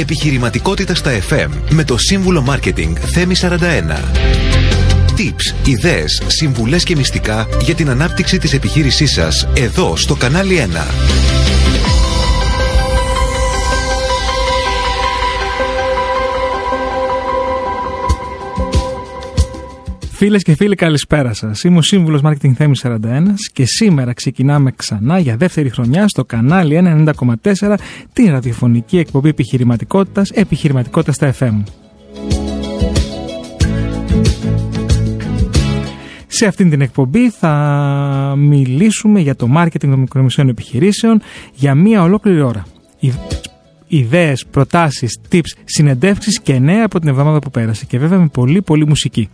Επιχειρηματικότητα 0.00 0.94
στα 0.94 1.10
FM 1.28 1.48
με 1.70 1.84
το 1.84 1.98
σύμβουλο 1.98 2.42
Μάρκετινγκ 2.42 2.96
Θέμη 3.12 3.34
41. 3.40 3.48
Tips, 5.16 5.66
ιδέες, 5.66 6.22
συμβουλές 6.26 6.84
και 6.84 6.96
μυστικά 6.96 7.48
για 7.60 7.74
την 7.74 7.90
ανάπτυξη 7.90 8.38
της 8.38 8.52
επιχείρησής 8.52 9.12
σας 9.12 9.48
εδώ 9.54 9.96
στο 9.96 10.14
κανάλι 10.14 10.56
1. 10.56 11.37
Φίλες 20.18 20.42
και 20.42 20.54
φίλοι, 20.54 20.74
καλησπέρα 20.74 21.32
σας. 21.32 21.62
Είμαι 21.62 21.78
ο 21.78 21.82
σύμβουλος 21.82 22.20
Marketing 22.24 22.52
Θέμη 22.54 22.74
41 22.82 22.96
και 23.52 23.64
σήμερα 23.64 24.12
ξεκινάμε 24.12 24.72
ξανά 24.76 25.18
για 25.18 25.36
δεύτερη 25.36 25.70
χρονιά 25.70 26.08
στο 26.08 26.24
κανάλι 26.24 27.04
90,4 27.44 27.74
την 28.12 28.30
ραδιοφωνική 28.30 28.98
εκπομπή 28.98 29.28
επιχειρηματικότητας 29.28 30.30
Επιχειρηματικότητας 30.30 31.14
στα 31.14 31.34
FM. 31.38 31.62
Σε 36.26 36.46
αυτήν 36.46 36.70
την 36.70 36.80
εκπομπή 36.80 37.30
θα 37.30 38.34
μιλήσουμε 38.36 39.20
για 39.20 39.34
το 39.36 39.48
marketing 39.56 39.80
των 39.80 39.98
μικρομεσαίων 39.98 40.48
επιχειρήσεων 40.48 41.20
για 41.54 41.74
μία 41.74 42.02
ολόκληρη 42.02 42.40
ώρα. 42.40 42.66
Ιδέες, 43.86 44.46
προτάσεις, 44.50 45.20
tips, 45.32 45.50
συνεντεύξεις 45.64 46.40
και 46.40 46.58
νέα 46.58 46.84
από 46.84 47.00
την 47.00 47.08
εβδομάδα 47.08 47.38
που 47.38 47.50
πέρασε 47.50 47.84
και 47.84 47.98
βέβαια 47.98 48.18
με 48.18 48.28
πολύ 48.28 48.62
πολύ 48.62 48.86
μουσική. 48.86 49.28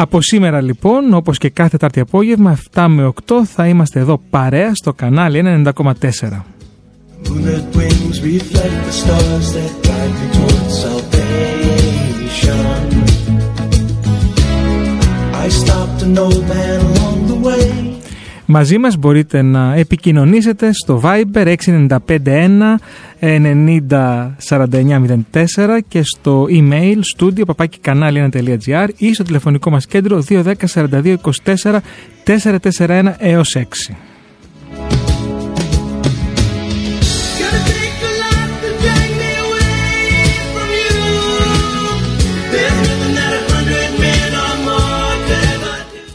Από 0.00 0.20
σήμερα 0.20 0.60
λοιπόν, 0.60 1.14
όπως 1.14 1.38
και 1.38 1.48
κάθε 1.48 1.76
Τάρτη 1.76 2.00
απόγευμα, 2.00 2.58
7 2.72 2.86
με 2.88 3.12
8 3.26 3.34
θα 3.44 3.66
είμαστε 3.66 4.00
εδώ 4.00 4.20
παρέα 4.30 4.74
στο 4.74 4.92
κανάλι 4.92 5.64
90,4. 5.64 5.92
I 15.44 15.50
stopped 15.50 16.02
an 16.02 16.18
old 16.18 16.42
man 16.52 16.80
along 16.90 17.18
the 17.32 17.38
way 17.46 17.87
Μαζί 18.50 18.78
μας 18.78 18.96
μπορείτε 18.96 19.42
να 19.42 19.74
επικοινωνήσετε 19.74 20.72
στο 20.72 21.00
Viber 21.04 21.56
6951 21.56 21.98
904904 23.20 25.78
και 25.88 26.02
στο 26.02 26.46
email 26.50 26.98
studio 27.16 27.42
papakikανάλι1.gr 27.54 28.88
ή 28.96 29.14
στο 29.14 29.22
τηλεφωνικό 29.22 29.70
μας 29.70 29.86
κέντρο 29.86 30.24
210 30.28 30.52
42 30.74 31.16
24 31.44 31.78
441 32.76 33.12
έως 33.18 33.56
6. 33.56 33.62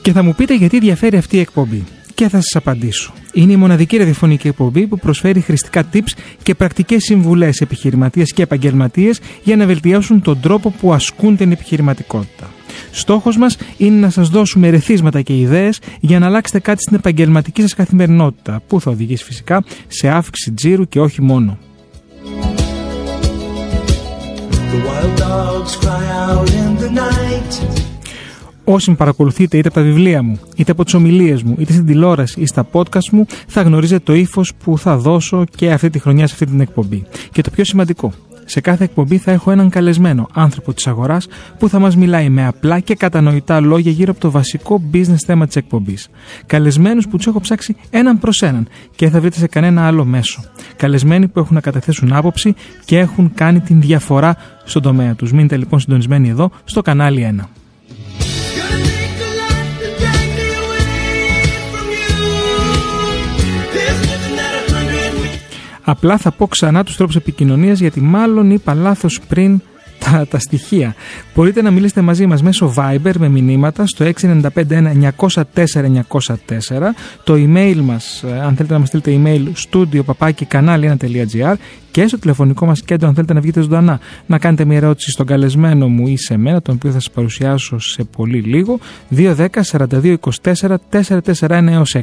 Και 0.01 0.11
θα 0.11 0.23
μου 0.23 0.35
πείτε 0.35 0.55
γιατί 0.55 0.79
διαφέρει 0.79 1.17
αυτή 1.17 1.37
η 1.37 1.39
εκπομπή 1.39 1.83
και 2.15 2.29
θα 2.29 2.41
σας 2.41 2.55
απαντήσω. 2.55 3.13
Είναι 3.33 3.51
η 3.51 3.55
μοναδική 3.55 3.97
ραδιοφωνική 3.97 4.47
εκπομπή 4.47 4.87
που 4.87 4.99
προσφέρει 4.99 5.39
χρηστικά 5.39 5.83
tips 5.93 6.11
και 6.43 6.55
πρακτικές 6.55 7.03
συμβουλές 7.03 7.61
επιχειρηματίε 7.61 8.23
και 8.23 8.41
επαγγελματίε 8.41 9.11
για 9.43 9.55
να 9.55 9.65
βελτιώσουν 9.65 10.21
τον 10.21 10.39
τρόπο 10.39 10.69
που 10.69 10.93
ασκούν 10.93 11.37
την 11.37 11.51
επιχειρηματικότητα. 11.51 12.49
Στόχος 12.91 13.37
μας 13.37 13.57
είναι 13.77 13.99
να 13.99 14.09
σας 14.09 14.29
δώσουμε 14.29 14.67
ερεθίσματα 14.67 15.21
και 15.21 15.37
ιδέες 15.37 15.79
για 15.99 16.19
να 16.19 16.25
αλλάξετε 16.25 16.59
κάτι 16.59 16.81
στην 16.81 16.95
επαγγελματική 16.95 17.61
σας 17.61 17.73
καθημερινότητα, 17.73 18.61
που 18.67 18.81
θα 18.81 18.91
οδηγήσει 18.91 19.23
φυσικά 19.23 19.63
σε 19.87 20.09
αύξηση 20.09 20.51
τζίρου 20.51 20.87
και 20.87 20.99
όχι 20.99 21.21
μόνο. 21.21 21.57
Όσοι 28.63 28.89
με 28.89 28.95
παρακολουθείτε 28.95 29.57
είτε 29.57 29.67
από 29.67 29.77
τα 29.77 29.83
βιβλία 29.83 30.23
μου, 30.23 30.39
είτε 30.55 30.71
από 30.71 30.83
τις 30.83 30.93
ομιλίες 30.93 31.43
μου, 31.43 31.55
είτε 31.59 31.73
στην 31.73 31.85
τηλεόραση 31.85 32.41
ή 32.41 32.45
στα 32.45 32.67
podcast 32.71 33.09
μου, 33.11 33.25
θα 33.47 33.61
γνωρίζετε 33.61 34.01
το 34.03 34.13
ύφος 34.13 34.53
που 34.63 34.77
θα 34.77 34.97
δώσω 34.97 35.43
και 35.55 35.71
αυτή 35.71 35.89
τη 35.89 35.99
χρονιά 35.99 36.27
σε 36.27 36.33
αυτή 36.33 36.45
την 36.45 36.59
εκπομπή. 36.59 37.03
Και 37.31 37.41
το 37.41 37.49
πιο 37.49 37.63
σημαντικό, 37.63 38.13
σε 38.45 38.61
κάθε 38.61 38.83
εκπομπή 38.83 39.17
θα 39.17 39.31
έχω 39.31 39.51
έναν 39.51 39.69
καλεσμένο 39.69 40.27
άνθρωπο 40.33 40.73
της 40.73 40.87
αγοράς 40.87 41.27
που 41.59 41.69
θα 41.69 41.79
μας 41.79 41.95
μιλάει 41.95 42.29
με 42.29 42.45
απλά 42.45 42.79
και 42.79 42.95
κατανοητά 42.95 43.59
λόγια 43.59 43.91
γύρω 43.91 44.11
από 44.11 44.19
το 44.19 44.31
βασικό 44.31 44.81
business 44.93 45.23
θέμα 45.25 45.45
της 45.45 45.55
εκπομπής. 45.55 46.09
Καλεσμένους 46.45 47.07
που 47.07 47.17
τους 47.17 47.27
έχω 47.27 47.39
ψάξει 47.39 47.75
έναν 47.89 48.19
προς 48.19 48.41
έναν 48.41 48.67
και 48.95 49.09
θα 49.09 49.19
βρείτε 49.19 49.37
σε 49.37 49.47
κανένα 49.47 49.87
άλλο 49.87 50.05
μέσο. 50.05 50.43
Καλεσμένοι 50.75 51.27
που 51.27 51.39
έχουν 51.39 51.55
να 51.55 51.61
καταθέσουν 51.61 52.13
άποψη 52.13 52.55
και 52.85 52.99
έχουν 52.99 53.31
κάνει 53.33 53.59
την 53.59 53.81
διαφορά 53.81 54.35
στον 54.63 54.81
τομέα 54.81 55.15
τους. 55.15 55.31
Μείνετε 55.31 55.57
λοιπόν 55.57 55.79
συντονισμένοι 55.79 56.29
εδώ 56.29 56.51
στο 56.63 56.81
κανάλι 56.81 57.35
1. 57.39 57.43
Απλά 65.83 66.17
θα 66.17 66.31
πω 66.31 66.47
ξανά 66.47 66.83
τους 66.83 66.95
τρόπους 66.95 67.15
επικοινωνίας 67.15 67.79
γιατί 67.79 68.01
μάλλον 68.01 68.51
είπα 68.51 68.73
λάθος 68.73 69.19
πριν 69.27 69.61
τα, 70.03 70.27
τα 70.29 70.39
στοιχεία. 70.39 70.95
Μπορείτε 71.35 71.61
να 71.61 71.71
μιλήσετε 71.71 72.01
μαζί 72.01 72.25
μας 72.25 72.41
μέσω 72.41 72.73
Viber 72.77 73.13
με 73.17 73.29
μηνύματα 73.29 73.87
στο 73.87 74.05
6951 74.21 74.41
904 75.17 75.33
το 77.23 77.33
email 77.33 77.75
μας, 77.75 78.23
ε, 78.23 78.41
αν 78.41 78.55
θέλετε 78.55 78.73
να 78.73 78.79
μας 78.79 78.87
στείλετε 78.87 79.21
email, 79.23 79.51
studio 79.69 80.05
παπάκι 80.05 80.47
κανάλι1.gr 80.49 81.55
και 81.91 82.07
στο 82.07 82.19
τηλεφωνικό 82.19 82.65
μας 82.65 82.81
κέντρο 82.81 83.07
αν 83.07 83.13
θέλετε 83.13 83.33
να 83.33 83.41
βγείτε 83.41 83.61
ζωντανά 83.61 83.99
να 84.25 84.37
κάνετε 84.37 84.65
μια 84.65 84.77
ερώτηση 84.77 85.11
στον 85.11 85.25
καλεσμένο 85.25 85.87
μου 85.87 86.07
ή 86.07 86.17
σε 86.17 86.37
μένα, 86.37 86.61
τον 86.61 86.75
οποίο 86.75 86.91
θα 86.91 86.99
σας 86.99 87.11
παρουσιάσω 87.11 87.79
σε 87.79 88.03
πολύ 88.03 88.39
λίγο, 88.39 88.79
210 89.15 89.47
42 89.71 90.15
24 90.43 90.75
441 90.91 91.81
6. 91.93 92.01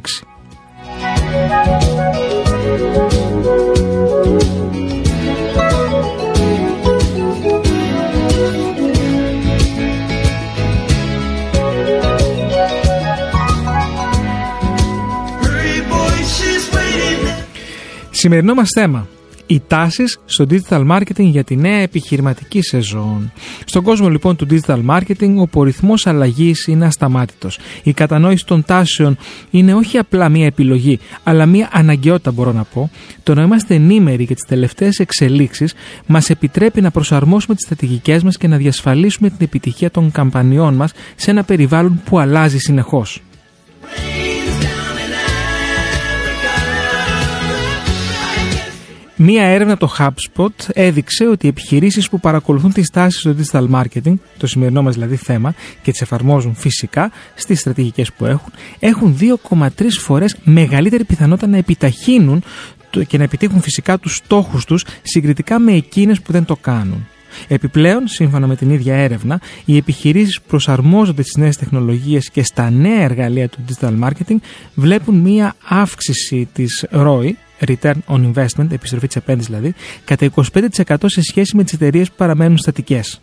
Σημερινό 18.20 18.54
μας 18.54 18.69
θέμα 18.75 19.06
οι 19.47 19.62
τάσεις 19.66 20.20
στο 20.25 20.47
digital 20.50 20.91
marketing 20.91 21.25
για 21.25 21.44
τη 21.44 21.56
νέα 21.56 21.78
επιχειρηματική 21.78 22.62
σεζόν. 22.62 23.32
Στον 23.64 23.82
κόσμο 23.82 24.08
λοιπόν 24.08 24.36
του 24.36 24.47
digital 24.50 24.81
marketing, 24.86 25.47
ο 25.53 25.62
ρυθμός 25.62 26.06
αλλαγής 26.06 26.66
είναι 26.66 26.86
ασταμάτητος. 26.86 27.58
Η 27.82 27.92
κατανόηση 27.92 28.47
των 28.47 28.64
τάσεων 28.64 29.16
είναι 29.50 29.75
όχι 29.75 29.98
απλά 29.98 30.28
μία 30.28 30.47
επιλογή, 30.47 30.98
αλλά 31.22 31.47
μία 31.47 31.69
αναγκαιότητα, 31.72 32.31
μπορώ 32.32 32.53
να 32.53 32.64
πω. 32.64 32.91
Το 33.22 33.34
να 33.34 33.42
είμαστε 33.42 33.75
ενήμεροι 33.75 34.22
για 34.22 34.34
τις 34.34 34.44
τελευταίες 34.44 34.98
εξελίξεις 34.98 35.75
μας 36.06 36.31
επιτρέπει 36.31 36.81
να 36.81 36.91
προσαρμόσουμε 36.91 37.54
τις 37.54 37.64
στρατηγικές 37.64 38.22
μας 38.22 38.37
και 38.37 38.48
να 38.48 38.56
διασφαλίσουμε 38.56 39.28
την 39.28 39.38
επιτυχία 39.41 39.91
των 39.91 40.10
καμπανιών 40.10 40.75
μας 40.75 40.92
σε 41.16 41.31
ένα 41.31 41.44
περιβάλλον 41.44 42.00
που 42.04 42.19
αλλάζει 42.19 42.58
συνεχώς. 42.58 43.22
Μία 49.22 49.44
έρευνα 49.44 49.76
το 49.76 49.94
HubSpot 49.98 50.69
έδειξε 50.72 51.26
ότι 51.26 51.47
οι 51.47 51.48
επιχειρήσεις 51.48 52.08
που 52.08 52.20
παρακολουθούν 52.20 52.72
τις 52.72 52.91
τάσεις 52.91 53.20
στο 53.20 53.34
digital 53.38 53.70
marketing, 53.70 54.14
το 54.38 54.47
σημερινό 54.47 54.82
μας 54.82 54.94
δηλαδή 54.94 55.16
θέμα, 55.16 55.54
και 55.82 55.91
τις 55.91 56.00
εφαρμόζουν 56.00 56.54
φυσικά 56.54 57.10
στις 57.34 57.61
στρατηγικές 57.61 58.12
που 58.12 58.26
έχουν, 58.26 58.52
έχουν 58.78 59.17
2,3 59.20 59.69
φορές 59.99 60.37
μεγαλύτερη 60.44 61.05
πιθανότητα 61.05 61.46
να 61.46 61.56
επιταχύνουν 61.56 62.43
και 63.06 63.19
να 63.19 63.25
επιτύχουν 63.25 63.61
φυσικά 63.61 63.99
τους 63.99 64.14
στόχους 64.14 64.64
τους 64.64 64.84
συγκριτικά 65.02 65.58
με 65.58 65.72
εκείνες 65.72 66.20
που 66.20 66.32
δεν 66.32 66.44
το 66.44 66.56
κάνουν. 66.56 67.06
Επιπλέον, 67.49 68.08
σύμφωνα 68.08 68.46
με 68.46 68.56
την 68.56 68.70
ίδια 68.70 68.94
έρευνα, 68.94 69.40
οι 69.64 69.76
επιχειρήσεις 69.76 70.40
που 70.40 70.46
προσαρμόζονται 70.49 71.22
στις 71.22 71.37
νέες 71.37 71.56
τεχνολογίες 71.56 72.31
και 72.31 72.43
στα 72.43 72.70
νέα 72.70 73.02
εργαλεία 73.02 73.49
του 73.49 73.58
digital 73.69 73.99
marketing 74.02 74.37
βλέπουν 74.75 75.14
μία 75.14 75.55
αύξηση 75.69 76.49
της 76.52 76.87
ROI, 76.93 77.31
return 77.66 77.94
on 78.06 78.32
investment, 78.32 78.70
επιστροφή 78.70 79.06
της 79.06 79.16
επένδυσης 79.16 79.50
δηλαδή, 79.50 79.74
κατά 80.04 80.30
25% 80.34 80.94
σε 81.06 81.22
σχέση 81.22 81.56
με 81.56 81.64
τις 81.64 81.72
εταιρείες 81.72 82.08
που 82.08 82.14
παραμένουν 82.16 82.58
στατικές. 82.58 83.20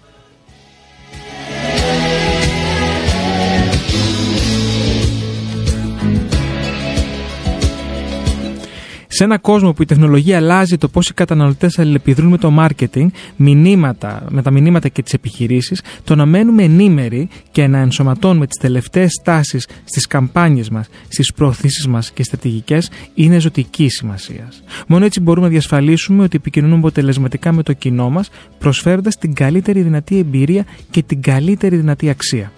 Σε 9.17 9.23
ένα 9.23 9.37
κόσμο 9.37 9.73
που 9.73 9.81
η 9.81 9.85
τεχνολογία 9.85 10.37
αλλάζει 10.37 10.77
το 10.77 10.87
πώς 10.87 11.09
οι 11.09 11.13
καταναλωτές 11.13 11.79
αλληλεπιδρούν 11.79 12.29
με 12.29 12.37
το 12.37 12.53
marketing, 12.59 13.07
μηνύματα, 13.35 14.25
με 14.29 14.41
τα 14.41 14.51
μηνύματα 14.51 14.87
και 14.87 15.03
τις 15.03 15.13
επιχειρήσεις, 15.13 15.81
το 16.03 16.15
να 16.15 16.25
μένουμε 16.25 16.63
ενήμεροι 16.63 17.29
και 17.51 17.67
να 17.67 17.77
ενσωματώνουμε 17.77 18.47
τις 18.47 18.57
τελευταίες 18.61 19.21
τάσεις 19.23 19.67
στις 19.83 20.07
καμπάνιες 20.07 20.69
μας, 20.69 20.87
στις 21.07 21.33
προωθήσεις 21.33 21.87
μας 21.87 22.11
και 22.11 22.23
στρατηγικές 22.23 22.89
είναι 23.13 23.39
ζωτική 23.39 23.89
σημασία. 23.89 24.51
Μόνο 24.87 25.05
έτσι 25.05 25.19
μπορούμε 25.19 25.45
να 25.45 25.51
διασφαλίσουμε 25.51 26.23
ότι 26.23 26.35
επικοινωνούμε 26.35 26.79
αποτελεσματικά 26.79 27.51
με 27.51 27.63
το 27.63 27.73
κοινό 27.73 28.09
μας, 28.09 28.29
προσφέροντας 28.59 29.17
την 29.17 29.33
καλύτερη 29.33 29.81
δυνατή 29.81 30.17
εμπειρία 30.17 30.65
και 30.91 31.03
την 31.03 31.21
καλύτερη 31.21 31.75
δυνατή 31.75 32.09
αξία. 32.09 32.51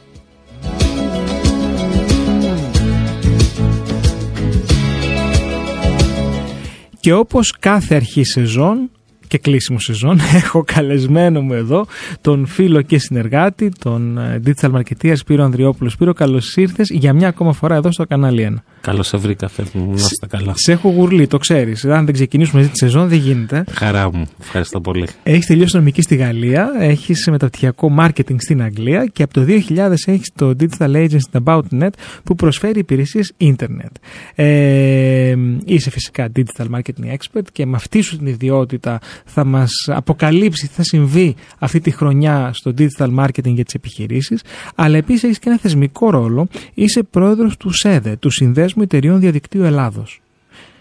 Και 7.00 7.14
όπως 7.14 7.56
κάθε 7.60 7.96
αρχή 7.96 8.24
σεζόν 8.24 8.90
και 9.30 9.38
κλείσιμο 9.38 9.80
σεζόν 9.80 10.20
έχω 10.44 10.64
καλεσμένο 10.64 11.42
μου 11.42 11.54
εδώ 11.54 11.86
τον 12.22 12.46
φίλο 12.46 12.82
και 12.82 13.00
συνεργάτη, 13.00 13.72
τον 13.80 14.18
ε, 14.18 14.42
digital 14.46 14.72
marketer 14.72 15.14
Σπύρο 15.16 15.44
Ανδριόπουλο. 15.44 15.90
Σπύρο, 15.90 16.14
καλώς 16.14 16.56
ήρθες 16.56 16.90
για 16.90 17.14
μια 17.14 17.28
ακόμα 17.28 17.54
φορά 17.54 17.76
εδώ 17.76 17.92
στο 17.92 18.06
κανάλι 18.06 18.54
1. 18.56 18.62
Καλώς 18.82 19.08
σε 19.08 19.18
βρήκα, 19.18 19.48
θέλω 19.48 19.68
να 19.74 19.94
είστε 19.94 20.28
καλά. 20.28 20.54
Σε 20.56 20.72
έχω 20.72 20.90
γουρλί, 20.90 21.28
το 21.28 21.38
ξέρεις. 21.38 21.86
Αν 21.86 22.06
δεν 22.06 22.14
ξεκινήσουμε 22.14 22.60
μαζί 22.60 22.72
τη 22.72 22.78
σεζόν, 22.78 23.08
δεν 23.08 23.18
γίνεται. 23.18 23.64
Χαρά 23.72 24.14
μου, 24.14 24.26
ευχαριστώ 24.42 24.82
πολύ. 24.82 25.08
Έχεις 25.24 25.46
τελειώσει 25.46 25.76
νομική 25.76 26.02
στη 26.02 26.16
Γαλλία, 26.16 26.72
έχεις 26.80 27.28
μεταπτυχιακό 27.32 27.96
marketing 28.00 28.36
στην 28.38 28.62
Αγγλία 28.62 29.06
και 29.06 29.24
από 29.24 29.34
το 29.34 29.46
2000 29.48 29.92
έχεις 30.06 30.32
το 30.36 30.56
Digital 30.60 30.96
Agency 30.96 31.44
About.net 31.44 31.90
που 32.24 32.36
προσφέρει 32.36 32.80
υπηρεσίες 32.80 33.34
ίντερνετ. 33.38 33.92
Ε, 34.36 35.36
είσαι 35.66 35.90
φυσικά 35.90 36.32
digital 36.36 36.66
marketing 36.76 37.16
expert 37.18 37.46
και 37.52 37.66
με 37.66 37.76
αυτή 37.76 38.02
σου 38.02 38.18
την 38.18 38.28
ιδιότητα 38.28 39.00
θα 39.26 39.44
μας 39.44 39.72
αποκαλύψει 39.88 40.68
τι 40.68 40.74
θα 40.74 40.84
συμβεί 40.84 41.36
αυτή 41.60 41.80
τη 41.80 41.92
χρονιά 41.92 42.52
στο 42.54 42.74
digital 42.78 43.16
marketing 43.20 43.54
για 43.54 43.66
τις 43.66 43.74
επιχειρήσεις. 43.74 44.42
Αλλά 44.76 44.98
επίσης 44.98 45.24
έχεις 45.24 45.40
και 45.40 45.50
ένα 45.50 45.58
θεσμικό 45.58 46.10
ρόλο. 46.10 46.48
Είσαι 46.74 47.04
πρόεδρος 47.04 47.58
του 47.58 47.72
ΣΕΔΕ, 47.72 48.16
του 48.16 48.30
Συνδέσμου 48.30 48.58
Συνδέσμου 48.60 48.84
Εταιριών 48.84 49.20
Διαδικτύου 49.20 49.64
Ελλάδος. 49.64 50.22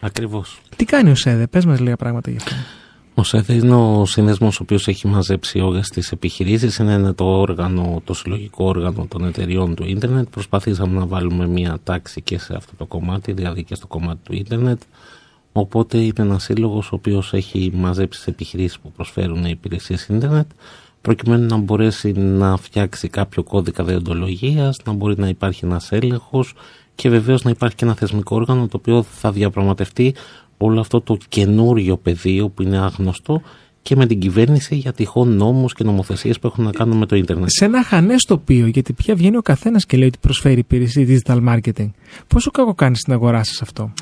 Ακριβώς. 0.00 0.60
Τι 0.76 0.84
κάνει 0.84 1.10
ο 1.10 1.14
ΣΕΔΕ, 1.14 1.46
πες 1.46 1.64
μας 1.64 1.80
λίγα 1.80 1.96
πράγματα 1.96 2.30
γι' 2.30 2.36
αυτό. 2.36 2.54
Ο 3.14 3.22
ΣΕΔΕ 3.22 3.52
είναι 3.52 3.74
ο 3.74 4.06
σύνδεσμο 4.06 4.48
ο 4.48 4.58
οποίος 4.60 4.88
έχει 4.88 5.06
μαζέψει 5.06 5.60
όλες 5.60 5.88
τις 5.88 6.12
επιχειρήσεις. 6.12 6.76
Είναι 6.76 7.12
το 7.12 7.24
όργανο, 7.24 8.02
το 8.04 8.14
συλλογικό 8.14 8.64
όργανο 8.64 9.06
των 9.08 9.24
εταιριών 9.24 9.74
του 9.74 9.84
ίντερνετ. 9.86 10.28
Προσπαθήσαμε 10.28 10.98
να 10.98 11.06
βάλουμε 11.06 11.46
μια 11.46 11.78
τάξη 11.84 12.20
και 12.20 12.38
σε 12.38 12.54
αυτό 12.56 12.72
το 12.76 12.86
κομμάτι, 12.86 13.32
δηλαδή 13.32 13.64
και 13.64 13.74
στο 13.74 13.86
κομμάτι 13.86 14.18
του 14.22 14.34
ίντερνετ. 14.34 14.80
Οπότε 15.58 15.98
είναι 15.98 16.12
ένας 16.16 16.42
σύλλογος 16.42 16.92
ο 16.92 16.94
οποίος 16.94 17.32
έχει 17.32 17.70
μαζέψει 17.74 18.18
τις 18.18 18.28
επιχειρήσεις 18.28 18.78
που 18.78 18.92
προσφέρουν 18.92 19.44
υπηρεσίες 19.44 20.06
ίντερνετ 20.06 20.46
προκειμένου 21.00 21.46
να 21.46 21.56
μπορέσει 21.56 22.12
να 22.12 22.56
φτιάξει 22.56 23.08
κάποιο 23.08 23.42
κώδικα 23.42 23.84
διοντολογίας, 23.84 24.80
να 24.84 24.92
μπορεί 24.92 25.14
να 25.18 25.28
υπάρχει 25.28 25.64
ένας 25.64 25.92
έλεγχος 25.92 26.54
και 26.94 27.08
βεβαίως 27.08 27.42
να 27.42 27.50
υπάρχει 27.50 27.76
και 27.76 27.84
ένα 27.84 27.94
θεσμικό 27.94 28.36
όργανο 28.36 28.66
το 28.66 28.76
οποίο 28.76 29.02
θα 29.02 29.32
διαπραγματευτεί 29.32 30.14
όλο 30.56 30.80
αυτό 30.80 31.00
το 31.00 31.18
καινούριο 31.28 31.96
πεδίο 31.96 32.48
που 32.48 32.62
είναι 32.62 32.78
άγνωστο 32.78 33.42
και 33.82 33.96
με 33.96 34.06
την 34.06 34.18
κυβέρνηση 34.18 34.74
για 34.74 34.92
τυχόν 34.92 35.36
νόμους 35.36 35.74
και 35.74 35.84
νομοθεσίες 35.84 36.38
που 36.38 36.46
έχουν 36.46 36.64
να 36.64 36.70
κάνουν 36.70 36.96
με 36.96 37.06
το 37.06 37.16
ίντερνετ. 37.16 37.48
Σε 37.50 37.64
ένα 37.64 37.84
χανέ 37.84 38.14
τοπίο, 38.26 38.66
γιατί 38.66 38.92
πια 38.92 39.14
βγαίνει 39.14 39.36
ο 39.36 39.42
καθένας 39.42 39.86
και 39.86 39.96
λέει 39.96 40.06
ότι 40.06 40.18
προσφέρει 40.20 40.58
υπηρεσία 40.58 41.06
digital 41.08 41.48
marketing. 41.48 41.90
Πόσο 42.26 42.50
κακό 42.50 42.74
κάνεις 42.74 42.98
στην 42.98 43.12
αγορά 43.12 43.44
σας 43.44 43.62
αυτό; 43.62 43.92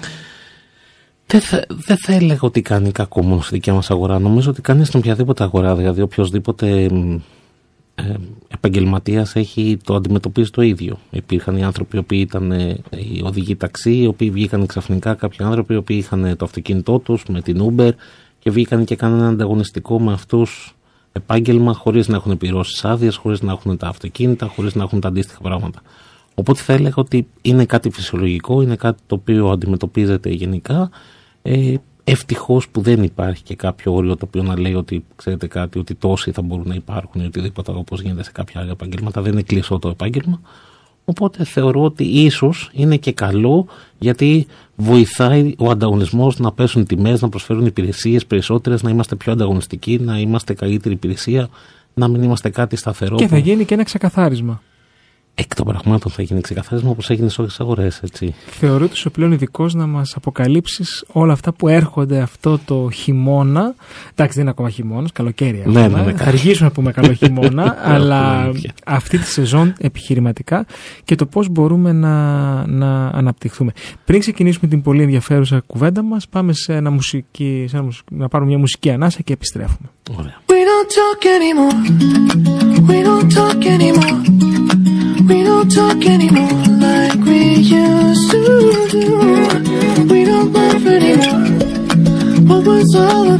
Δεν 1.26 1.40
θα, 1.40 1.64
δεν 1.68 1.96
θα 1.96 2.12
έλεγα 2.12 2.38
ότι 2.40 2.62
κάνει 2.62 2.92
κακό 2.92 3.22
μόνο 3.22 3.40
στη 3.40 3.54
δικιά 3.54 3.74
μας 3.74 3.90
αγορά. 3.90 4.18
Νομίζω 4.18 4.50
ότι 4.50 4.60
κάνει 4.60 4.84
στην 4.84 4.98
οποιαδήποτε 4.98 5.42
αγορά. 5.42 5.76
Δηλαδή 5.76 6.00
οποιοδήποτε 6.00 6.88
ε, 7.94 8.14
επαγγελματίας 8.48 9.36
έχει 9.36 9.78
το 9.84 9.94
αντιμετωπίζει 9.94 10.50
το 10.50 10.62
ίδιο. 10.62 10.98
Υπήρχαν 11.10 11.56
οι 11.56 11.64
άνθρωποι 11.64 11.96
οι 11.96 11.98
οποίοι 11.98 12.24
ήταν 12.26 12.52
ε, 12.52 12.80
οι 12.90 13.22
οδηγοί 13.24 13.56
ταξί, 13.56 13.96
οι 13.96 14.06
οποίοι 14.06 14.30
βγήκαν 14.30 14.66
ξαφνικά 14.66 15.14
κάποιοι 15.14 15.46
άνθρωποι 15.46 15.74
οι 15.74 15.76
οποίοι 15.76 15.96
είχαν 16.00 16.36
το 16.36 16.44
αυτοκίνητό 16.44 16.98
τους 16.98 17.24
με 17.28 17.40
την 17.40 17.74
Uber 17.76 17.90
και 18.38 18.50
βγήκαν 18.50 18.84
και 18.84 18.96
κάνανε 18.96 19.20
ένα 19.20 19.28
ανταγωνιστικό 19.28 20.00
με 20.00 20.12
αυτούς 20.12 20.76
επάγγελμα 21.12 21.72
χωρίς 21.72 22.08
να 22.08 22.16
έχουν 22.16 22.36
πληρώσεις 22.36 22.84
άδειες, 22.84 23.16
χωρίς 23.16 23.42
να 23.42 23.52
έχουν 23.52 23.76
τα 23.76 23.88
αυτοκίνητα, 23.88 24.46
χωρίς 24.46 24.74
να 24.74 24.82
έχουν 24.82 25.00
τα 25.00 25.08
αντίστοιχα 25.08 25.40
πράγματα. 25.40 25.82
Οπότε 26.34 26.60
θα 26.60 26.72
έλεγα 26.72 26.94
ότι 26.96 27.26
είναι 27.42 27.64
κάτι 27.64 27.90
φυσιολογικό, 27.90 28.62
είναι 28.62 28.76
κάτι 28.76 29.02
το 29.06 29.14
οποίο 29.14 29.50
αντιμετωπίζεται 29.50 30.30
γενικά. 30.30 30.90
Ε, 31.46 31.74
Ευτυχώς 32.08 32.68
που 32.68 32.80
δεν 32.80 33.02
υπάρχει 33.02 33.42
και 33.42 33.54
κάποιο 33.54 33.94
όριο 33.94 34.16
το 34.16 34.24
οποίο 34.28 34.42
να 34.42 34.58
λέει 34.58 34.74
ότι 34.74 35.04
ξέρετε 35.16 35.46
κάτι, 35.46 35.78
ότι 35.78 35.94
τόσοι 35.94 36.30
θα 36.30 36.42
μπορούν 36.42 36.68
να 36.68 36.74
υπάρχουν 36.74 37.20
ή 37.20 37.24
οτιδήποτε 37.24 37.72
όπως 37.74 38.00
γίνεται 38.00 38.22
σε 38.22 38.32
κάποια 38.32 38.60
άλλα 38.60 38.70
επαγγέλματα. 38.70 39.22
Δεν 39.22 39.32
είναι 39.32 39.42
κλειστό 39.42 39.78
το 39.78 39.88
επάγγελμα. 39.88 40.40
Οπότε 41.04 41.44
θεωρώ 41.44 41.82
ότι 41.82 42.04
ίσως 42.04 42.70
είναι 42.72 42.96
και 42.96 43.12
καλό 43.12 43.66
γιατί 43.98 44.46
βοηθάει 44.76 45.54
ο 45.58 45.70
ανταγωνισμός 45.70 46.38
να 46.38 46.52
πέσουν 46.52 46.86
τιμές, 46.86 47.20
να 47.20 47.28
προσφέρουν 47.28 47.66
υπηρεσίες 47.66 48.26
περισσότερες, 48.26 48.82
να 48.82 48.90
είμαστε 48.90 49.16
πιο 49.16 49.32
ανταγωνιστικοί, 49.32 49.98
να 49.98 50.18
είμαστε 50.18 50.54
καλύτερη 50.54 50.94
υπηρεσία, 50.94 51.48
να 51.94 52.08
μην 52.08 52.22
είμαστε 52.22 52.50
κάτι 52.50 52.76
σταθερό. 52.76 53.16
Και 53.16 53.28
θα 53.28 53.38
γίνει 53.38 53.64
και 53.64 53.74
ένα 53.74 53.82
ξεκαθάρισμα 53.82 54.62
εκ 55.38 55.54
των 55.54 55.66
πραγμάτων 55.66 56.12
θα 56.12 56.22
γίνει 56.22 56.40
ξεκαθάρισμα 56.40 56.90
όπως 56.90 57.10
έγινε 57.10 57.28
σε 57.28 57.40
όλες 57.40 57.52
τις 57.52 57.60
αγορές. 57.60 58.02
Θεωρώ 58.46 58.84
ότι 58.84 58.94
είσαι 58.94 59.10
πλέον 59.10 59.32
ειδικός 59.32 59.74
να 59.74 59.86
μας 59.86 60.14
αποκαλύψεις 60.16 61.04
όλα 61.12 61.32
αυτά 61.32 61.52
που 61.52 61.68
έρχονται 61.68 62.18
αυτό 62.18 62.58
το 62.64 62.90
χειμώνα. 62.92 63.74
Εντάξει, 64.10 64.32
δεν 64.32 64.42
είναι 64.42 64.50
ακόμα 64.50 64.70
χειμώνας, 64.70 65.12
καλοκαίρι. 65.12 65.62
Ναι, 65.66 65.88
ναι, 65.88 66.02
ναι, 66.02 66.12
θα 66.12 66.24
αργήσουμε 66.24 66.68
να 66.68 66.74
πούμε 66.74 66.92
καλό 66.92 67.12
χειμώνα, 67.12 67.76
αλλά 67.94 68.50
αυτή 68.86 69.18
τη 69.18 69.26
σεζόν 69.26 69.74
επιχειρηματικά 69.78 70.66
και 71.04 71.14
το 71.14 71.26
πώς 71.26 71.48
μπορούμε 71.48 71.92
να, 71.92 72.66
να 72.66 73.06
αναπτυχθούμε. 73.06 73.72
Πριν 74.04 74.20
ξεκινήσουμε 74.20 74.68
την 74.68 74.82
πολύ 74.82 75.02
ενδιαφέρουσα 75.02 75.62
κουβέντα 75.66 76.02
μας, 76.02 76.28
πάμε 76.28 76.52
σε 76.52 76.74
ένα 76.74 76.90
μουσική, 76.90 77.66
σε 77.68 77.76
ένα, 77.76 77.88
να 78.10 78.28
πάρουμε 78.28 78.50
μια 78.50 78.58
μουσική 78.58 78.90
ανάσα 78.90 79.22
και 79.22 79.32
επιστρέφουμε. 79.32 79.88
Ωραία. 80.16 80.40
We 80.46 80.62
don't 80.70 80.90
talk 80.98 81.20
anymore. 81.36 81.78
We 82.90 82.98
don't 83.08 83.28
talk 83.36 83.60
anymore. 83.76 84.85
Don't 85.68 85.90
talk 85.90 86.06
anymore 86.06 86.64
like 86.78 87.18
we 87.24 87.54
used 87.56 88.30
to 88.30 88.88
do. 88.92 90.06
We 90.08 90.24
don't 90.24 90.52
laugh 90.52 90.86
anymore. 90.86 91.42
What 92.46 92.66
was 92.66 92.94
all 92.94 93.35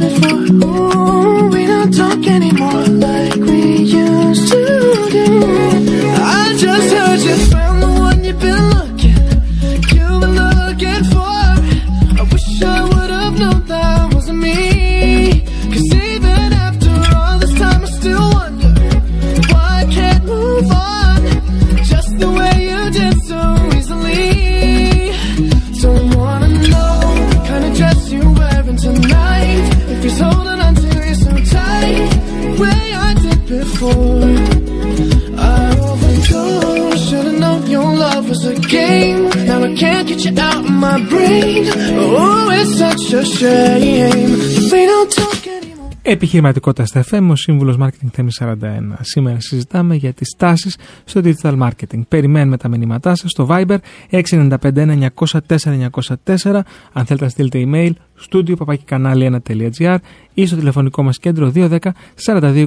Επιχειρηματικότητα 46.01 46.85
στα 46.85 47.03
FM, 47.09 47.27
ο 47.29 47.35
σύμβουλος 47.35 47.77
Marketing 47.79 48.07
Θέμη 48.11 48.29
41. 48.39 48.55
Σήμερα 49.01 49.39
συζητάμε 49.39 49.95
για 49.95 50.13
τις 50.13 50.35
τάσεις 50.37 50.77
στο 51.03 51.21
digital 51.23 51.59
marketing. 51.59 52.01
Περιμένουμε 52.07 52.57
τα 52.57 52.67
μηνύματά 52.67 53.15
σας 53.15 53.31
στο 53.31 53.47
Viber 53.49 53.77
695 54.09 54.57
904 54.63 56.59
Αν 56.93 57.05
θέλετε 57.05 57.23
να 57.23 57.29
στείλετε 57.29 57.63
email, 57.65 57.91
studio 58.29 58.55
papakikανάλι1.gr 58.55 59.97
ή 60.33 60.45
στο 60.45 60.55
τηλεφωνικό 60.55 61.03
μας 61.03 61.19
κέντρο 61.19 61.51
210 61.55 61.77
4224 62.25 62.65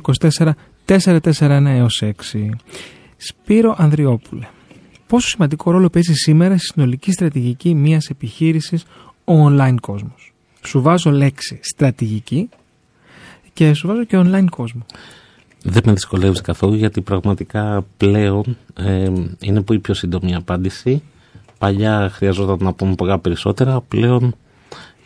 441 0.87 1.87
6. 2.01 2.13
Σπύρο 3.17 3.75
Ανδριόπουλε. 3.79 4.47
Πόσο 5.11 5.29
σημαντικό 5.29 5.71
ρόλο 5.71 5.91
παίζει 5.91 6.15
σήμερα 6.15 6.59
στη 6.59 6.67
συνολική 6.67 7.13
στρατηγική 7.13 7.75
μιας 7.75 8.07
επιχείρησης 8.09 8.83
ο 9.25 9.47
online 9.47 9.75
κόσμος. 9.81 10.33
Σου 10.67 10.81
βάζω 10.81 11.11
λέξη 11.11 11.59
στρατηγική 11.63 12.49
και 13.53 13.75
σου 13.75 13.87
βάζω 13.87 14.05
και 14.05 14.19
online 14.19 14.45
κόσμο. 14.51 14.87
Δεν 15.63 15.83
με 15.87 15.93
δυσκολεύεις 15.93 16.41
καθόλου 16.41 16.75
γιατί 16.75 17.01
πραγματικά 17.01 17.85
πλέον 17.97 18.57
ε, 18.75 19.13
είναι 19.41 19.61
πολύ 19.63 19.79
πιο 19.79 19.95
σύντομη 19.95 20.35
απάντηση. 20.35 21.03
Παλιά 21.59 22.11
χρειαζόταν 22.13 22.59
να 22.61 22.73
πούμε 22.73 22.95
πολλά 22.95 23.19
περισσότερα. 23.19 23.81
Πλέον 23.81 24.35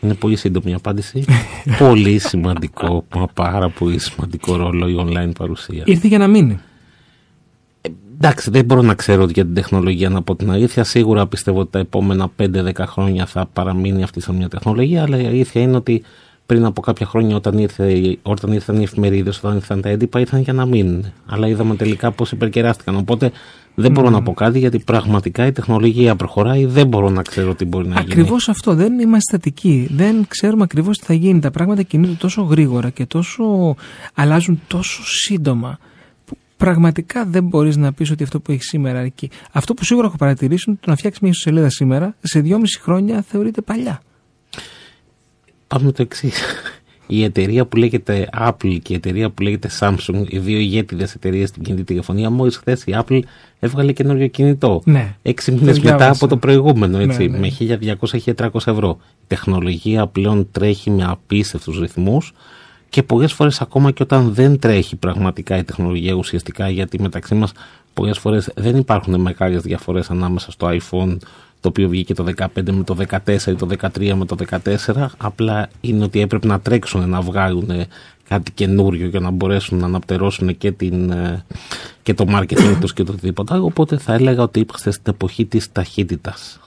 Είναι 0.00 0.14
πολύ 0.14 0.36
σύντομη 0.36 0.70
η 0.70 0.74
απάντηση. 0.74 1.24
πολύ 1.78 2.18
σημαντικό, 2.18 3.04
μα 3.14 3.26
πάρα 3.26 3.68
πολύ 3.68 3.98
σημαντικό 3.98 4.56
ρόλο 4.56 4.88
η 4.88 4.96
online 4.98 5.32
παρουσία. 5.38 5.82
Ήρθε 5.86 6.08
για 6.08 6.18
να 6.18 6.26
μείνει. 6.26 6.60
Εντάξει, 8.26 8.50
δεν 8.50 8.64
μπορώ 8.64 8.82
να 8.82 8.94
ξέρω 8.94 9.24
για 9.24 9.44
την 9.44 9.54
τεχνολογία 9.54 10.08
να 10.08 10.22
πω 10.22 10.36
την 10.36 10.50
αλήθεια. 10.50 10.84
Σίγουρα 10.84 11.26
πιστεύω 11.26 11.60
ότι 11.60 11.70
τα 11.70 11.78
επόμενα 11.78 12.30
5-10 12.36 12.72
χρόνια 12.86 13.26
θα 13.26 13.46
παραμείνει 13.52 14.02
αυτή 14.02 14.20
σαν 14.20 14.34
μια 14.34 14.48
τεχνολογία, 14.48 15.02
αλλά 15.02 15.20
η 15.20 15.26
αλήθεια 15.26 15.62
είναι 15.62 15.76
ότι 15.76 16.02
πριν 16.46 16.64
από 16.64 16.80
κάποια 16.80 17.06
χρόνια 17.06 17.36
όταν, 17.36 17.58
ήρθε, 17.58 18.16
όταν 18.22 18.52
ήρθαν 18.52 18.80
οι 18.80 18.82
εφημερίδες, 18.82 19.38
όταν 19.38 19.54
ήρθαν 19.54 19.80
τα 19.80 19.88
έντυπα, 19.88 20.20
ήρθαν 20.20 20.40
για 20.40 20.52
να 20.52 20.66
μείνουν. 20.66 21.04
Αλλά 21.26 21.48
είδαμε 21.48 21.76
τελικά 21.76 22.10
πώς 22.10 22.32
υπερκεράστηκαν. 22.32 22.96
Οπότε 22.96 23.30
δεν 23.74 23.92
μπορώ 23.92 24.10
να 24.10 24.22
πω 24.22 24.34
κάτι 24.34 24.58
γιατί 24.58 24.78
πραγματικά 24.78 25.46
η 25.46 25.52
τεχνολογία 25.52 26.16
προχωράει. 26.16 26.64
Δεν 26.64 26.86
μπορώ 26.86 27.08
να 27.10 27.22
ξέρω 27.22 27.54
τι 27.54 27.64
μπορεί 27.64 27.88
να 27.88 28.00
γίνει. 28.00 28.12
Ακριβώς 28.12 28.48
αυτό. 28.48 28.74
Δεν 28.74 28.98
είμαστε 28.98 29.36
στατικοί. 29.36 29.88
Δεν 29.90 30.24
ξέρουμε 30.28 30.62
ακριβώς 30.62 30.98
τι 30.98 31.04
θα 31.04 31.14
γίνει. 31.14 31.40
Τα 31.40 31.50
πράγματα 31.50 31.82
κινούνται 31.82 32.16
τόσο 32.18 32.42
γρήγορα 32.42 32.90
και 32.90 33.06
τόσο 33.06 33.74
αλλάζουν 34.14 34.60
τόσο 34.66 35.02
σύντομα. 35.04 35.78
Που 36.56 36.64
πραγματικά 36.64 37.24
δεν 37.26 37.44
μπορείς 37.44 37.76
να 37.76 37.92
πεις 37.92 38.10
ότι 38.10 38.22
αυτό 38.22 38.40
που 38.40 38.52
έχεις 38.52 38.66
σήμερα 38.66 38.98
αρκεί. 39.00 39.30
Αυτό 39.52 39.74
που 39.74 39.84
σίγουρα 39.84 40.06
έχω 40.06 40.16
παρατηρήσει 40.16 40.64
είναι 40.66 40.76
ότι 40.76 40.84
το 40.84 40.90
να 40.90 40.96
φτιάξεις 40.96 41.22
μια 41.22 41.30
ιστοσελίδα 41.30 41.70
σήμερα 41.70 42.16
σε 42.22 42.40
δυόμιση 42.40 42.80
χρόνια 42.80 43.22
θεωρείται 43.28 43.60
παλιά. 43.60 44.02
Πάμε 45.66 45.92
το 45.92 46.02
εξής. 46.02 46.42
Η 47.06 47.24
εταιρεία 47.24 47.66
που 47.66 47.76
λέγεται 47.76 48.28
Apple 48.38 48.78
και 48.82 48.92
η 48.92 48.96
εταιρεία 48.96 49.30
που 49.30 49.42
λέγεται 49.42 49.68
Samsung, 49.80 50.24
οι 50.28 50.38
δύο 50.38 50.58
ηγέτιδες 50.58 51.14
εταιρείες 51.14 51.48
στην 51.48 51.62
κινητή 51.62 51.84
τηλεφωνία, 51.84 52.30
μόλις 52.30 52.56
χθες 52.56 52.82
η 52.84 52.96
Apple 53.06 53.20
έβγαλε 53.58 53.92
καινούριο 53.92 54.26
κινητό. 54.26 54.82
Ναι. 54.84 55.14
Έξι 55.22 55.50
Το 55.52 55.56
μήνες 55.58 55.78
μετά 55.80 55.96
διάβασα. 55.96 56.24
από 56.24 56.26
το 56.26 56.36
προηγούμενο, 56.36 56.98
έτσι, 56.98 57.26
Ναι, 57.26 57.38
ναι. 57.38 57.38
με 57.38 57.50
1200-1300 58.34 58.46
ευρώ. 58.66 58.98
Η 59.00 59.24
τεχνολογία 59.26 60.06
πλέον 60.06 60.48
τρέχει 60.52 60.90
με 60.90 61.04
απίστευτους 61.04 61.78
ρυθμούς 61.80 62.32
και 62.94 63.02
πολλές 63.02 63.32
φορές 63.32 63.60
ακόμα 63.60 63.90
και 63.90 64.02
όταν 64.02 64.34
δεν 64.34 64.58
τρέχει 64.58 64.96
πραγματικά 64.96 65.56
η 65.56 65.64
τεχνολογία 65.64 66.12
ουσιαστικά, 66.12 66.68
γιατί 66.68 67.00
μεταξύ 67.00 67.34
μας 67.34 67.52
πολλές 67.94 68.18
φορές 68.18 68.50
δεν 68.54 68.76
υπάρχουν 68.76 69.20
μεγάλες 69.20 69.62
διαφορές 69.62 70.10
ανάμεσα 70.10 70.50
στο 70.50 70.68
iPhone 70.68 71.16
το 71.60 71.68
οποίο 71.68 71.88
βγήκε 71.88 72.14
το 72.14 72.24
15 72.36 72.46
με 72.70 72.84
το 72.84 72.96
14 73.08 73.46
ή 73.46 73.54
το 73.54 73.68
13 73.80 74.12
με 74.14 74.24
το 74.24 74.36
14 74.64 75.06
απλά 75.16 75.68
είναι 75.80 76.04
ότι 76.04 76.20
έπρεπε 76.20 76.46
να 76.46 76.60
τρέξουν 76.60 77.08
να 77.08 77.20
βγάλουν 77.20 77.70
κάτι 78.28 78.52
καινούριο 78.52 79.06
για 79.06 79.20
να 79.20 79.30
μπορέσουν 79.30 79.78
να 79.78 79.86
αναπτερώσουν 79.86 80.56
και, 80.56 80.72
την, 80.72 81.10
ε, 81.10 81.44
και 82.02 82.14
το 82.14 82.24
marketing 82.28 82.76
τους 82.80 82.92
και 82.92 83.02
το 83.02 83.12
οτιδήποτε 83.12 83.54
άλλο. 83.54 83.64
Οπότε 83.64 83.98
θα 83.98 84.14
έλεγα 84.14 84.42
ότι 84.42 84.58
είμαστε 84.58 84.90
στην 84.90 85.12
εποχή 85.12 85.44
της 85.44 85.72
ταχύτητας 85.72 86.58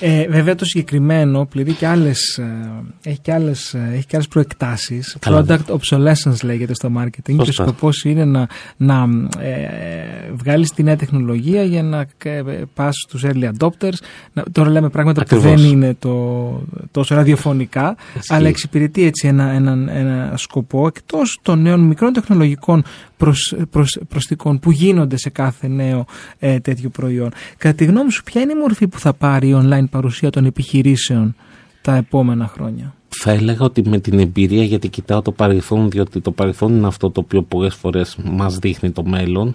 Ε, 0.00 0.26
βέβαια 0.28 0.54
το 0.54 0.64
συγκεκριμένο 0.64 1.44
πληρεί 1.44 1.72
και 1.72 1.86
άλλες, 1.86 2.38
ε, 2.38 2.82
έχει 3.02 3.18
και 3.18 3.32
άλλες, 3.32 3.74
ε, 3.74 3.90
έχει 3.92 4.06
και 4.06 4.16
άλλες 4.16 4.28
προεκτάσεις. 4.28 5.16
Καλά. 5.20 5.44
Product 5.48 5.76
obsolescence 5.78 6.42
λέγεται 6.42 6.74
στο 6.74 6.90
marketing 6.98 7.22
και 7.22 7.36
ο 7.38 7.44
Σωστά. 7.44 7.62
σκοπός 7.62 8.04
είναι 8.04 8.24
να, 8.24 8.46
να 8.76 9.06
ε, 9.38 10.32
βγάλεις 10.34 10.70
τη 10.70 10.82
νέα 10.82 10.96
τεχνολογία 10.96 11.62
για 11.62 11.82
να 11.82 12.06
ε, 12.22 12.42
πας 12.74 12.96
στους 13.08 13.22
early 13.26 13.50
adopters. 13.58 13.96
Να, 14.32 14.42
τώρα 14.52 14.70
λέμε 14.70 14.88
πράγματα 14.88 15.20
Ακριβώς. 15.20 15.44
που 15.44 15.50
δεν 15.50 15.70
είναι 15.70 15.96
το, 15.98 16.62
τόσο 16.90 17.14
ραδιοφωνικά, 17.14 17.96
Ισχύει. 18.16 18.34
αλλά 18.34 18.48
εξυπηρετεί 18.48 19.04
έτσι 19.04 19.28
ένα, 19.28 19.50
ένα, 19.50 19.70
ένα 19.92 20.32
σκοπό 20.36 20.86
εκτός 20.86 21.38
των 21.42 21.62
νέων 21.62 21.80
μικρών 21.80 22.12
τεχνολογικών 22.12 22.84
προσ, 23.16 23.54
προσ, 23.70 23.98
προσθήκων 24.08 24.58
που 24.58 24.70
γίνονται 24.70 25.16
σε 25.16 25.30
κάθε 25.30 25.68
νέο 25.68 26.06
ε, 26.38 26.60
τέτοιο 26.60 26.88
προϊόν. 26.88 27.30
Κατά 27.56 27.74
τη 27.74 27.84
γνώμη 27.84 28.12
σου, 28.12 28.22
ποια 28.22 28.40
είναι 28.40 28.52
η 28.52 28.56
μορφή 28.56 28.88
που 28.88 28.98
θα 28.98 29.12
πάρει 29.12 29.48
η 29.48 29.56
online 29.62 29.83
παρουσία 29.88 30.30
των 30.30 30.44
επιχειρήσεων 30.44 31.34
τα 31.82 31.94
επόμενα 31.96 32.46
χρόνια. 32.48 32.94
θα 33.08 33.30
έλεγα 33.30 33.64
ότι 33.64 33.88
με 33.88 33.98
την 33.98 34.18
εμπειρία 34.18 34.64
γιατί 34.64 34.88
κοιτάω 34.88 35.22
το 35.22 35.32
παρελθόν 35.32 35.90
διότι 35.90 36.20
το 36.20 36.30
παρελθόν 36.30 36.76
είναι 36.76 36.86
αυτό 36.86 37.10
το 37.10 37.20
οποίο 37.20 37.42
πολλές 37.42 37.74
φορές 37.74 38.16
μας 38.24 38.58
δείχνει 38.58 38.90
το 38.90 39.04
μέλλον 39.04 39.54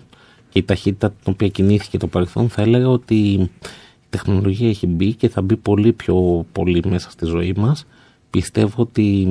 και 0.49 0.59
η 0.59 0.63
ταχύτητα 0.63 1.09
την 1.09 1.33
οποία 1.33 1.47
κινήθηκε 1.47 1.97
το 1.97 2.07
παρελθόν 2.07 2.49
θα 2.49 2.61
έλεγα 2.61 2.87
ότι 2.87 3.15
η 3.15 3.49
τεχνολογία 4.09 4.69
έχει 4.69 4.87
μπει 4.87 5.13
και 5.13 5.29
θα 5.29 5.41
μπει 5.41 5.55
πολύ 5.55 5.93
πιο 5.93 6.45
πολύ 6.51 6.83
μέσα 6.87 7.09
στη 7.09 7.25
ζωή 7.25 7.53
μας 7.57 7.85
πιστεύω 8.29 8.81
ότι 8.81 9.27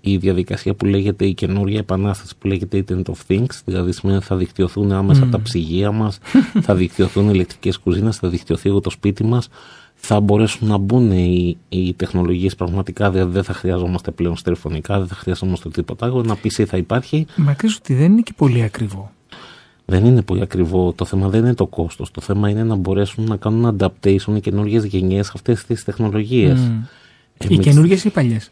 η 0.00 0.16
διαδικασία 0.16 0.74
που 0.74 0.84
λέγεται 0.84 1.26
η 1.26 1.34
καινούργια 1.34 1.78
επανάσταση 1.78 2.34
που 2.38 2.46
λέγεται 2.46 2.84
Internet 2.88 3.02
of 3.02 3.16
Things 3.28 3.60
δηλαδή 3.64 3.92
σημαίνει 3.92 4.18
ότι 4.18 4.26
θα 4.26 4.36
δικτυωθούν 4.36 4.92
άμεσα 4.92 5.24
Μμμ. 5.24 5.30
τα 5.30 5.42
ψυγεία 5.42 5.92
μας 5.92 6.18
θα 6.60 6.74
δικτυωθούν 6.74 7.28
ηλεκτρικές 7.28 7.78
κουζίνες 7.78 8.16
θα 8.16 8.28
δικτυωθεί 8.28 8.68
όλο 8.68 8.80
το 8.80 8.90
σπίτι 8.90 9.24
μας 9.24 9.48
θα 10.08 10.20
μπορέσουν 10.20 10.68
να 10.68 10.76
μπουν 10.76 11.10
οι, 11.10 11.56
οι 11.68 11.94
τεχνολογίες 11.94 12.54
πραγματικά 12.54 13.10
δηλαδή 13.10 13.32
δεν 13.32 13.42
θα 13.44 13.52
χρειαζόμαστε 13.52 14.10
πλέον 14.10 14.36
στερεοφωνικά 14.36 14.98
δεν 14.98 15.06
θα 15.06 15.14
χρειαζόμαστε 15.14 15.68
τίποτα 15.68 16.06
άλλο 16.06 16.18
ένα 16.18 16.36
PC 16.42 16.64
θα 16.64 16.76
υπάρχει 16.76 17.26
Μα 17.36 17.54
ξέρεις 17.54 17.76
ότι 17.76 17.94
δεν 17.94 18.12
είναι 18.12 18.20
και 18.20 18.32
πολύ 18.36 18.62
ακριβό. 18.62 19.12
δεν 19.84 20.04
είναι 20.04 20.22
πολύ 20.22 20.42
ακριβό. 20.42 20.92
Το 20.92 21.04
θέμα 21.04 21.28
δεν 21.28 21.40
είναι 21.40 21.54
το 21.54 21.66
κόστος. 21.66 22.10
Το 22.10 22.20
θέμα 22.20 22.48
είναι 22.48 22.64
να 22.64 22.74
μπορέσουν 22.74 23.24
να 23.24 23.36
κάνουν 23.36 23.76
adaptation 23.78 24.36
οι 24.36 24.40
καινούργιες 24.40 24.84
γενιές 24.84 25.30
αυτές 25.34 25.64
τις 25.64 25.84
τεχνολογίες. 25.84 26.60
Μμ. 26.60 26.82
Οι 27.48 27.58
καινούργιες 27.58 28.04
ή 28.04 28.08
οι 28.08 28.10
παλιές; 28.10 28.50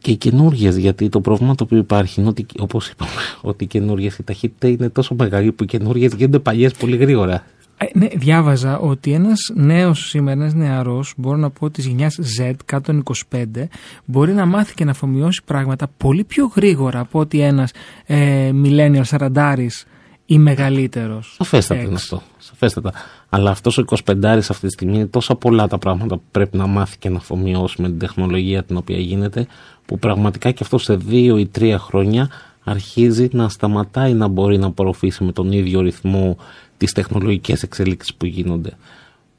Και 0.00 0.10
οι 0.10 0.16
καινούργιες, 0.16 0.76
γιατί 0.76 1.08
το 1.08 1.20
πρόβλημα 1.20 1.54
το 1.54 1.64
οποίο 1.64 1.78
υπάρχει 1.78 2.20
είναι 2.20 2.28
ότι, 2.28 2.46
όπως 2.58 2.88
είπαμε, 2.88 3.10
ότι 3.40 3.64
οι 3.64 3.66
καινούργιες, 3.66 4.18
η 4.18 4.22
ταχύτητα 4.22 4.68
είναι 4.68 4.88
τόσο 4.88 5.14
μεγάλη 5.18 5.52
που 5.52 5.62
οι 5.62 5.66
καινούργιες 5.66 6.12
γίνονται 6.14 6.38
παλιές 6.38 6.72
πολύ 6.72 6.96
γρήγορα. 6.96 7.44
Ε, 7.76 7.86
ναι, 7.98 8.06
διάβαζα 8.06 8.78
ότι 8.78 9.12
ένας 9.12 9.52
νέος 9.54 10.08
σήμερα, 10.08 10.40
ένας 10.40 10.54
νεαρός, 10.54 11.14
μπορώ 11.16 11.36
να 11.36 11.50
πω 11.50 11.70
της 11.70 11.86
γενιάς 11.86 12.18
Z, 12.38 12.52
κάτω 12.64 12.92
των 12.92 13.02
25, 13.30 13.68
μπορεί 14.04 14.32
να 14.32 14.46
μάθει 14.46 14.74
και 14.74 14.84
να 14.84 14.90
αφομοιώσει 14.90 15.42
πράγματα 15.44 15.88
πολύ 15.96 16.24
πιο 16.24 16.50
γρήγορα 16.54 17.00
από 17.00 17.18
ότι 17.18 17.40
ένας 17.40 17.70
ε, 18.06 18.50
millennial 18.64 19.04
σαραντάρης 19.04 19.86
ή 20.26 20.38
μεγαλύτερος. 20.38 21.34
Σαφέστατα 21.38 21.80
είναι 21.80 21.92
Εξ. 21.92 22.02
αυτό. 22.02 22.22
Σαφέστατα. 22.38 22.92
Αλλά 23.28 23.50
αυτός 23.50 23.78
ο 23.78 23.84
25 24.04 24.24
αυτή 24.24 24.66
τη 24.66 24.68
στιγμή 24.68 24.94
είναι 24.96 25.06
τόσα 25.06 25.34
πολλά 25.34 25.68
τα 25.68 25.78
πράγματα 25.78 26.16
που 26.16 26.22
πρέπει 26.30 26.56
να 26.56 26.66
μάθει 26.66 26.98
και 26.98 27.08
να 27.08 27.16
αφομοιώσει 27.16 27.82
με 27.82 27.88
την 27.88 27.98
τεχνολογία 27.98 28.64
την 28.64 28.76
οποία 28.76 28.98
γίνεται, 28.98 29.46
που 29.86 29.98
πραγματικά 29.98 30.50
και 30.50 30.62
αυτό 30.62 30.78
σε 30.78 30.96
δύο 30.96 31.36
ή 31.36 31.46
τρία 31.46 31.78
χρόνια 31.78 32.28
αρχίζει 32.64 33.28
να 33.32 33.48
σταματάει 33.48 34.12
να 34.12 34.28
μπορεί 34.28 34.58
να 34.58 34.66
απορροφήσει 34.66 35.24
με 35.24 35.32
τον 35.32 35.52
ίδιο 35.52 35.80
ρυθμό 35.80 36.36
τις 36.76 36.92
τεχνολογικές 36.92 37.62
εξελίξεις 37.62 38.14
που 38.14 38.26
γίνονται. 38.26 38.70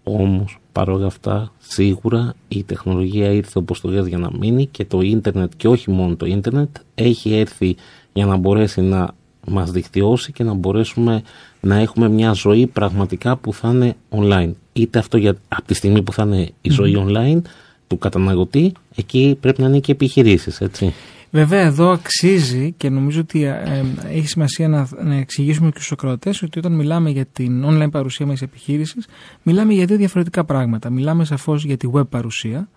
Όμως, 0.04 0.60
παρόλα 0.72 1.06
αυτά, 1.06 1.52
σίγουρα 1.58 2.34
η 2.48 2.64
τεχνολογία 2.64 3.32
ήρθε 3.32 3.60
όπως 3.60 3.82
το 3.82 3.90
λες 3.90 4.08
για 4.08 4.18
να 4.18 4.30
μείνει 4.40 4.66
και 4.66 4.86
το 4.86 5.02
ίντερνετ 5.02 5.52
και 5.58 5.68
όχι 5.68 5.92
μόνο 5.92 6.16
το 6.16 6.26
ίντερνετ 6.26 6.76
έχει 6.96 7.34
έρθει 7.34 7.76
για 8.14 8.26
να 8.26 8.36
μπορέσει 8.36 8.82
να 8.82 9.14
μας 9.48 9.72
δικτυώσει 9.72 10.32
και 10.32 10.44
να 10.44 10.54
μπορέσουμε 10.54 11.22
να 11.62 11.76
έχουμε 11.76 12.10
μια 12.10 12.32
ζωή 12.32 12.68
πραγματικά 12.68 13.36
που 13.36 13.54
θα 13.54 13.70
είναι 13.70 13.96
online. 14.10 14.52
Είτε 14.74 15.00
αυτό 15.00 15.18
για, 15.18 15.36
από 15.48 15.66
τη 15.66 15.74
στιγμή 15.74 16.02
που 16.02 16.14
θα 16.14 16.24
είναι 16.24 16.50
η 16.62 16.70
ζωή 16.70 17.06
online 17.08 17.42
του 17.88 17.98
καταναλωτή, 17.98 18.72
εκεί 18.96 19.38
πρέπει 19.40 19.62
να 19.62 19.68
είναι 19.68 19.80
και 19.80 19.92
επιχειρήσεις, 19.92 20.62
έτσι. 20.62 20.94
Βέβαια 21.36 21.62
εδώ 21.62 21.92
αξίζει 21.92 22.72
και 22.78 22.90
νομίζω 22.90 23.20
ότι 23.20 23.44
ε, 23.44 23.50
ε, 23.50 23.84
έχει 24.18 24.28
σημασία 24.28 24.68
να, 24.68 24.88
να 25.04 25.16
εξηγήσουμε 25.16 25.70
και 25.70 25.76
στους 25.78 25.92
ακροατές 25.92 26.42
ότι 26.42 26.60
όταν 26.60 26.72
μιλάμε 26.72 27.10
για 27.10 27.26
την 27.26 27.66
online 27.66 27.92
παρουσία 27.92 28.26
μιας 28.26 28.42
επιχείρησης 28.42 29.08
μιλάμε 29.44 29.74
για 29.74 29.86
δύο 29.86 29.98
διαφορετικά 29.98 30.44
πράγματα. 30.44 30.90
Μιλάμε 30.90 31.26
σαφώς 31.26 31.66
για 31.66 31.78
τη 31.78 31.88
web 31.94 32.08
παρουσία 32.10 32.70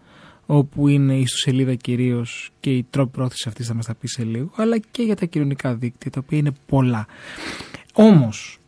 όπου 0.47 0.89
είναι 0.89 1.15
η 1.15 1.21
ιστοσελίδα 1.21 1.75
κυρίως 1.75 2.51
και 2.61 2.71
η 2.71 2.87
τρόπη 2.91 3.11
πρόθεσης 3.11 3.47
αυτής 3.47 3.67
θα 3.67 3.75
μας 3.75 3.87
τα 3.87 3.95
πει 3.95 4.07
σε 4.07 4.25
λίγο 4.25 4.51
αλλά 4.57 4.79
και 4.91 5.03
για 5.03 5.17
τα 5.17 5.27
κοινωνικά 5.27 5.75
δίκτυα 5.75 6.11
τα 6.11 6.21
οποία 6.25 6.39
είναι 6.39 6.53
πολλά. 6.67 7.07
Όμως 7.93 8.59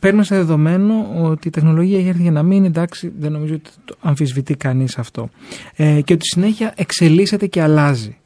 παίρνουμε 0.00 0.24
σε 0.24 0.34
δεδομένο 0.34 1.08
ότι 1.22 1.48
η 1.48 1.50
τεχνολογία 1.50 1.98
έχει 1.98 2.08
έρθει 2.08 2.22
για 2.22 2.30
να 2.30 2.42
μείνει, 2.42 2.66
εντάξει, 2.66 3.12
δεν 3.18 3.32
νομίζω 3.32 3.54
ότι 3.54 3.70
το 3.84 3.96
αμφισβητεί 4.00 4.54
κανείς 4.54 4.98
αυτό. 4.98 5.30
Ε, 5.76 6.00
και 6.00 6.12
ότι 6.12 6.26
συνέχεια 6.26 6.72
εξελίσσεται 6.76 7.46
και 7.46 7.62
αλλάζει. 7.62 8.16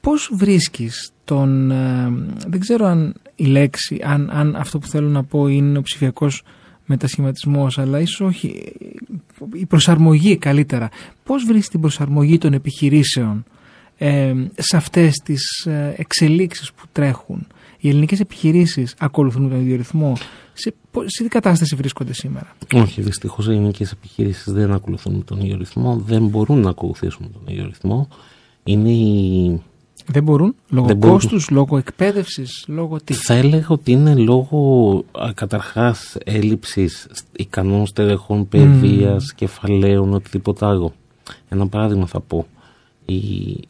Πώς 0.00 0.30
βρίσκεις 0.34 1.12
τον, 1.24 1.70
ε, 1.70 2.08
δεν 2.46 2.60
ξέρω 2.60 2.86
αν 2.86 3.14
η 3.34 3.44
λέξη, 3.44 4.00
αν, 4.04 4.30
αν 4.32 4.56
αυτό 4.56 4.78
που 4.78 4.86
θέλω 4.86 5.08
να 5.08 5.24
πω 5.24 5.48
είναι 5.48 5.78
ο 5.78 5.82
ψηφιακός 5.82 6.42
μετασχηματισμός, 6.86 7.78
αλλά 7.78 8.00
ίσως 8.00 8.20
όχι, 8.20 8.72
η 9.52 9.66
προσαρμογή 9.66 10.36
καλύτερα. 10.36 10.88
Πώς 11.24 11.44
βρίσκεις 11.44 11.68
την 11.68 11.80
προσαρμογή 11.80 12.38
των 12.38 12.52
επιχειρήσεων 12.52 13.44
ε, 13.98 14.34
σε 14.56 14.76
αυτές 14.76 15.16
τις 15.24 15.66
ε, 15.66 15.94
εξελίξεις 15.96 16.72
που 16.72 16.84
τρέχουν; 16.92 17.46
Οι 17.78 17.88
ελληνικές 17.88 18.20
επιχειρήσεις 18.20 18.94
ακολουθούν 18.98 19.48
τον 19.48 19.60
ίδιο 19.60 19.76
ρυθμό. 19.76 20.16
Σε, 20.52 20.74
πο- 20.90 21.04
σε 21.06 21.22
τι 21.22 21.28
κατάσταση 21.28 21.76
βρίσκονται 21.76 22.12
σήμερα; 22.12 22.56
Όχι, 22.74 23.00
δυστυχώς 23.02 23.46
οι 23.46 23.50
ελληνικές 23.50 23.92
επιχειρήσεις 23.92 24.52
δεν 24.52 24.72
ακολουθούν 24.72 25.24
τον 25.24 25.40
ίδιο 25.40 25.56
ρυθμό, 25.56 25.96
δεν 26.06 26.26
μπορούν 26.26 26.60
να 26.60 26.70
ακολουθήσουν 26.70 27.32
τον 27.32 27.42
ίδιο 27.46 27.64
ρυθμό. 27.66 28.08
Είναι 28.64 28.90
η... 28.90 29.62
Δεν 30.06 30.22
μπορούν, 30.22 30.54
λόγω 30.68 30.86
Δεν 30.86 30.96
μπορούν. 30.96 31.14
κόστους, 31.16 31.50
λόγω 31.50 31.76
εκπαίδευσης, 31.76 32.64
λόγω 32.68 32.96
τι; 33.04 33.14
Θα 33.14 33.34
έλεγα 33.34 33.66
ότι 33.68 33.92
είναι 33.92 34.14
λόγω 34.14 34.92
α, 35.12 35.32
καταρχάς 35.34 36.16
έλλειψης 36.24 37.08
ικανών 37.36 37.86
στελεχών 37.86 38.48
παιδείας, 38.48 39.34
κεφαλαίων, 39.34 40.14
οτιδήποτε 40.14 40.66
άλλο. 40.66 40.92
Ένα 41.48 41.66
παράδειγμα 41.68 42.06
θα 42.06 42.20
πω. 42.20 42.46
Οι, 43.04 43.16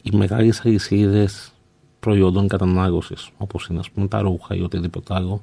οι 0.01 0.11
μεγάλες 0.11 0.61
αλυσίδες 0.65 1.51
προϊόντων 1.99 2.47
κατανάλωσης, 2.47 3.29
όπως 3.37 3.67
είναι 3.67 3.79
ας 3.79 3.89
πούμε 3.89 4.07
τα 4.07 4.21
ρούχα 4.21 4.55
ή 4.55 4.61
οτιδήποτε 4.61 5.13
άλλο, 5.13 5.41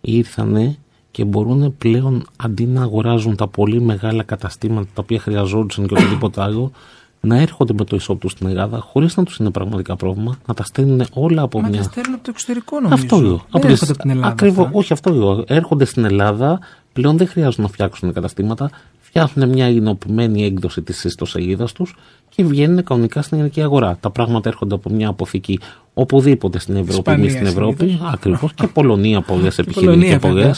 ήρθανε 0.00 0.78
και 1.10 1.24
μπορούν 1.24 1.76
πλέον 1.78 2.26
αντί 2.36 2.66
να 2.66 2.82
αγοράζουν 2.82 3.36
τα 3.36 3.46
πολύ 3.48 3.80
μεγάλα 3.80 4.22
καταστήματα 4.22 4.86
τα 4.94 5.02
οποία 5.02 5.18
χρειαζόντουσαν 5.18 5.86
και 5.86 5.94
οτιδήποτε 5.94 6.42
άλλο, 6.42 6.70
να 7.26 7.40
έρχονται 7.40 7.72
με 7.78 7.84
το 7.84 7.96
ισόπ 7.96 8.20
τους 8.20 8.32
στην 8.32 8.46
Ελλάδα 8.46 8.78
χωρίς 8.78 9.16
να 9.16 9.24
τους 9.24 9.36
είναι 9.36 9.50
πραγματικά 9.50 9.96
πρόβλημα, 9.96 10.38
να 10.46 10.54
τα 10.54 10.64
στέλνουν 10.64 11.06
όλα 11.12 11.42
από 11.42 11.60
Μα 11.60 11.68
μια. 11.68 11.78
τα 11.78 11.82
στέλνουν 11.84 12.14
από 12.14 12.24
το 12.24 12.30
εξωτερικό 12.34 12.80
νομίζω. 12.80 13.02
Αυτό 13.02 13.16
λέω. 13.20 13.30
Δεν 13.30 13.40
Από 13.50 13.66
έρχονται 13.66 13.92
από 13.92 14.00
την 14.00 14.10
Ελλάδα. 14.10 14.28
Ακριβώς, 14.28 14.66
αυτά. 14.66 14.78
όχι 14.78 14.92
αυτό 14.92 15.12
λέω. 15.12 15.44
Έρχονται 15.46 15.84
στην 15.84 16.04
Ελλάδα, 16.04 16.58
πλέον 16.92 17.16
δεν 17.16 17.28
χρειάζεται 17.28 17.62
να 17.62 17.68
φτιάξουν 17.68 18.12
καταστήματα, 18.12 18.70
φτιάχνουν 19.00 19.48
μια 19.48 19.68
εινοποιημένη 19.68 20.44
έκδοση 20.44 20.82
της 20.82 21.04
ιστοσελίδας 21.04 21.72
τους 21.72 21.96
και 22.28 22.44
βγαίνουν 22.44 22.84
κανονικά 22.84 23.22
στην 23.22 23.36
ελληνική 23.36 23.62
αγορά. 23.62 23.96
Τα 24.00 24.10
πράγματα 24.10 24.48
έρχονται 24.48 24.74
από 24.74 24.90
μια 24.90 25.08
αποθήκη 25.08 25.60
οπουδήποτε 25.94 26.58
στην 26.58 26.74
Ευρώπη, 26.76 26.92
Ισπανία 26.96 27.24
μη 27.24 27.30
στην 27.30 27.46
Ευρώπη. 27.46 27.76
συνήθως. 27.88 28.10
Ακριβώς. 28.12 28.54
και 28.54 28.66
Πολωνία 28.66 29.20
πολλές 29.20 29.58
επιχειρήσεις 29.58 29.94
Πολωνία, 29.94 30.12
και 30.12 30.18
πολλέ. 30.18 30.50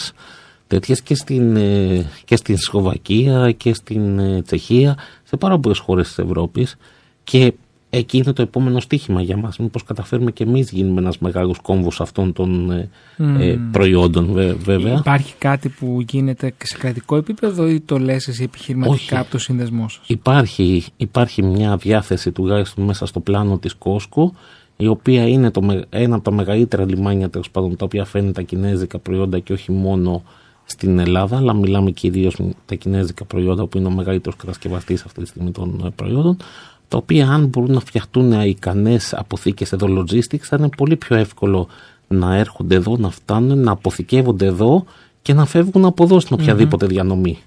Βέβαια. 0.68 0.80
Τέτοιες 0.80 1.02
και 1.02 1.14
στην, 1.14 1.56
ε, 1.56 2.06
και 2.24 2.36
στην 2.36 2.58
Σλοβακία 2.58 3.52
και 3.52 3.74
στην 3.74 4.18
ε, 4.18 4.42
Τσεχία, 4.42 4.96
σε 5.24 5.36
πάρα 5.36 5.58
πολλές 5.58 5.78
χώρες 5.78 6.06
της 6.06 6.18
Ευρώπης. 6.18 6.76
Και 7.24 7.52
εκεί 7.90 8.16
είναι 8.16 8.32
το 8.32 8.42
επόμενο 8.42 8.80
στίχημα 8.80 9.22
για 9.22 9.36
μας. 9.36 9.58
Μήπως 9.58 9.84
καταφέρουμε 9.84 10.30
και 10.30 10.44
εμείς 10.44 10.70
γίνουμε 10.70 11.00
ένας 11.00 11.18
μεγάλος 11.18 11.58
κόμβος 11.58 12.00
αυτών 12.00 12.32
των 12.32 12.70
ε, 12.70 12.88
ε, 13.38 13.58
προϊόντων 13.72 14.32
βέ- 14.32 14.56
βέβαια. 14.56 14.96
Υπάρχει 14.98 15.34
κάτι 15.38 15.68
που 15.68 16.04
γίνεται 16.08 16.54
σε 16.62 16.76
κρατικό 16.78 17.16
επίπεδο 17.16 17.68
ή 17.68 17.80
το 17.80 17.98
λες 17.98 18.28
εσύ 18.28 18.42
επιχειρηματικά 18.42 18.94
Όχι. 18.94 19.16
από 19.16 19.30
το 19.30 19.38
σύνδεσμό 19.38 19.88
σας; 19.88 20.00
Υπάρχει, 20.06 20.84
υπάρχει 20.96 21.42
μια 21.42 21.76
διάθεση 21.76 22.32
τουλάχιστον 22.32 22.84
μέσα 22.84 23.06
στο 23.06 23.20
πλάνο 23.20 23.58
της 23.58 23.74
Κόσκο 23.74 24.34
η 24.76 24.86
οποία 24.86 25.28
είναι 25.28 25.50
το, 25.50 25.62
με- 25.62 25.84
ένα 25.90 26.14
από 26.14 26.24
τα 26.24 26.30
μεγαλύτερα 26.30 26.84
λιμάνια 26.84 27.30
τέλος 27.30 27.50
πάντων 27.50 27.76
τα 27.76 27.84
οποία 27.84 28.04
φέρνει 28.04 28.32
τα 28.32 28.42
κινέζικα 28.42 28.98
προϊόντα 28.98 29.38
και 29.38 29.52
όχι 29.52 29.72
μόνο 29.72 30.22
στην 30.70 30.98
Ελλάδα 30.98 31.36
αλλά 31.36 31.52
μιλάμε 31.52 31.90
κυρίως 31.90 32.36
με 32.36 32.52
τα 32.66 32.74
κινέζικα 32.74 33.24
προϊόντα 33.24 33.66
που 33.66 33.78
είναι 33.78 33.86
ο 33.86 33.90
μεγαλύτερος 33.90 34.36
κατασκευαστής 34.36 35.04
αυτή 35.04 35.20
τη 35.20 35.26
στιγμή 35.26 35.50
των 35.50 35.82
ε, 35.86 35.90
προϊόντων 35.96 36.36
τα 36.88 36.96
οποία 36.96 37.28
αν 37.28 37.46
μπορούν 37.46 37.72
να 37.72 37.80
φτιαχτούν 37.80 38.32
ικανές 38.32 39.14
αποθήκες 39.14 39.72
εδώ 39.72 39.86
logistics 39.86 40.38
θα 40.38 40.56
είναι 40.58 40.68
πολύ 40.76 40.96
πιο 40.96 41.16
εύκολο 41.16 41.68
να 42.08 42.36
έρχονται 42.36 42.74
εδώ, 42.74 42.96
να 42.96 43.10
φτάνουν, 43.10 43.58
να 43.58 43.72
αποθηκεύονται 43.72 44.46
εδώ 44.46 44.84
και 45.22 45.32
να 45.34 45.44
φεύγουν 45.44 45.84
από 45.84 46.04
εδώ 46.04 46.20
στην 46.20 46.36
οποιαδήποτε 46.40 46.86
διανομή. 46.86 47.38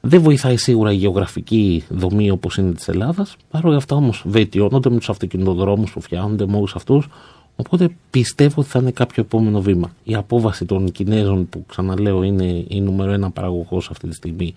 Δεν 0.00 0.20
βοηθάει 0.22 0.56
σίγουρα 0.56 0.92
η 0.92 0.96
γεωγραφική 0.96 1.84
δομή 1.88 2.30
όπως 2.30 2.56
είναι 2.56 2.72
της 2.72 2.88
Ελλάδας. 2.88 3.36
Παρ' 3.50 3.64
όλα 3.64 3.76
αυτά 3.76 3.96
όμως 3.96 4.22
βελτιώνονται 4.26 4.90
με 4.90 4.96
τους 4.96 5.08
αυτοκινητοδρόμους 5.08 5.92
που 5.92 6.00
φτιάχνονται, 6.00 6.46
με 6.46 6.56
όλους 6.56 6.74
αυτούς. 6.74 7.08
Οπότε 7.56 7.88
πιστεύω 8.10 8.60
ότι 8.60 8.70
θα 8.70 8.78
είναι 8.78 8.90
κάποιο 8.90 9.22
επόμενο 9.22 9.60
βήμα. 9.60 9.94
Η 10.04 10.14
απόβαση 10.14 10.64
των 10.64 10.92
Κινέζων, 10.92 11.48
που 11.48 11.64
ξαναλέω 11.66 12.22
είναι 12.22 12.64
η 12.68 12.80
νούμερο 12.80 13.12
ένα 13.12 13.30
παραγωγός 13.30 13.90
αυτή 13.90 14.08
τη 14.08 14.14
στιγμη 14.14 14.54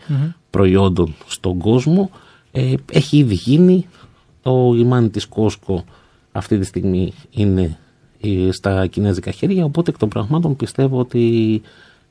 προϊόντων 0.49 1.15
στον 1.27 1.57
κόσμο, 1.57 2.09
ε, 2.51 2.73
έχει 2.91 3.17
ήδη 3.17 3.33
γίνει. 3.33 3.85
Το 4.41 4.71
λιμάνι 4.71 5.09
της 5.09 5.27
Κόσκο 5.27 5.83
αυτή 6.31 6.57
τη 6.57 6.65
στιγμή 6.65 7.13
είναι 7.31 7.77
ε, 8.21 8.51
στα 8.51 8.87
κινέζικα 8.87 9.31
χέρια, 9.31 9.65
οπότε 9.65 9.91
εκ 9.91 9.97
των 9.97 10.09
πραγμάτων 10.09 10.55
πιστεύω 10.55 10.99
ότι 10.99 11.61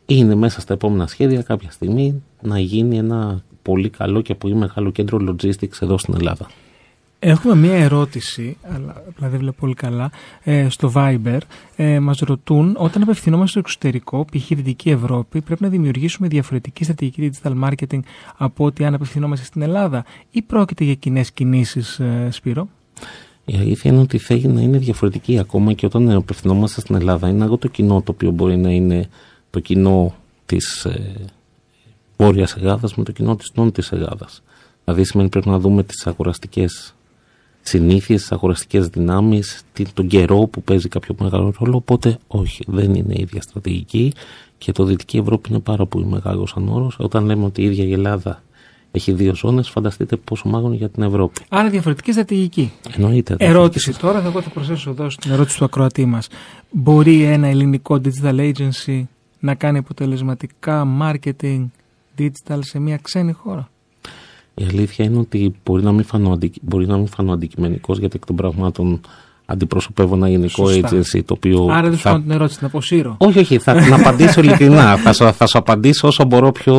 είναι 0.07 0.35
μέσα 0.35 0.61
στα 0.61 0.75
επόμενα 0.75 1.07
σχέδια 1.07 1.43
κάποια 1.43 1.71
στιγμή 1.71 2.23
να 2.41 2.59
γίνει 2.59 2.99
ένα 2.99 3.43
πολύ 3.63 3.89
καλό 3.89 4.21
και 4.21 4.35
πολύ 4.35 4.55
μεγάλο 4.55 4.91
κέντρο 4.91 5.19
logistics 5.29 5.81
εδώ 5.81 5.99
στην 5.99 6.15
Ελλάδα. 6.15 6.47
Έχουμε 7.19 7.55
μία 7.55 7.75
ερώτηση, 7.75 8.57
αλλά 8.63 9.03
απλά 9.09 9.29
δεν 9.29 9.39
βλέπω 9.39 9.57
πολύ 9.61 9.75
καλά, 9.75 10.11
ε, 10.43 10.69
στο 10.69 10.93
Viber. 10.95 11.39
Ε, 11.77 12.01
μας 12.01 12.19
ρωτούν, 12.19 12.77
όταν 12.79 13.03
απευθυνόμαστε 13.03 13.51
στο 13.51 13.59
εξωτερικό, 13.59 14.25
π.χ. 14.33 14.47
Δυτική 14.49 14.91
Ευρώπη, 14.91 15.41
πρέπει 15.41 15.63
να 15.63 15.69
δημιουργήσουμε 15.69 16.29
διαφορετική 16.29 16.85
στρατηγική 16.85 17.31
digital 17.33 17.53
marketing 17.65 18.01
από 18.37 18.65
ότι 18.65 18.85
αν 18.85 18.95
απευθυνόμαστε 18.95 19.45
στην 19.45 19.63
Ελλάδα 19.63 20.05
ή 20.31 20.43
πρόκειται 20.43 20.85
για 20.85 20.95
κοινές 20.95 21.33
κινήσεις, 21.33 21.99
ε, 21.99 22.29
Σπύρο; 22.31 22.69
Η 23.45 23.57
αλήθεια 23.57 23.91
είναι 23.91 24.01
ότι 24.01 24.19
θέλει 24.19 24.47
να 24.47 24.61
είναι 24.61 24.79
διαφορετική 24.79 25.39
ακόμα 25.39 25.73
και 25.73 25.87
όταν 25.87 26.11
απευθυνόμαστε 26.11 26.81
στην 26.81 26.95
Ελλάδα. 26.95 27.29
Είναι 27.29 27.45
άλλο 27.45 27.57
το 27.57 27.69
κοινό 27.69 28.03
το 28.03 28.13
οποίο 28.13 28.31
μπορεί 28.31 28.57
να 28.57 28.71
είναι 28.71 29.09
το 29.51 29.61
κοινό 29.61 30.15
της 30.47 30.85
ε, 30.85 31.15
Βόρειας 32.17 32.57
Ελλάδας 32.57 32.95
με 32.95 33.05
το 33.05 33.13
κοινό 33.13 33.37
της 33.37 33.53
Νότιας 33.55 33.93
Ελλάδας. 33.93 34.43
Δηλαδή 34.85 35.05
σημαίνει 35.05 35.29
πρέπει 35.29 35.49
να 35.49 35.59
δούμε 35.59 35.83
τις 35.83 36.07
αγοραστικές 36.07 36.96
συνήθειες, 37.69 38.21
τις 38.21 38.33
αγοραστικές 38.33 38.89
δυνάμεις, 38.89 39.63
την- 39.73 39.87
τον 39.95 40.07
καιρό 40.07 40.39
που 40.39 40.63
παίζει 40.63 40.89
κάποιο 40.89 41.15
μεγάλο 41.21 41.55
ρόλο. 41.59 41.77
Οπότε 41.77 42.19
όχι, 42.27 42.65
δεν 42.67 42.95
είναι 42.95 43.15
η 43.15 43.21
ίδια 43.21 43.43
στρατηγική 43.43 44.13
και 44.59 44.73
το 44.73 44.85
Δυτική 44.85 45.17
Ευρώπη 45.17 45.49
είναι 45.51 45.59
πάρα 45.59 45.87
πολύ 45.87 46.07
μεγάλος 46.07 46.55
ανόρος. 46.57 46.97
Όταν 46.99 47.25
λέμε 47.25 47.45
ότι 47.45 47.63
η 47.63 47.65
ίδια 47.65 47.85
η 47.85 47.93
Ελλάδα 47.93 48.43
έχει 48.91 49.13
δύο 49.13 49.35
ζώνες, 49.35 49.69
φανταστείτε 49.69 50.17
πόσο 50.17 50.49
μάλλον 50.49 50.73
για 50.73 50.89
την 50.89 51.03
Ευρώπη. 51.03 51.41
Άρα 51.49 51.69
διαφορετική 51.71 52.13
στρατηγική. 52.13 52.73
Εννοείται. 52.97 53.37
Ερώτηση 53.39 53.99
τώρα, 53.99 54.21
θα 54.21 54.29
εγώ 54.29 54.43
θα 54.43 54.51
προσθέσω 54.51 54.91
εδώ 54.91 55.11
στην 55.11 55.31
ερώτηση 55.33 55.59
του 55.59 55.65
ακροατή 55.65 56.05
μας. 56.07 56.29
Μπορεί 56.71 57.23
ένα 57.23 57.47
ελληνικό 57.47 58.01
digital 58.05 58.53
agency 58.53 59.03
να 59.41 59.55
κάνει 59.55 59.79
αποτελεσματικά 59.79 60.87
marketing 61.03 61.67
digital 62.19 62.59
σε 62.61 62.79
μια 62.79 62.97
ξένη 63.03 63.33
χώρα; 63.33 63.71
Η 64.59 64.65
αλήθεια 64.69 65.05
είναι 65.05 65.19
ότι 65.19 65.55
μπορεί 65.65 65.83
να 65.83 65.93
μην 65.93 66.05
φανώ, 66.05 66.33
αντι... 66.33 66.53
μπορεί 66.63 66.87
να 66.87 66.97
μην 66.97 67.07
φανώ 67.07 67.33
αντικειμενικός 67.33 67.99
γιατί 67.99 68.17
εκ 68.17 68.27
των 68.27 68.37
πραγμάτων 68.37 69.01
αντιπροσωπεύω 69.47 70.15
ένα 70.15 70.29
γενικό 70.29 70.69
Σωστά. 70.69 70.89
agency 70.91 71.21
το 71.25 71.35
οποίο. 71.37 71.69
Άρα 71.71 71.89
δεν 71.89 71.97
σου 71.97 72.03
θα... 72.03 72.11
κάνω 72.11 72.23
την 72.23 72.31
ερώτηση, 72.31 72.59
την 72.59 72.67
αποσύρω. 72.67 73.17
Όχι, 73.19 73.39
όχι, 73.39 73.59
θα 73.59 73.75
την 73.75 73.93
απαντήσω 73.93 74.41
ειλικρινά. 74.43 74.97
θα, 74.97 75.13
σου, 75.13 75.33
θα 75.33 75.47
σου 75.47 75.59
απαντήσω 75.59 76.09
όσο 76.09 76.25
μπορώ 76.25 76.53
πιο 76.53 76.77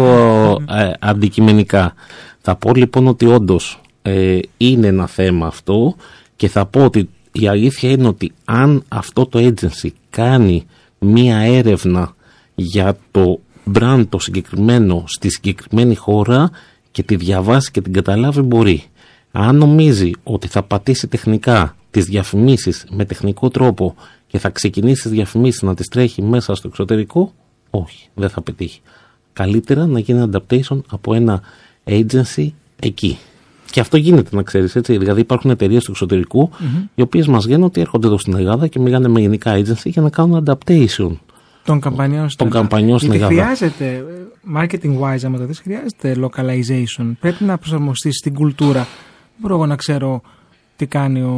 ε, 0.69 0.91
αντικειμενικά. 0.99 1.93
Θα 2.41 2.55
πω 2.55 2.73
λοιπόν 2.73 3.07
ότι 3.07 3.25
όντως 3.25 3.81
ε, 4.01 4.39
είναι 4.57 4.87
ένα 4.87 5.07
θέμα 5.07 5.47
αυτό 5.47 5.95
και 6.35 6.47
θα 6.47 6.65
πω 6.65 6.83
ότι 6.83 7.09
η 7.31 7.47
αλήθεια 7.47 7.89
είναι 7.89 8.07
ότι 8.07 8.31
αν 8.45 8.83
αυτό 8.87 9.25
το 9.25 9.39
agency 9.39 9.89
κάνει 10.09 10.65
μία 10.99 11.37
έρευνα 11.37 12.15
για 12.55 12.97
το 13.11 13.39
brand 13.73 14.03
το 14.09 14.19
συγκεκριμένο 14.19 15.03
στη 15.07 15.29
συγκεκριμένη 15.29 15.95
χώρα 15.95 16.49
και 16.97 17.03
τη 17.03 17.15
διαβάσει 17.15 17.71
και 17.71 17.81
την 17.81 17.93
καταλάβει 17.93 18.41
μπορεί. 18.41 18.83
Αν 19.31 19.55
νομίζει 19.55 20.11
ότι 20.23 20.47
θα 20.47 20.63
πατήσει 20.63 21.07
τεχνικά 21.07 21.75
τις 21.91 22.05
διαφημίσεις 22.05 22.85
με 22.89 23.05
τεχνικό 23.05 23.49
τρόπο 23.49 23.95
και 24.27 24.39
θα 24.39 24.49
ξεκινήσει 24.49 25.01
τις 25.01 25.11
διαφημίσεις 25.11 25.61
να 25.61 25.75
τις 25.75 25.87
τρέχει 25.87 26.21
μέσα 26.21 26.55
στο 26.55 26.67
εξωτερικό, 26.67 27.33
όχι, 27.69 28.07
δεν 28.13 28.29
θα 28.29 28.41
πετύχει. 28.41 28.81
Καλύτερα 29.33 29.85
να 29.85 29.99
γίνει 29.99 30.29
adaptation 30.31 30.79
από 30.89 31.13
ένα 31.13 31.41
agency 31.83 32.47
εκεί. 32.79 33.17
Και 33.71 33.79
αυτό 33.79 33.97
γίνεται 33.97 34.35
να 34.35 34.43
ξέρεις 34.43 34.75
έτσι. 34.75 34.97
Δηλαδή 34.97 35.21
υπάρχουν 35.21 35.51
εταιρείες 35.51 35.83
του 35.83 35.91
εξωτερικου 35.91 36.49
οι 36.95 37.01
οποίες 37.01 37.27
μας 37.27 37.47
λένε 37.47 37.65
ότι 37.65 37.81
έρχονται 37.81 38.07
εδώ 38.07 38.17
στην 38.17 38.35
Ελλάδα 38.35 38.67
και 38.67 38.79
μιλάνε 38.79 39.07
με 39.07 39.19
γενικά 39.19 39.57
agency 39.57 39.85
για 39.85 40.01
να 40.01 40.09
κάνουν 40.09 40.45
adaptation. 40.45 41.11
Των 41.67 41.79
καμπανιών 41.79 42.29
στην 42.29 42.37
Των 42.37 42.47
Ελλάδα. 42.47 42.67
καμπανιών 42.67 42.99
στην 42.99 43.11
Γιατί 43.11 43.33
Ελλάδα. 43.35 43.55
χρειάζεται, 43.55 43.85
ε, 43.85 44.59
marketing 44.59 44.99
wise, 45.01 45.19
άμα 45.25 45.37
το 45.37 45.45
δεις, 45.45 45.59
χρειάζεται 45.59 46.15
localization. 46.21 47.11
Πρέπει 47.19 47.43
να 47.43 47.57
προσαρμοστείς 47.57 48.17
στην 48.17 48.33
κουλτούρα. 48.33 48.79
Δεν 48.79 49.37
μπορώ 49.37 49.53
εγώ 49.55 49.65
να 49.65 49.75
ξέρω 49.75 50.21
τι 50.75 50.85
κάνει 50.85 51.21
ο. 51.21 51.31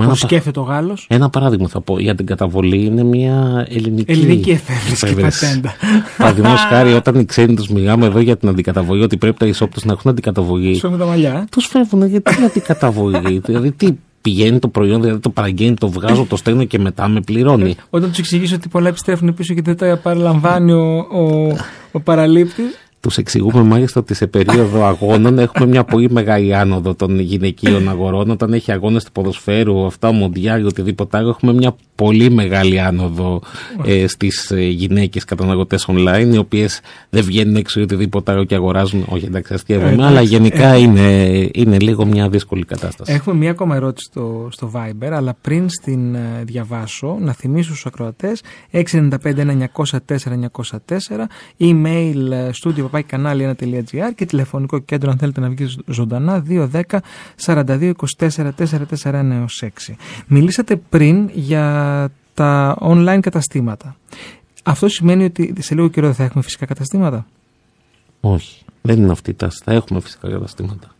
Μα 0.00 0.04
Πώ 0.04 0.10
ένα 0.10 0.20
πα- 0.20 0.26
σκέφτεται 0.26 0.60
ο 0.60 0.62
Γάλλος. 0.62 1.06
Ένα 1.10 1.30
παράδειγμα 1.30 1.68
θα 1.68 1.80
πω. 1.80 1.98
Για 1.98 2.14
την 2.14 2.26
καταβολή 2.26 2.84
είναι 2.84 3.02
μια 3.02 3.66
ελληνική, 3.68 4.12
Ελληνική 4.12 4.50
εφεύρεση 4.50 5.04
και 5.06 5.10
εφεύρεση. 5.12 5.46
πατέντα. 5.46 5.74
Παραδείγματος 6.18 6.60
χάρη, 6.60 6.92
όταν 6.92 7.14
οι 7.20 7.24
ξένοι 7.24 7.54
τους 7.54 7.68
μιλάμε 7.68 8.06
εδώ 8.06 8.18
για 8.20 8.36
την 8.36 8.48
αντικαταβολή, 8.48 9.02
ότι 9.02 9.16
πρέπει 9.16 9.36
τα 9.38 9.46
ισόπτωση 9.46 9.86
να 9.86 9.92
έχουν 9.92 10.10
αντικαταβολή. 10.10 10.74
Σου 10.74 10.90
με 10.90 10.96
τα 10.98 11.06
μαλλιά. 11.06 11.32
ε. 11.32 11.44
Τους 11.50 11.66
φεύγουν 11.66 12.06
γιατί 12.06 12.34
είναι 12.36 12.44
αντικαταβολή; 12.46 13.38
δηλαδή, 13.46 13.72
τι 13.72 13.88
πηγαίνει 14.20 14.58
το 14.58 14.68
προϊόν, 14.68 15.00
δηλαδή 15.00 15.20
το 15.20 15.30
παραγγέλνει, 15.30 15.76
το 15.76 15.88
βγάζω, 15.88 16.24
το 16.24 16.36
στέλνω 16.36 16.64
και 16.64 16.78
μετά 16.78 17.08
με 17.08 17.20
πληρώνει. 17.20 17.76
Όταν 17.90 18.10
του 18.10 18.16
εξηγήσω 18.18 18.54
ότι 18.54 18.68
πολλά 18.68 18.88
επιστρέφουν 18.88 19.34
πίσω 19.34 19.54
και 19.54 19.62
δεν 19.62 19.76
τα 19.76 20.00
παραλαμβάνει 20.02 20.72
ο, 20.72 20.96
ο, 20.98 21.56
ο 21.92 22.00
παραλήπτης. 22.00 22.87
Τους 23.00 23.16
εξηγούμε 23.16 23.62
μάλιστα 23.62 24.00
ότι 24.00 24.14
σε 24.14 24.26
περίοδο 24.26 24.84
αγώνων 24.84 25.38
έχουμε 25.38 25.66
μια 25.66 25.84
πολύ 25.84 26.10
μεγάλη 26.10 26.54
άνοδο 26.54 26.94
των 26.94 27.18
γυναικείων 27.18 27.88
αγορών. 27.88 28.30
Όταν 28.30 28.52
έχει 28.52 28.72
αγώνες 28.72 29.04
του 29.04 29.12
ποδοσφαίρου, 29.12 29.86
αυτά, 29.86 30.12
μοντιάλ, 30.12 30.66
οτιδήποτε 30.66 31.16
άλλο, 31.16 31.28
έχουμε 31.28 31.52
μια 31.52 31.74
πολύ 31.94 32.30
μεγάλη 32.30 32.80
άνοδο 32.80 33.42
ε, 33.84 34.06
στις 34.06 34.50
ε, 34.50 34.60
γυναίκες 34.60 35.24
καταναλωτές 35.24 35.88
online, 35.88 36.28
οι 36.32 36.38
οποίες 36.38 36.80
δεν 37.10 37.22
βγαίνουν 37.22 37.56
έξω 37.56 37.80
ή 37.80 37.82
οτιδήποτε 37.82 38.32
άλλο 38.32 38.44
και 38.44 38.54
αγοράζουν. 38.54 39.04
Όχι, 39.08 39.24
εντάξει, 39.24 39.54
αστείευομαι, 39.54 39.92
εντάξει. 39.92 40.08
αλλά 40.08 40.20
γενικά 40.20 40.76
είναι, 40.76 41.48
είναι 41.52 41.76
λίγο 41.78 42.04
μια 42.04 42.28
δύσκολη 42.28 42.64
κατάσταση. 42.64 43.12
Έχουμε 43.12 43.36
μία 43.36 43.50
ακόμα 43.50 43.76
ερώτηση 43.76 44.06
στο, 44.10 44.48
στο 44.50 44.70
Viber, 44.74 45.10
αλλά 45.12 45.36
πριν 45.40 45.68
στην 45.68 46.14
ε, 46.14 46.42
διαβάσω, 46.44 47.16
να 47.20 47.32
θυμίσω 47.32 47.70
στους 47.70 47.86
ακροατές 47.86 48.42
695-1904-904, 48.72 48.80
email 51.58 52.30
ε, 52.30 52.50
studio 52.62 52.87
παπάκι 52.88 53.08
κανάλι 53.08 53.56
1.gr 53.60 54.14
και 54.14 54.26
τηλεφωνικό 54.26 54.78
κέντρο 54.78 55.10
αν 55.10 55.18
θέλετε 55.18 55.40
να 55.40 55.48
βγεις 55.48 55.78
ζωντανά 55.86 56.44
210 56.48 56.82
42 57.44 57.92
24 58.18 58.50
441 58.56 59.44
6. 59.60 59.68
Μιλήσατε 60.26 60.76
πριν 60.76 61.30
για 61.34 62.10
τα 62.34 62.76
online 62.80 63.18
καταστήματα. 63.20 63.96
Αυτό 64.62 64.88
σημαίνει 64.88 65.24
ότι 65.24 65.54
σε 65.58 65.74
λίγο 65.74 65.88
καιρό 65.88 66.06
δεν 66.06 66.14
θα 66.14 66.24
έχουμε 66.24 66.42
φυσικά 66.42 66.66
καταστήματα; 66.66 67.26
Όχι, 68.20 68.64
δεν 68.82 69.02
είναι 69.02 69.12
αυτή 69.12 69.30
η 69.30 69.34
τάση. 69.34 69.60
Θα 69.64 69.72
έχουμε 69.72 70.00
φυσικά 70.00 70.30
καταστήματα. 70.30 70.94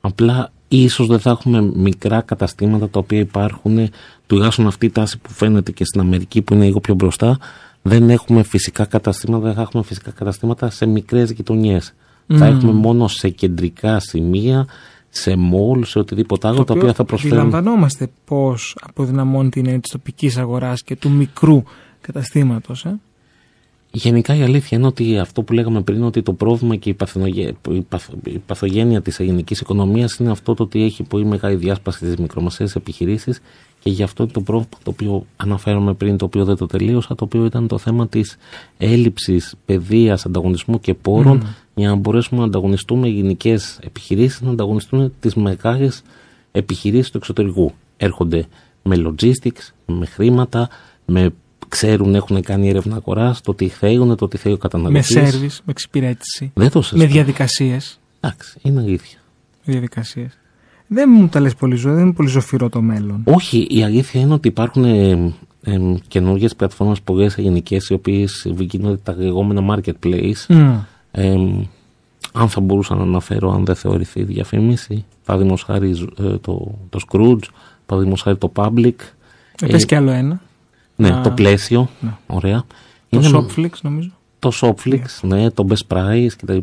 Απλά 0.00 0.52
ίσως 0.68 1.06
δεν 1.06 1.20
θα 1.20 1.30
έχουμε 1.30 1.60
μικρά 1.60 2.20
καταστήματα 2.20 2.88
τα 2.88 2.98
οποία 2.98 3.18
υπάρχουν, 3.18 3.90
τουλάχιστον 4.26 4.66
αυτή 4.66 4.86
η 4.86 4.90
τάση 4.90 5.18
που 5.18 5.30
φαίνεται 5.30 5.72
και 5.72 5.84
στην 5.84 6.00
Αμερική 6.00 6.42
που 6.42 6.54
είναι 6.54 6.64
λίγο 6.64 6.80
πιο 6.80 6.94
μπροστά, 6.94 7.38
δεν 7.82 8.10
έχουμε 8.10 8.42
φυσικά 8.42 8.84
καταστήματα, 8.84 9.44
δεν 9.44 9.54
θα 9.54 9.60
έχουμε 9.60 9.82
φυσικά 9.82 10.10
καταστήματα 10.10 10.70
σε 10.70 10.86
μικρές 10.86 11.30
γειτονιές. 11.30 11.94
Θα 12.32 12.46
έχουμε 12.46 12.72
μόνο 12.72 13.08
σε 13.08 13.28
κεντρικά 13.28 13.98
σημεία, 14.00 14.66
σε 15.08 15.36
μόλ, 15.36 15.84
σε 15.84 15.98
οτιδήποτε 15.98 16.48
άλλο, 16.48 16.64
τα 16.64 16.74
οποία 16.74 16.92
θα 16.92 17.04
προσφέρουν. 17.04 17.38
Αντιλαμβανόμαστε 17.38 18.10
πώς 18.24 18.76
αποδυναμώνει 18.80 19.48
την 19.48 19.64
έννοια 19.64 19.80
της 19.80 19.90
τοπικής 19.90 20.36
αγοράς 20.36 20.82
και 20.82 20.96
του 20.96 21.10
μικρού 21.10 21.62
καταστήματος. 22.00 22.84
Ε; 22.84 22.98
Γενικά 23.92 24.34
η 24.34 24.42
αλήθεια 24.42 24.78
είναι 24.78 24.86
ότι 24.86 25.18
αυτό 25.18 25.42
που 25.42 25.52
λέγαμε 25.52 25.82
πριν, 25.82 26.02
ότι 26.02 26.22
το 26.22 26.32
πρόβλημα 26.32 26.76
και 26.76 26.88
η, 26.90 26.94
παθογένεια, 26.94 27.54
η, 27.70 27.80
παθ, 27.80 28.08
η 28.24 28.38
παθογένεια 28.38 29.02
της 29.02 29.20
ελληνικής 29.20 29.60
οικονομίας 29.60 30.16
είναι 30.16 30.30
αυτό 30.30 30.54
το 30.54 30.62
ότι 30.62 30.82
έχει 30.82 31.02
πολύ 31.02 31.24
μεγάλη 31.24 31.56
διάσπαση 31.56 31.98
στις 31.98 32.16
μικρομεσαίες 32.16 32.76
επιχειρήσεις 32.76 33.40
και 33.80 33.90
γι' 33.90 34.02
αυτό 34.02 34.26
το 34.26 34.40
πρόβλημα 34.40 34.78
το 34.82 34.90
οποίο 34.90 35.26
αναφέραμε 35.36 35.94
πριν, 35.94 36.16
το 36.16 36.24
οποίο 36.24 36.44
δεν 36.44 36.56
το 36.56 36.66
τελείωσα, 36.66 37.14
το 37.14 37.24
οποίο 37.24 37.44
ήταν 37.44 37.66
το 37.66 37.78
θέμα 37.78 38.08
της 38.08 38.36
έλλειψης 38.78 39.54
παιδείας, 39.66 40.26
ανταγωνισμού 40.26 40.80
και 40.80 40.94
πόρων 40.94 41.42
για 41.74 41.88
να 41.88 41.94
μπορέσουμε 41.94 42.40
να 42.40 42.46
ανταγωνιστούμε 42.46 43.08
γενικές 43.08 43.78
επιχειρήσεις, 43.82 44.40
να 44.40 44.50
ανταγωνιστούν 44.50 45.12
τις 45.20 45.34
μεγάλες 45.34 46.02
επιχειρήσεις 46.52 47.10
του 47.10 47.16
εξωτερικού. 47.16 47.72
Έρχονται 47.96 48.46
με 48.82 48.96
logistics, 48.96 49.72
με 49.86 50.06
χρήματα, 50.06 50.68
με 51.06 51.30
ξέρουν, 51.70 52.14
έχουν 52.14 52.42
κάνει 52.42 52.68
έρευνα 52.68 52.96
αγοράς, 52.96 53.40
το 53.40 53.54
τι 53.54 53.68
θέλουν, 53.68 54.16
το 54.16 54.28
τι 54.28 54.36
θέλει 54.36 54.54
ο 54.54 54.58
καταναλωτής. 54.58 55.14
Με 55.14 55.24
σερβις, 55.24 55.62
με 55.64 55.70
εξυπηρέτηση. 55.70 56.50
Δεν 56.54 56.70
το 56.70 56.82
Με 56.92 57.06
διαδικασίες. 57.06 58.00
Εντάξει, 58.20 58.58
είναι 58.62 58.80
αλήθεια. 58.80 59.18
Διαδικασίες. 59.64 60.38
Δεν 60.86 61.08
μου 61.12 61.28
τα 61.28 61.40
λες 61.40 61.54
πολύ 61.54 61.76
ζωή, 61.76 61.94
δεν 61.94 62.02
είναι 62.02 62.12
πολύ 62.12 62.28
ζωφυρό 62.28 62.68
το 62.68 62.80
μέλλον. 62.80 63.22
Όχι, 63.24 63.66
η 63.70 63.82
αλήθεια 63.82 64.20
είναι 64.20 64.34
ότι 64.34 64.48
υπάρχουν 64.48 64.84
ε, 64.84 65.34
ε, 65.62 65.78
καινούργιες 66.08 66.56
πλατφόρμες 66.56 67.00
πολλές 67.00 67.38
ελληνικέ, 67.38 67.78
οι 67.88 67.92
οποίες 67.92 68.46
γίνονται 68.58 68.96
τα 68.96 69.14
λεγόμενα 69.18 69.76
marketplace. 69.76 70.46
Mm. 70.48 70.78
Ε, 71.10 71.36
αν 72.32 72.48
θα 72.48 72.60
μπορούσα 72.60 72.94
να 72.94 73.02
αναφέρω, 73.02 73.52
αν 73.52 73.64
δεν 73.64 73.74
θεωρηθεί 73.74 74.22
διαφήμιση, 74.22 75.04
παραδείγματο 75.24 75.62
χάρη 75.64 75.90
ε, 76.18 76.36
το, 76.38 76.78
το 76.88 76.98
Scrooge, 77.08 77.48
παραδείγματο 77.86 78.22
χάρη 78.22 78.36
το 78.36 78.52
Public. 78.54 78.94
Ε, 79.60 79.66
πες 79.66 79.84
και 79.84 79.96
άλλο 79.96 80.10
ένα. 80.10 80.40
Ναι, 81.00 81.08
Α, 81.14 81.20
το 81.20 81.30
πλαίσιο. 81.30 81.88
ναι. 82.00 82.10
Ωραία. 82.26 82.64
Το 83.08 83.18
Είναι 83.20 83.30
Shopflix 83.34 83.70
νομίζω. 83.82 84.10
το 84.38 84.52
Shopflix, 84.60 85.02
ναι, 85.22 85.50
το 85.50 85.66
Best 85.68 85.96
Price 85.96 86.30
κτλ. 86.36 86.58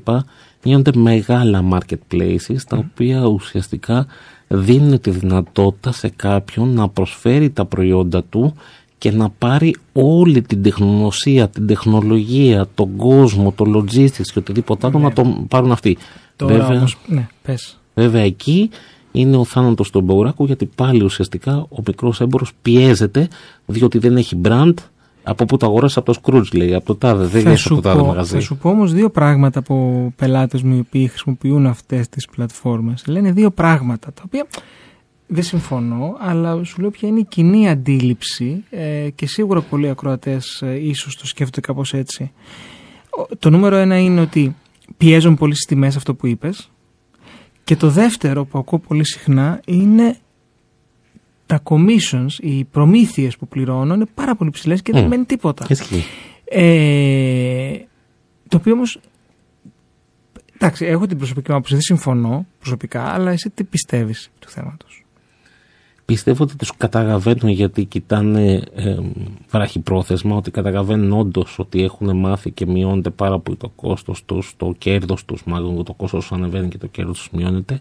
Γίνονται 0.64 0.92
μεγάλα 0.96 1.64
marketplaces 1.72 2.58
τα 2.68 2.78
οποία 2.78 3.26
ουσιαστικά 3.26 4.06
δίνουν 4.48 5.02
τη 5.02 5.10
δυνατότητα 5.10 5.92
σε 5.92 6.10
κάποιον 6.16 6.74
να 6.74 6.90
προσφέρει 6.90 7.50
τα 7.50 7.66
προϊόντα 7.66 8.24
του 8.24 8.54
και 8.98 9.12
να 9.12 9.30
πάρει 9.30 9.76
όλη 9.94 10.42
την 10.42 10.64
τεχνογνωσία, 10.64 11.48
την 11.50 11.68
τεχνολογία, 11.68 12.68
τον 12.76 12.96
κόσμο, 12.96 13.52
το 13.52 13.66
logistics 13.76 14.28
και 14.34 14.40
οτιδήποτε 14.40 14.88
άλλο 14.88 15.00
να 15.00 15.14
το 15.14 15.46
πάρουν 15.48 15.72
αυτοί. 15.72 15.98
Τώρα 16.36 16.54
Βέβαια, 16.58 16.78
όμως, 16.78 16.98
ναι, 17.08 17.28
πες. 17.42 17.78
Βέβαια 17.94 18.22
εκεί 18.22 18.70
είναι 19.20 19.36
ο 19.38 19.44
θάνατος 19.44 19.90
του 19.92 19.98
εμποράκου 19.98 20.46
γιατί 20.46 20.66
πάλι 20.66 21.04
ουσιαστικά 21.04 21.56
ο 21.58 21.82
μικρός 21.88 22.22
έμπορος 22.22 22.52
πιέζεται 22.62 23.28
διότι 23.66 23.98
δεν 23.98 24.18
έχει 24.18 24.42
brand 24.46 24.74
από 25.24 25.46
που 25.46 25.58
το 25.58 25.66
αγοράσει 25.66 26.00
από 26.00 26.14
το 26.14 26.20
Scrooge 26.24 26.54
λέει, 26.54 26.74
από 26.74 26.86
το 26.86 26.96
τάδε, 26.96 27.26
δεν 27.26 27.30
Θα 27.32 27.38
έχει 27.38 27.48
από 27.48 27.58
σου, 27.58 27.76
το 27.76 27.82
τάδε 27.82 28.00
πω, 28.00 28.06
μαγαζί. 28.06 28.34
θα 28.34 28.40
σου 28.40 28.58
πω 28.58 28.70
όμως 28.70 28.94
δύο 28.94 29.10
πράγματα 29.10 29.60
από 29.60 30.14
πελάτες 30.16 30.62
μου 30.62 30.76
οι 30.76 30.80
οποίοι 30.80 31.08
χρησιμοποιούν 31.08 31.66
αυτές 31.66 32.10
τις 32.10 32.26
πλατφόρμες. 32.26 33.04
Λένε 33.08 33.32
δύο 33.32 33.52
πράγματα 33.52 34.14
τα 34.14 34.22
οποία 34.26 34.48
δεν 35.28 35.44
συμφωνώ, 35.44 36.16
αλλά 36.20 36.64
σου 36.64 36.82
λέω 36.82 36.90
ποια 36.90 37.08
είναι 37.10 37.20
η 37.20 37.26
κοινή 37.30 37.70
αντίληψη 37.70 38.64
ε, 38.70 39.10
και 39.16 39.28
σίγουρα 39.28 39.62
πολλοί 39.62 39.90
ακροατές 39.90 40.62
ε, 40.62 40.88
ίσως 40.88 41.16
το 41.16 41.26
σκέφτονται 41.28 41.68
κάπως 41.68 41.94
έτσι. 41.94 42.32
Ο- 43.10 43.36
Το 43.40 43.50
νούμερο 43.50 43.76
ένα 43.76 44.00
είναι 44.00 44.22
ότι 44.22 44.56
πιέζουν 44.98 45.36
πολύ 45.36 45.54
στις 45.54 45.66
τιμές 45.66 45.96
αυτό 45.96 46.14
που 46.16 46.28
είπες 46.28 46.70
και 47.68 47.76
το 47.76 47.90
δεύτερο 47.90 48.46
που 48.46 48.58
ακούω 48.58 48.80
πολύ 48.80 49.06
συχνά 49.06 49.62
είναι 49.66 50.18
τα 51.46 51.62
commissions, 51.64 52.32
οι 52.40 52.64
προμήθειες 52.64 53.38
που 53.38 53.48
πληρώνω 53.48 53.94
είναι 53.94 54.06
πάρα 54.14 54.36
πολύ 54.36 54.50
ψηλές 54.50 54.82
και 54.82 54.92
δεν 54.92 55.04
Μμ. 55.04 55.08
μένει 55.08 55.26
τίποτα. 55.26 55.66
Ισχύει. 55.70 56.04
Ε, 56.46 57.78
το 58.48 58.58
οποίο 58.58 58.74
όμως. 58.74 59.00
Εντάξει, 60.54 60.86
έχω 60.86 61.06
την 61.06 61.18
προσωπική 61.18 61.50
μου 61.50 61.56
άποψη, 61.56 61.74
δεν 61.74 61.82
συμφωνώ 61.84 62.46
προσωπικά, 62.60 63.04
αλλά 63.04 63.32
εσύ 63.32 63.50
τι 63.50 63.64
πιστεύεις 63.64 64.32
του 64.40 64.50
θέματος; 64.50 65.06
Πιστεύω 66.08 66.44
ότι 66.44 66.56
τους 66.56 66.78
καταλαβαίνουν 66.78 67.50
γιατί 67.50 67.86
κοιτάνε 67.86 68.62
ε, 68.76 68.98
βραχυπρόθεσμα, 69.50 70.36
ότι 70.36 70.52
καταλαβαίνουν 70.52 71.12
όντως 71.12 71.60
ότι 71.60 71.84
έχουν 71.84 72.18
μάθει 72.18 72.52
και 72.52 72.66
μειώνεται 72.66 73.10
πάρα 73.10 73.40
πολύ 73.40 73.58
το 73.58 73.72
κόστος 73.76 74.26
τους, 74.26 74.54
το 74.58 74.74
κέρδος 74.78 75.26
τους, 75.26 75.44
μάλλον 75.46 75.84
το 75.84 75.94
κόστος 75.94 76.28
τους 76.28 76.38
ανεβαίνει 76.38 76.68
και 76.68 76.78
το 76.78 76.88
κέρδος 76.88 77.18
τους 77.18 77.30
μειώνεται. 77.32 77.80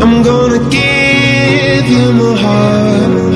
I'm 0.01 0.23
gonna 0.23 0.57
give 0.71 1.85
you 1.95 2.12
my 2.19 2.33
heart. 2.43 3.33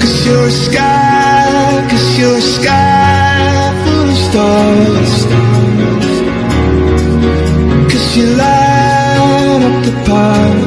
Cause 0.00 0.26
you're 0.26 0.46
a 0.46 0.50
sky, 0.50 1.86
cause 1.90 2.18
you're 2.18 2.38
a 2.38 2.40
sky 2.40 3.72
full 3.84 4.08
of 4.08 4.18
stars. 4.28 5.12
Cause 7.92 8.16
you 8.16 8.26
light 8.34 9.58
up 9.60 9.84
the 9.84 9.92
path. 10.06 10.59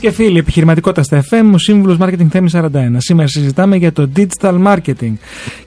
Και 0.00 0.10
φίλοι, 0.10 0.38
επιχειρηματικότητα 0.38 1.02
στα 1.02 1.24
FM, 1.30 1.50
ο 1.54 1.58
σύμβουλος 1.58 1.96
Marketing 2.00 2.26
Θέμη 2.30 2.50
41. 2.52 2.68
Σήμερα 2.96 3.28
συζητάμε 3.28 3.76
για 3.76 3.92
το 3.92 4.08
digital 4.16 4.66
marketing 4.66 5.12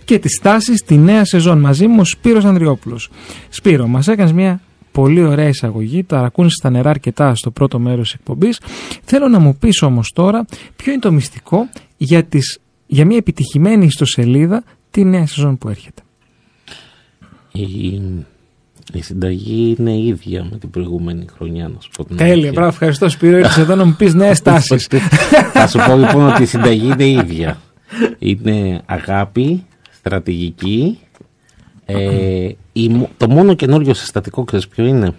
και 0.03 0.19
τις 0.19 0.39
τάσεις 0.41 0.79
στη 0.79 0.97
νέα 0.97 1.25
σεζόν 1.25 1.59
μαζί 1.59 1.87
μου, 1.87 1.97
ο 1.99 2.03
Σπύρος 2.03 2.45
Ανδριόπουλος. 2.45 3.09
Σπύρο, 3.49 3.87
μας 3.87 4.07
έκανες 4.07 4.33
μια 4.33 4.61
πολύ 4.91 5.23
ωραία 5.23 5.47
εισαγωγή, 5.47 6.03
το 6.03 6.15
αρακούνησε 6.15 6.55
στα 6.59 6.69
νερά 6.69 6.89
αρκετά 6.89 7.35
στο 7.35 7.51
πρώτο 7.51 7.79
μέρος 7.79 8.09
της 8.09 8.13
εκπομπής. 8.13 8.59
Θέλω 9.03 9.27
να 9.27 9.39
μου 9.39 9.55
πεις 9.55 9.81
όμως 9.81 10.11
τώρα 10.15 10.45
ποιο 10.75 10.91
είναι 10.91 11.01
το 11.01 11.11
μυστικό 11.11 11.69
για, 11.97 12.23
τις, 12.23 12.59
για 12.87 13.05
μια 13.05 13.17
επιτυχημένη 13.17 13.85
ιστοσελίδα 13.85 14.63
τη 14.91 15.03
νέα 15.03 15.27
σεζόν 15.27 15.57
που 15.57 15.69
έρχεται. 15.69 16.01
Η, 17.51 18.01
η 18.93 19.01
συνταγή 19.01 19.75
είναι 19.79 19.97
ίδια 19.97 20.47
με 20.51 20.57
την 20.57 20.69
προηγούμενη 20.69 21.25
χρονιά, 21.35 21.67
να 21.67 21.79
σου 21.79 21.89
πω 21.97 22.05
την 22.05 22.17
Τέλεια, 22.17 22.33
αλήθεια. 22.33 22.51
μπράβο, 22.51 22.67
ευχαριστώ 22.69 23.09
Σπύρο. 23.09 23.37
Ήρθες 23.37 23.57
εδώ 23.57 23.75
να 23.75 23.85
μου 23.85 23.95
πεις 23.97 24.13
νέες 24.13 24.41
τάσεις. 24.47 24.87
Θα 25.53 25.67
σου 25.67 25.79
πω 25.87 25.95
λοιπόν 25.97 26.27
ότι 26.27 26.41
η 26.41 26.45
συνταγή 26.45 26.85
είναι 26.91 27.07
ίδια. 27.09 27.57
Είναι 28.19 28.81
αγάπη, 28.85 29.63
στρατηγική. 29.91 30.99
Ε, 31.85 32.49
η 32.73 32.89
μο- 32.89 33.09
το 33.17 33.29
μόνο 33.29 33.53
καινούριο 33.53 33.93
συστατικό, 33.93 34.43
ξέρεις 34.43 34.67
ποιο 34.67 34.85
είναι; 34.85 35.13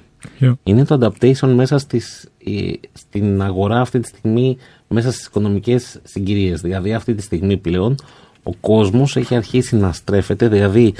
Είναι 0.62 0.85
το 0.85 0.98
adaptation 1.00 1.48
μέσα 1.54 1.78
στις, 1.78 2.28
ε, 2.44 2.70
στην 2.92 3.42
αγορά 3.42 3.80
αυτή 3.80 4.00
τη 4.00 4.09
στιγμή, 4.09 4.56
μέσα 4.88 5.12
στις 5.12 5.26
οικονομικές 5.26 6.00
συγκυρίες. 6.02 6.61
Δηλαδή 6.61 6.94
αυτή 6.94 7.14
τη 7.14 7.22
στιγμή 7.22 7.56
πλέον 7.56 7.94
ο 8.42 8.52
κόσμος 8.61 9.16
έχει 9.16 9.35
αρχίσει 9.37 9.76
να 9.76 9.92
στρέφεται, 9.92 10.48
δηλαδή 10.48 10.94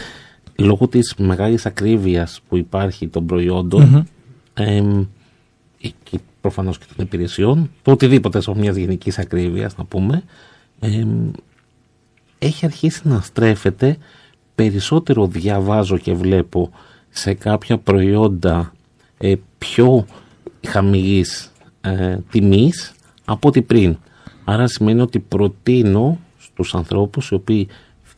λόγω 0.63 0.89
της 0.89 1.15
μεγάλης 1.19 1.67
ακρίβειας 1.67 2.41
που 2.49 2.57
υπάρχει 2.57 3.09
των 3.09 3.27
προϊόντων 3.27 4.07
εμ, 4.55 5.05
και 5.79 6.19
προφανώς 6.41 6.79
και 6.79 6.85
των 6.97 7.05
υπηρεσιών, 7.05 7.71
το 7.83 7.91
οτιδήποτε 7.91 8.41
σε 8.41 8.55
μιας 8.55 8.77
γενικής 8.77 9.19
ακρίβειας 9.19 9.77
να 9.77 9.85
πούμε, 9.85 10.23
εμ, 10.81 11.31
έχει 12.39 12.65
αρχίσει 12.65 13.01
να 13.09 13.21
στρέφεται 13.21 13.97
περισσότερο 14.55 15.27
διαβάζω 15.27 15.99
και 15.99 16.15
βλέπω 16.15 16.71
σε 17.09 17.35
κάποια 17.35 17.79
προϊόντα 17.79 18.73
ε, 19.19 19.35
πιο 19.59 20.07
χαμηλής 20.67 21.53
ε, 21.81 22.19
τιμής 22.31 22.93
από 23.25 23.49
ό,τι 23.49 23.63
πριν. 23.63 23.97
Άρα 24.45 24.67
σημαίνει 24.67 25.01
ότι 25.01 25.19
προτείνω 25.19 26.19
στους 26.39 26.75
ανθρώπους 26.75 27.29
οι 27.31 27.35
οποίοι 27.35 27.69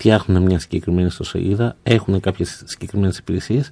φτιάχνουν 0.03 0.43
μια 0.43 0.59
συγκεκριμένη 0.59 1.07
ιστοσελίδα, 1.07 1.77
έχουν 1.83 2.21
κάποιες 2.21 2.63
συγκεκριμένες 2.65 3.19
υπηρεσίες, 3.19 3.71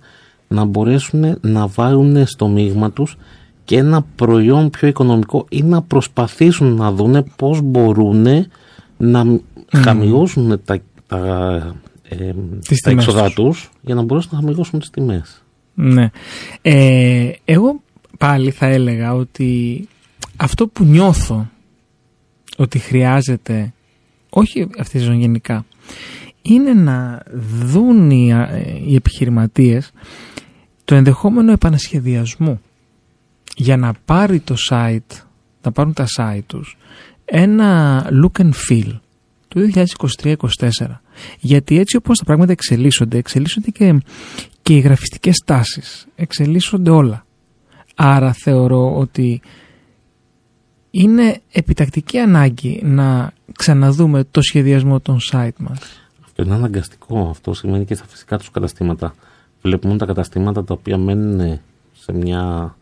να 0.49 0.65
μπορέσουν 0.65 1.39
να 1.41 1.67
βάλουν 1.67 2.27
στο 2.27 2.49
μείγμα 2.49 2.91
τους 2.91 3.17
και 3.65 3.77
ένα 3.77 4.03
προϊόν 4.17 4.71
πιο 4.71 4.89
οικονομικό 4.89 5.47
ή 5.49 5.63
να 5.63 5.83
προσπαθήσουν 5.83 6.75
να 6.75 6.93
δούνε 6.93 7.23
πώς 7.37 7.61
μπορούν 7.61 8.27
να 8.97 9.25
χαμηλώσουν 9.73 10.61
τα, 10.65 10.79
τα, 11.07 11.77
ε, 12.09 12.33
Τις 12.67 12.81
τα 12.81 12.91
τιμές 12.91 13.07
έξοδα 13.07 13.25
τους. 13.25 13.35
τους 13.35 13.71
για 13.81 13.95
να 13.95 14.03
μπορέσουν 14.03 14.31
να 14.33 14.39
χαμηλώσουν 14.39 14.79
τις 14.79 14.91
τιμές. 14.91 15.43
Ναι. 15.75 16.11
Ε, 16.63 17.31
εγώ 17.45 17.81
πάλι 18.19 18.51
θα 18.51 18.67
έλεγα 18.67 19.15
ότι 19.15 19.89
αυτό 20.37 20.67
που 20.67 20.85
νιώθω 20.85 21.51
ότι 22.57 22.79
χρειάζεται, 22.79 23.73
όχι 24.31 24.69
αυτή 24.79 24.93
τη 24.93 24.99
σεζόν 24.99 25.21
γενικά, 25.21 25.65
είναι 26.43 26.73
να 26.73 27.23
δουν 27.65 28.11
οι, 28.11 28.33
α, 28.33 28.43
ε, 28.43 28.83
οι 28.87 28.95
επιχειρηματίες 28.95 29.93
το 30.85 30.95
ενδεχόμενο 30.95 31.53
επανασχεδιασμού 31.53 32.61
για 33.57 33.77
να 33.77 33.93
πάρει 34.05 34.41
το 34.41 34.55
site, 34.71 35.23
να 35.63 35.73
πάρουν 35.73 35.93
τα 35.93 36.07
site 36.17 36.45
τους 36.47 36.77
ένα 37.25 38.05
look 38.23 38.41
and 38.41 38.51
feel 38.69 38.99
του 39.49 39.71
2023-2024. 40.23 40.35
Γιατί 41.39 41.79
έτσι 41.79 41.97
όπως 41.97 42.19
τα 42.19 42.25
πράγματα 42.25 42.53
εξελίσσονται, 42.53 43.19
εξελίσσονται 43.19 43.71
και, 43.71 44.03
και 44.63 44.75
οι 44.75 44.79
γραφιστικές 44.79 45.43
τάσεις, 45.45 46.07
εξελίσσονται 46.17 46.91
όλα. 46.91 47.27
Άρα 47.95 48.33
θεωρώ 48.33 48.97
ότι 48.97 49.41
είναι 50.91 51.41
επιτακτική 51.53 52.19
ανάγκη 52.19 52.81
να 52.85 53.33
ξαναδούμε 53.57 54.25
το 54.31 54.43
σχεδιασμό 54.43 55.01
των 55.01 55.19
site 55.33 55.57
μας; 55.59 55.79
Αυτό 56.25 56.43
είναι 56.43 56.55
αναγκαστικό. 56.55 57.29
Αυτό 57.31 57.55
σημαίνει 57.55 57.85
και 57.85 57.95
στα 57.95 58.05
φυσικά 58.09 58.39
τους 58.39 58.51
καταστήματα. 58.51 59.15
Βλέπουμε 59.63 59.97
τα 59.97 60.07
καταστήματα 60.07 60.65
τα 60.65 60.75
οποία 60.75 60.97
μένουν 60.97 61.61
σε 61.93 62.13
μια 62.13 62.75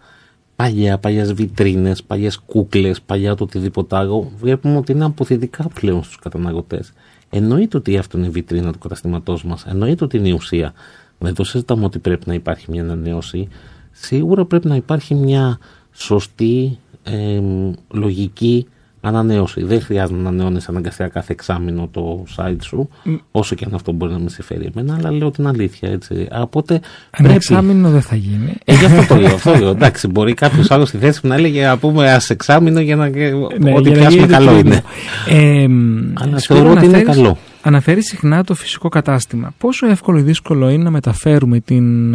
παλιά, 0.57 0.99
παλιές 0.99 1.33
βιτρίνες, 1.33 2.03
παλιές 2.03 2.39
κούκλες, 2.39 3.01
παλιά 3.01 3.35
το 3.35 3.45
οτιδήποτε 3.45 3.97
άλλο. 3.97 4.33
Βλέπουμε 4.39 4.77
ότι 4.77 4.93
είναι 4.93 5.05
αποθετικά 5.05 5.69
πλέον 5.69 6.03
στους 6.03 6.19
καταναλωτές. 6.19 6.93
Εννοείται 7.31 7.77
ότι 7.77 7.99
αυτό 7.99 8.19
είναι 8.19 8.27
η 8.27 8.31
βιτρίνα 8.31 8.73
του 8.73 8.79
καταστήματός 8.79 9.45
μας. 9.45 9.65
Εννοείται 9.67 10.05
ότι 10.05 10.17
είναι 10.17 10.29
η 10.29 10.33
ουσία. 10.33 10.73
Δεν 11.19 11.35
το 11.35 11.45
συζητάμε 11.45 11.85
ότι 11.85 11.99
πρέπει 11.99 12.25
να 12.27 12.35
υπάρχει 12.35 12.71
μια 12.71 12.83
ανανέωση. 12.83 13.49
Σίγουρα 13.91 14.45
πρέπει 14.45 14.69
να 14.69 14.77
υπάρχει 14.77 15.15
μια 15.15 15.59
σωστή 15.93 16.79
εμ, 17.03 17.73
λογική 17.93 18.67
ανανέωση. 19.01 19.63
Δεν 19.65 19.81
χρειάζεται 19.83 20.21
να 20.21 20.29
ανανεώνεις 20.29 20.69
αναγκαστικά 20.69 21.09
κάθε 21.09 21.33
εξάμεινο 21.33 21.89
το 21.91 22.25
site 22.37 22.57
σου, 22.63 22.89
όσο 23.31 23.55
και 23.55 23.65
αν 23.65 23.75
αυτό 23.75 23.93
μπορεί 23.93 24.13
να 24.13 24.19
με 24.19 24.29
συμφέρει 24.31 24.71
εμένα, 24.75 24.95
αλλά 24.95 25.11
λέω 25.13 25.31
την 25.31 25.47
αλήθεια. 25.47 25.91
Έτσι. 25.91 26.15
Α, 26.31 26.41
Οπότε 26.43 26.75
Ένα 26.75 26.83
πρέπει. 27.11 27.35
εξάμεινο 27.35 27.91
δεν 27.91 28.03
θα 28.03 28.17
γίνει. 28.17 28.55
Ε, 28.65 28.75
γι' 28.75 28.85
αυτό 28.85 29.15
το 29.15 29.21
λέω. 29.21 29.35
Αυτό 29.35 29.55
λέω. 29.57 29.69
Εντάξει, 29.79 30.07
μπορεί 30.09 30.35
κάποιος 30.35 30.71
άλλος 30.71 30.89
στη 30.89 30.99
θέση 30.99 31.21
μου 31.23 31.29
να 31.31 31.37
έλεγε 31.37 31.67
να 31.67 31.79
πούμε 31.79 32.13
ας 32.13 32.31
εξάμεινο 32.31 32.81
για 32.81 32.97
να. 32.97 33.09
Ναι, 33.09 33.23
ότι 33.29 33.43
για 33.61 33.73
να 33.73 33.81
πιάσουμε 33.81 34.09
γίνει 34.09 34.27
καλό 34.27 34.51
το 34.51 34.59
είναι. 34.59 34.83
Ε, 35.29 35.67
Αλλά 36.15 36.39
Σπύρο, 36.39 36.59
θεωρώ 36.61 36.71
ότι 36.71 36.85
είναι 36.85 36.97
αναφέρεις- 36.97 37.17
καλό. 37.23 37.37
Αναφέρεις 37.63 38.07
συχνά 38.07 38.45
το 38.45 38.55
φυσικό 38.55 38.89
κατάστημα. 38.89 39.55
Πόσο 39.59 39.87
εύκολο 39.87 40.19
ή 40.19 40.23
δύσκολο 40.23 40.69
είναι 40.69 40.83
να 40.83 40.91
μεταφέρουμε 40.91 41.61
την. 41.61 42.15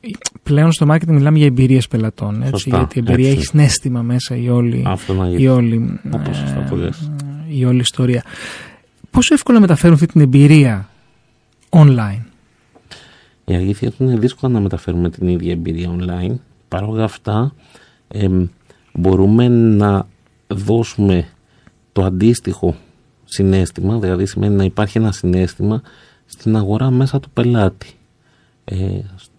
Ε, 0.00 0.06
τι- 0.08 0.18
Πλέον 0.42 0.72
στο 0.72 0.86
marketing 0.90 1.06
μιλάμε 1.08 1.38
για 1.38 1.46
εμπειρίες 1.46 1.88
πελατών. 1.88 2.34
Έτσι, 2.42 2.50
Σωστά, 2.50 2.76
γιατί 2.76 2.98
η 2.98 3.02
εμπειρία 3.06 3.26
έτσι. 3.26 3.38
έχει 3.38 3.46
συνέστημα 3.46 4.02
μέσα 4.02 4.36
η 4.36 4.48
όλη, 4.48 4.82
Αυτό 4.86 5.14
να 5.14 5.26
η 5.26 5.30
γίνει. 5.30 5.48
όλη, 5.48 6.00
Όπως 6.14 6.36
σωστά 6.36 6.66
το 6.70 6.74
ε, 6.76 6.78
λες. 6.78 7.10
η 7.48 7.64
όλη 7.64 7.80
ιστορία. 7.80 8.22
Πόσο 9.10 9.34
εύκολο 9.34 9.56
να 9.56 9.62
μεταφέρουμε 9.62 9.94
αυτή 10.00 10.12
την 10.12 10.20
εμπειρία 10.20 10.88
online; 11.68 12.22
Η 13.44 13.54
αλήθεια 13.54 13.90
του 13.90 14.04
είναι 14.04 14.16
δύσκολο 14.18 14.52
να 14.52 14.60
μεταφέρουμε 14.60 15.10
την 15.10 15.28
ίδια 15.28 15.52
εμπειρία 15.52 15.96
online. 15.98 16.34
Παρ' 16.68 16.82
όλα 16.84 17.04
αυτά, 17.04 17.52
εμ, 18.08 18.46
μπορούμε 18.92 19.48
να 19.48 20.06
δώσουμε 20.46 21.28
το 21.92 22.04
αντίστοιχο 22.04 22.76
συνέστημα, 23.24 23.98
δηλαδή 23.98 24.26
σημαίνει 24.26 24.54
να 24.54 24.64
υπάρχει 24.64 24.98
ένα 24.98 25.12
συνέστημα 25.12 25.82
στην 26.26 26.56
αγορά 26.56 26.90
μέσα 26.90 27.20
του 27.20 27.30
πελάτη, 27.30 27.90
ε, 28.64 28.76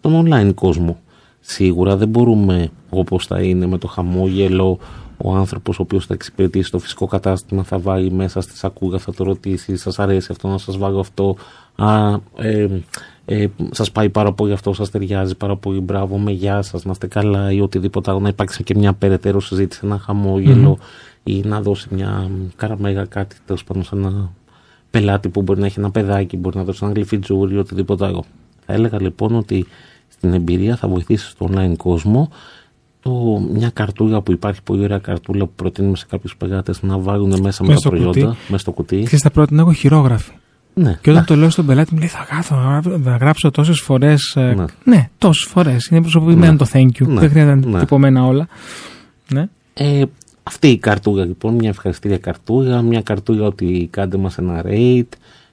στον 0.07 0.25
online 0.25 0.53
κόσμο. 0.53 0.97
Σίγουρα 1.39 1.97
δεν 1.97 2.07
μπορούμε 2.07 2.69
όπως 2.89 3.25
θα 3.25 3.41
είναι 3.41 3.65
με 3.65 3.77
το 3.77 3.87
χαμόγελο 3.87 4.79
ο 5.17 5.35
άνθρωπος 5.35 5.79
ο 5.79 5.81
οποίος 5.81 6.05
θα 6.05 6.13
εξυπηρετήσει 6.13 6.71
το 6.71 6.79
φυσικό 6.79 7.05
κατάστημα 7.05 7.63
θα 7.63 7.79
βάλει 7.79 8.11
μέσα 8.11 8.41
στη 8.41 8.57
σακούγα, 8.57 8.97
θα 8.97 9.13
το 9.13 9.23
ρωτήσει 9.23 9.75
σας 9.75 9.99
αρέσει 9.99 10.27
αυτό 10.31 10.47
να 10.47 10.57
σας 10.57 10.77
βάλω 10.77 10.99
αυτό 10.99 11.35
α, 11.75 12.13
ε, 12.35 12.67
ε, 13.25 13.47
σας 13.71 13.91
πάει 13.91 14.09
πάρα 14.09 14.33
πολύ 14.33 14.51
αυτό, 14.51 14.73
σας 14.73 14.89
ταιριάζει 14.89 15.35
πάρα 15.35 15.55
πολύ 15.55 15.79
μπράβο 15.79 16.17
με 16.17 16.31
γεια 16.31 16.61
σας, 16.61 16.85
να 16.85 16.91
είστε 16.91 17.07
καλά 17.07 17.51
ή 17.51 17.61
οτιδήποτε 17.61 18.11
άλλο 18.11 18.19
να 18.19 18.29
υπάρξει 18.29 18.63
και 18.63 18.75
μια 18.75 18.93
περαιτέρω 18.93 19.39
συζήτηση, 19.39 19.81
ένα 19.83 19.97
χαμόγελο 19.97 20.77
ή 21.23 21.41
να 21.45 21.61
δώσει 21.61 21.87
μια 21.91 22.29
καραμέλα 22.55 23.05
κάτι 23.05 23.35
τέλος 23.45 23.63
πάντων 23.63 23.83
σε 23.83 23.95
ένα 23.95 24.31
πελάτη 24.91 25.29
που 25.29 25.41
μπορεί 25.41 25.59
να 25.59 25.65
έχει 25.65 25.79
ένα 25.79 25.91
παιδάκι, 25.91 26.37
μπορεί 26.37 26.57
να 26.57 26.63
δώσει 26.63 26.79
ένα 26.83 26.93
γλυφιτζούρι 26.93 27.53
ή 27.53 27.57
οτιδήποτε 27.57 28.05
άλλο. 28.05 28.23
Θα 28.65 28.73
έλεγα 28.73 29.01
λοιπόν 29.01 29.35
ότι 29.35 29.65
στην 30.17 30.33
εμπειρία 30.33 30.75
θα 30.75 30.87
βοηθήσει 30.87 31.29
στο 31.29 31.49
online 31.51 31.73
κόσμο 31.77 32.29
το, 33.01 33.11
μια 33.53 33.69
καρτούλα 33.69 34.21
που 34.21 34.31
υπάρχει, 34.31 34.61
πολύ 34.63 34.83
ωραία 34.83 34.97
καρτούλα 34.97 35.45
που 35.45 35.51
προτείνουμε 35.55 35.97
σε 35.97 36.05
κάποιους 36.09 36.37
πελάτες 36.37 36.81
να 36.81 36.97
βάλουν 36.97 37.39
μέσα 37.41 37.63
με 37.63 37.69
Μέσα 37.69 37.73
τα 37.73 37.77
στο 37.79 37.89
προϊόντα, 37.89 38.19
κουτί. 38.19 38.37
μέσα 38.47 38.57
στο 38.57 38.71
κουτί. 38.71 39.05
Και 39.09 39.17
στα 39.17 39.31
πρώτα 39.31 39.55
έχω 39.57 39.73
χειρόγραφη. 39.73 40.31
Ναι, 40.73 40.83
Και 40.83 40.89
όταν 41.09 41.11
εντάξει. 41.11 41.27
το 41.27 41.35
λέω 41.35 41.49
στον 41.49 41.65
πελάτη 41.65 41.93
μου 41.93 41.99
λέει 41.99 42.07
θα 42.07 42.27
γράφω, 42.31 42.55
θα 43.03 43.17
γράψω 43.17 43.51
τόσες 43.51 43.79
φορές. 43.79 44.33
Ναι, 44.35 44.53
Ναι. 44.53 44.65
ναι 44.83 45.09
τόσες 45.17 45.49
φορές. 45.49 45.85
Είναι 45.87 46.01
προσωποποιημένο 46.01 46.51
Ναι. 46.51 46.57
το 46.57 46.65
thank 46.73 46.85
you. 47.01 47.07
Ναι. 47.07 47.19
Δεν 47.19 47.29
χρειάζεται 47.29 47.45
να 47.45 47.51
είναι 47.51 47.71
Ναι. 47.71 47.79
τυπωμένα 47.79 48.25
όλα. 48.25 48.47
Ναι. 49.33 49.47
Ε, 49.73 50.03
αυτή 50.43 50.67
η 50.67 50.77
καρτούλα 50.77 51.25
λοιπόν, 51.25 51.53
μια 51.53 51.69
ευχαριστήρια 51.69 52.17
καρτούλα, 52.17 52.81
μια 52.81 53.01
καρτούλα 53.01 53.45
ότι 53.45 53.87
κάντε 53.91 54.17
μας 54.17 54.37
ένα 54.37 54.63
rate, 54.65 55.09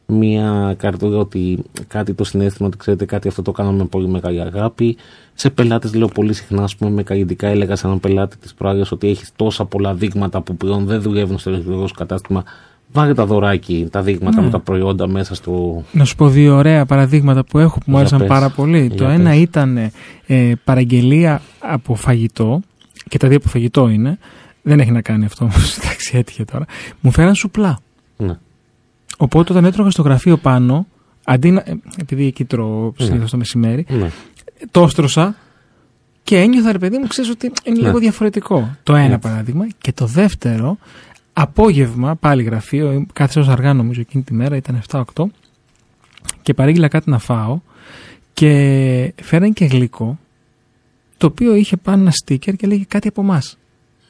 μια 0.07 0.75
καρτούλα 0.79 1.19
ότι 1.19 1.59
κάτι 1.88 2.14
το 2.14 2.25
συνέστημα 2.25 2.69
ότι 2.69 2.77
ξέρετε 2.77 3.05
κάτι 3.05 3.29
αυτό 3.29 3.43
το 3.43 3.53
κάναμε 3.53 3.77
με 3.79 3.85
πολύ 3.85 4.09
μεγάλη 4.09 4.40
αγάπη. 4.40 4.97
Σε 5.35 5.51
πελάτες 5.51 5.95
λέω 5.95 6.07
πολύ 6.09 6.33
συχνά, 6.33 6.62
ας 6.62 6.77
πούμε 6.77 6.90
με 6.90 7.03
καλλιτικά 7.03 7.47
έλεγα 7.49 7.77
σε 7.77 7.87
έναν 7.87 8.01
πελάτη 8.01 8.37
της 8.37 8.55
προάλλες 8.55 8.90
ότι 8.93 9.09
έχεις 9.09 9.31
τόσα 9.37 9.64
πολλά 9.64 9.95
δείγματα 9.95 10.40
που 10.40 10.57
πλέον 10.57 10.85
δεν 10.87 11.01
δουλεύουν 11.03 11.38
στο 11.38 11.51
ηλεκτρονικό 11.51 11.87
σου 11.87 11.95
κατάστημα. 11.95 12.45
Βάλε 12.93 13.14
τα 13.14 13.27
δωράκι, 13.27 13.88
τα 13.90 14.03
δείγματα 14.03 14.38
Ναι. 14.38 14.45
με 14.45 14.51
τα 14.51 14.59
προϊόντα 14.61 15.09
μέσα 15.09 15.35
στο... 15.35 15.83
Να 15.93 16.05
σου 16.05 16.17
πω 16.17 16.29
δύο 16.29 16.57
ωραία 16.57 16.87
παραδείγματα 16.87 17.45
που 17.45 17.59
έχω 17.59 17.75
που 17.79 17.85
μου 17.87 17.93
Για 17.93 17.99
άρεσαν 17.99 18.19
πες. 18.19 18.29
πάρα 18.29 18.51
πολύ. 18.51 18.87
Για 18.87 18.97
το 18.97 19.05
πες. 19.05 19.14
ένα 19.14 19.35
ήταν 19.35 19.77
ε, 20.27 20.53
παραγγελία 20.64 21.43
από 21.59 21.95
φαγητό 21.95 22.61
και 23.09 23.19
τα 23.19 23.29
δύο 23.29 23.37
από 23.37 23.49
φαγητό 23.49 23.88
είναι 23.88 24.19
Δεν 24.62 24.81
έχει 24.81 24.90
να 24.90 25.03
κάνει 25.03 25.25
αυτό 25.25 25.45
όμως. 25.45 25.77
Εντάξει, 25.79 26.17
έτυχε 26.17 26.45
τώρα. 26.45 26.64
Μου 27.01 27.11
φέραν 27.11 27.35
σουπλά. 27.35 27.79
Ναι. 28.17 28.37
Οπότε 29.16 29.53
όταν 29.53 29.64
έτρωγα 29.64 29.90
στο 29.90 30.03
γραφείο 30.03 30.37
πάνω, 30.37 30.87
αντί 31.24 31.50
να. 31.50 31.61
ε, 31.66 31.74
Επειδή 32.00 32.27
εκεί 32.27 32.44
τρώω 32.44 32.92
συνήθως 32.98 33.31
το 33.31 33.37
μεσημέρι, 33.37 33.87
ναι. 33.88 34.11
το 34.70 34.83
έστρωσα 34.83 35.37
και 36.22 36.40
ένιωθα, 36.40 36.72
ρε 36.72 36.79
παιδί 36.79 36.98
μου, 36.98 37.07
ξέρεις 37.07 37.31
ότι 37.31 37.53
είναι 37.64 37.81
Ναι. 37.81 37.87
λίγο 37.87 37.98
διαφορετικό. 37.98 38.77
Το 38.83 38.94
ένα 38.94 39.05
Έτσι. 39.14 39.18
παράδειγμα. 39.18 39.66
Και 39.79 39.92
το 39.92 40.07
δεύτερο, 40.07 40.79
απόγευμα, 41.33 42.16
πάλι 42.16 42.42
γραφείο, 42.42 43.07
κάθισα 43.12 43.40
ως 43.40 43.48
αργά 43.48 43.72
νομίζω 43.74 44.00
εκείνη 44.00 44.22
τη 44.22 44.35
μέρα, 44.35 44.57
ήταν 44.57 44.81
7-8, 44.90 45.03
και 46.42 46.55
παρήγγειλα 46.55 46.88
κάτι 46.88 47.11
να 47.11 47.18
φάω 47.18 47.61
και 48.33 49.12
φέραν 49.22 49.53
και 49.53 49.64
γλυκό, 49.64 50.18
το 51.16 51.27
οποίο 51.27 51.55
είχε 51.55 51.77
πάνω 51.77 52.00
ένα 52.00 52.11
στίκερ 52.11 52.55
και 52.57 52.66
λέγε 52.66 52.85
κάτι 52.88 53.09
από 53.09 53.20
εμάς. 53.20 53.59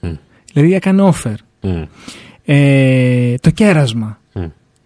Μμ. 0.00 0.12
Δηλαδή 0.52 0.74
έκανε 0.74 1.12
offer. 1.14 1.34
Μμ. 1.60 1.82
Ε, 2.44 3.34
το 3.40 3.50
κέρασμα 3.50 4.06
Μμ. 4.06 4.23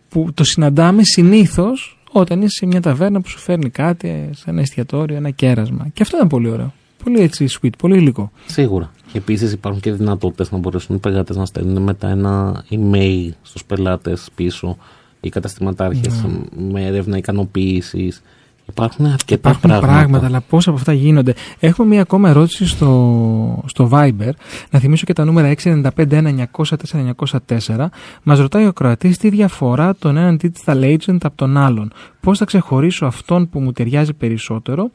Που 0.09 0.29
το 0.35 0.45
συναντάμε 0.45 1.03
συνήθως 1.05 1.99
όταν 2.13 2.39
είσαι 2.43 2.51
σε 2.59 2.67
μια 2.67 2.81
ταβέρνα 2.81 3.21
που 3.21 3.29
σου 3.29 3.39
φέρνει 3.39 3.71
κάτι, 3.71 4.29
σε 4.33 4.51
ένα 4.51 4.61
εστιατόριο, 4.61 5.17
ένα 5.17 5.31
κέρασμα. 5.31 5.89
Και 5.93 6.03
αυτό 6.03 6.17
ήταν 6.17 6.29
πολύ 6.29 6.49
ωραίο. 6.49 6.73
Πολύ 7.05 7.21
έτσι 7.21 7.47
sweet, 7.61 7.71
πολύ 7.79 7.97
υλικό. 7.97 8.31
Σίγουρα. 8.47 8.93
Και 9.13 9.19
επίσης 9.19 9.53
υπάρχουν 9.53 9.81
και 9.81 9.93
δυνατότητες 9.93 10.51
να 10.51 10.59
μπορέσουν 10.59 10.97
οι 10.97 10.99
πελάτες 10.99 11.37
να 11.37 11.47
στέλνουν 11.47 11.83
μετά 11.83 12.09
ένα 12.09 12.65
email 12.71 13.29
στους 13.43 13.65
πελάτες 13.65 14.29
πίσω 14.35 14.77
οι 15.21 15.29
καταστηματάρχες 15.29 16.23
Ναι. 16.23 16.63
με 16.73 16.87
έρευνα 16.87 17.17
ικανοποίησης. 17.17 18.23
Υπάρχουν 18.69 19.07
αρκετά 19.07 19.49
Υπάρχουν 19.49 19.71
πράγματα. 19.71 19.93
πράγματα. 19.93 20.27
αλλά 20.27 20.41
πόσα 20.41 20.71
από 20.71 20.79
αυτά 20.79 20.93
γίνονται. 20.93 21.35
Έχουμε 21.59 21.89
μία 21.89 22.01
ακόμα 22.01 22.29
ερώτηση 22.29 22.67
στο, 22.67 23.63
στο 23.67 23.89
Viber. 23.93 24.31
Να 24.71 24.79
θυμίσω 24.79 25.05
και 25.05 25.13
τα 25.13 25.25
νούμερα 25.25 25.55
695-1900-4904. 25.63 27.87
Μας 28.23 28.39
ρωτάει 28.39 28.67
ο 28.67 28.73
Κροατής 28.73 29.19
τι 29.19 29.29
διαφορά 29.29 29.95
τον 29.99 30.17
έναν 30.17 30.41
digital 30.43 30.83
agent 30.97 31.17
από 31.23 31.37
τον 31.37 31.57
άλλον. 31.57 31.93
Πώς 32.21 32.39
θα 32.39 32.45
ξεχωρίσω 32.45 33.07
αυτόν 33.07 33.49
που 33.49 33.61
μου 33.61 33.73
ταιριάζει 33.73 34.13
περισσότερο. 34.13 34.91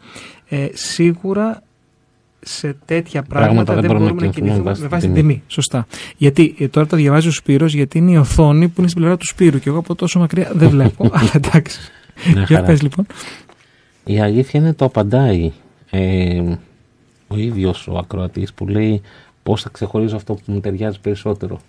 Ε, 0.49 0.67
σίγουρα 0.73 1.62
σε 2.45 2.75
τέτοια 2.86 3.23
πράγματα, 3.23 3.63
Πράγματα 3.63 3.73
δεν 3.73 3.81
δεν 3.81 3.91
μπορούμε 3.91 4.05
μπορούμε 4.12 4.21
να 4.21 4.27
να 4.27 4.33
κινηθούμε 4.33 4.62
κινηθούμε 4.63 4.69
βάσει 4.69 4.81
με 4.81 4.88
την 4.88 4.97
βάση 4.97 5.05
την 5.05 5.15
τιμή. 5.15 5.27
τιμή. 5.33 5.43
Σωστά. 5.47 5.86
Γιατί 6.17 6.55
ε, 6.59 6.67
τώρα 6.67 6.88
το 6.88 6.95
διαβάζει 6.95 7.27
ο 7.27 7.31
Σπύρος 7.31 7.73
γιατί 7.73 7.97
είναι 7.97 8.12
η 8.12 8.15
οθόνη 8.17 8.67
που 8.67 8.73
είναι 8.77 8.88
στην 8.88 8.99
πλευρά 9.01 9.17
του 9.19 9.27
Σπύρου 9.27 9.59
και 9.59 9.69
εγώ 9.69 9.77
από 9.79 9.95
τόσο 9.95 10.19
μακριά 10.19 10.51
δεν 10.53 10.69
βλέπω. 10.69 11.09
Αλλά 11.13 11.29
εντάξει. 11.33 11.79
Μια 12.33 12.43
Για 12.43 12.55
χαρά. 12.55 12.67
πες 12.67 12.81
λοιπόν. 12.81 13.05
Η 14.05 14.19
αλήθεια 14.19 14.59
είναι 14.59 14.73
το 14.73 14.85
απαντάει 14.85 15.51
ε, 15.89 16.41
ο 17.27 17.37
ίδιος 17.37 17.87
ο 17.87 17.97
ακροατής 17.97 18.53
που 18.53 18.67
λέει 18.67 19.01
πώς 19.43 19.61
θα 19.61 19.69
ξεχωρίζω 19.69 20.15
αυτό 20.15 20.33
που 20.33 20.41
μου 20.45 20.59
ταιριάζει 20.59 20.99
περισσότερο; 20.99 21.59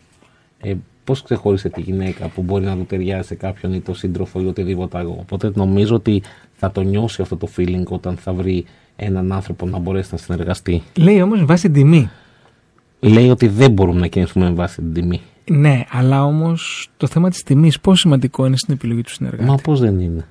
Ε, 0.61 0.75
πώς 1.05 1.23
ξεχώρισε 1.23 1.69
τη 1.69 1.81
γυναίκα 1.81 2.29
που 2.29 2.43
μπορεί 2.43 2.65
να 2.65 2.77
του 2.77 2.85
ταιριάζει 2.85 3.27
σε 3.27 3.35
κάποιον 3.35 3.73
ή 3.73 3.81
το 3.81 3.95
σύντροφο 3.95 4.41
ή 4.41 4.47
οτιδήποτε 4.47 4.99
άλλο; 4.99 5.17
Οπότε 5.21 5.51
νομίζω 5.55 5.95
ότι 5.95 6.23
θα 6.53 6.73
το 6.73 6.81
νιώσει 6.81 7.23
αυτό 7.23 7.37
το 7.37 7.49
feeling 7.57 7.85
όταν 7.89 8.17
θα 8.17 8.33
βρει 8.33 8.65
έναν 8.97 9.33
άνθρωπο 9.33 9.67
να 9.67 9.79
μπορέσει 9.79 10.09
να 10.13 10.19
συνεργαστεί. 10.19 10.83
Λέει 10.97 11.21
όμως 11.23 11.39
με 11.39 11.45
βάση 11.45 11.63
την 11.63 11.73
τιμή. 11.73 12.11
Λέει 13.01 13.29
ότι 13.31 13.49
δεν 13.49 13.71
μπορούμε 13.73 14.01
να 14.01 14.07
κινηθούμε 14.07 14.49
με 14.49 14.55
βάση 14.55 14.75
την 14.77 14.93
τιμή. 14.93 15.21
Ναι, 15.51 15.85
αλλά 15.91 16.25
όμως 16.25 16.91
το 16.97 17.07
θέμα 17.07 17.31
της 17.31 17.43
τιμής 17.43 17.81
πόσο 17.81 17.97
σημαντικό 17.97 18.47
είναι 18.47 18.57
στην 18.57 18.75
επιλογή 18.75 19.03
του 19.03 19.11
συνεργάτη; 19.11 19.45
Μα 19.45 19.55
πώς 19.55 19.81
δεν 19.81 20.01
είναι; 20.01 20.27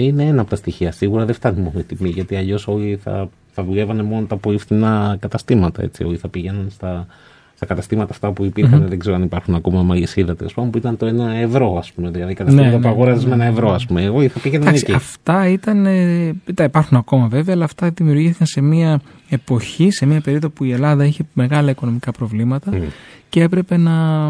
Είναι 0.00 0.24
ένα 0.24 0.40
από 0.40 0.50
τα 0.50 0.56
στοιχεία. 0.56 0.92
Σίγουρα 0.92 1.24
δεν 1.24 1.34
φτάνει 1.34 1.60
μόνο 1.60 1.78
η 1.78 1.82
τιμή, 1.82 2.08
γιατί 2.08 2.36
αλλιώς 2.36 2.66
όλοι 2.68 2.98
θα, 3.02 3.28
θα 3.52 3.62
δουλεύανε 3.64 4.02
μόνο 4.02 4.26
τα 4.26 4.36
πολύ 4.36 4.58
φθηνά 4.58 5.16
καταστήματα. 5.20 5.82
Έτσι. 5.82 6.04
Όλοι 6.04 6.16
θα 6.16 6.28
πηγαίνουν 6.28 6.70
στα, 6.70 7.06
στα 7.54 7.66
καταστήματα 7.66 8.10
αυτά 8.12 8.30
που 8.32 8.44
υπήρχαν, 8.44 8.86
δεν 8.88 8.98
ξέρω 8.98 9.14
αν 9.16 9.22
υπάρχουν 9.22 9.54
ακόμα 9.54 9.82
μαγισίδα 9.82 10.36
τέλος 10.36 10.54
πάντων, 10.54 10.70
που 10.70 10.78
ήταν 10.78 10.96
το 10.96 11.06
ένα 11.06 11.34
ευρώ, 11.34 11.76
ας 11.78 11.92
πούμε. 11.92 12.10
Δηλαδή 12.10 12.34
καταστήματα 12.34 12.68
Ναι, 12.70 12.74
που 12.76 12.80
ναι, 12.82 12.88
αγόραζε 12.88 13.22
ναι, 13.22 13.28
με 13.28 13.34
ένα 13.34 13.44
ναι. 13.44 13.50
ευρώ, 13.50 13.70
ας 13.72 13.86
πούμε. 13.86 14.02
Εγώ 14.02 14.28
θα 14.28 14.40
πήγαινα 14.40 14.64
Εντάξει, 14.64 14.84
εκεί. 14.86 14.92
αυτά 14.96 15.48
ήταν. 15.48 15.86
ε, 15.86 16.34
τα 16.54 16.64
υπάρχουν 16.64 16.96
ακόμα 16.96 17.26
βέβαια, 17.26 17.54
αλλά 17.54 17.64
αυτά 17.64 17.90
δημιουργήθηκαν 17.90 18.46
σε 18.46 18.60
μια 18.60 19.00
εποχή, 19.28 19.90
σε 19.90 20.06
μια 20.06 20.20
περίοδο 20.20 20.48
που 20.48 20.64
η 20.64 20.72
Ελλάδα 20.72 21.04
είχε 21.04 21.22
μεγάλα 21.32 21.70
οικονομικά 21.70 22.10
προβλήματα 22.12 22.70
Μμ. 22.76 22.82
και 23.28 23.42
έπρεπε 23.42 23.76
να, 23.76 24.28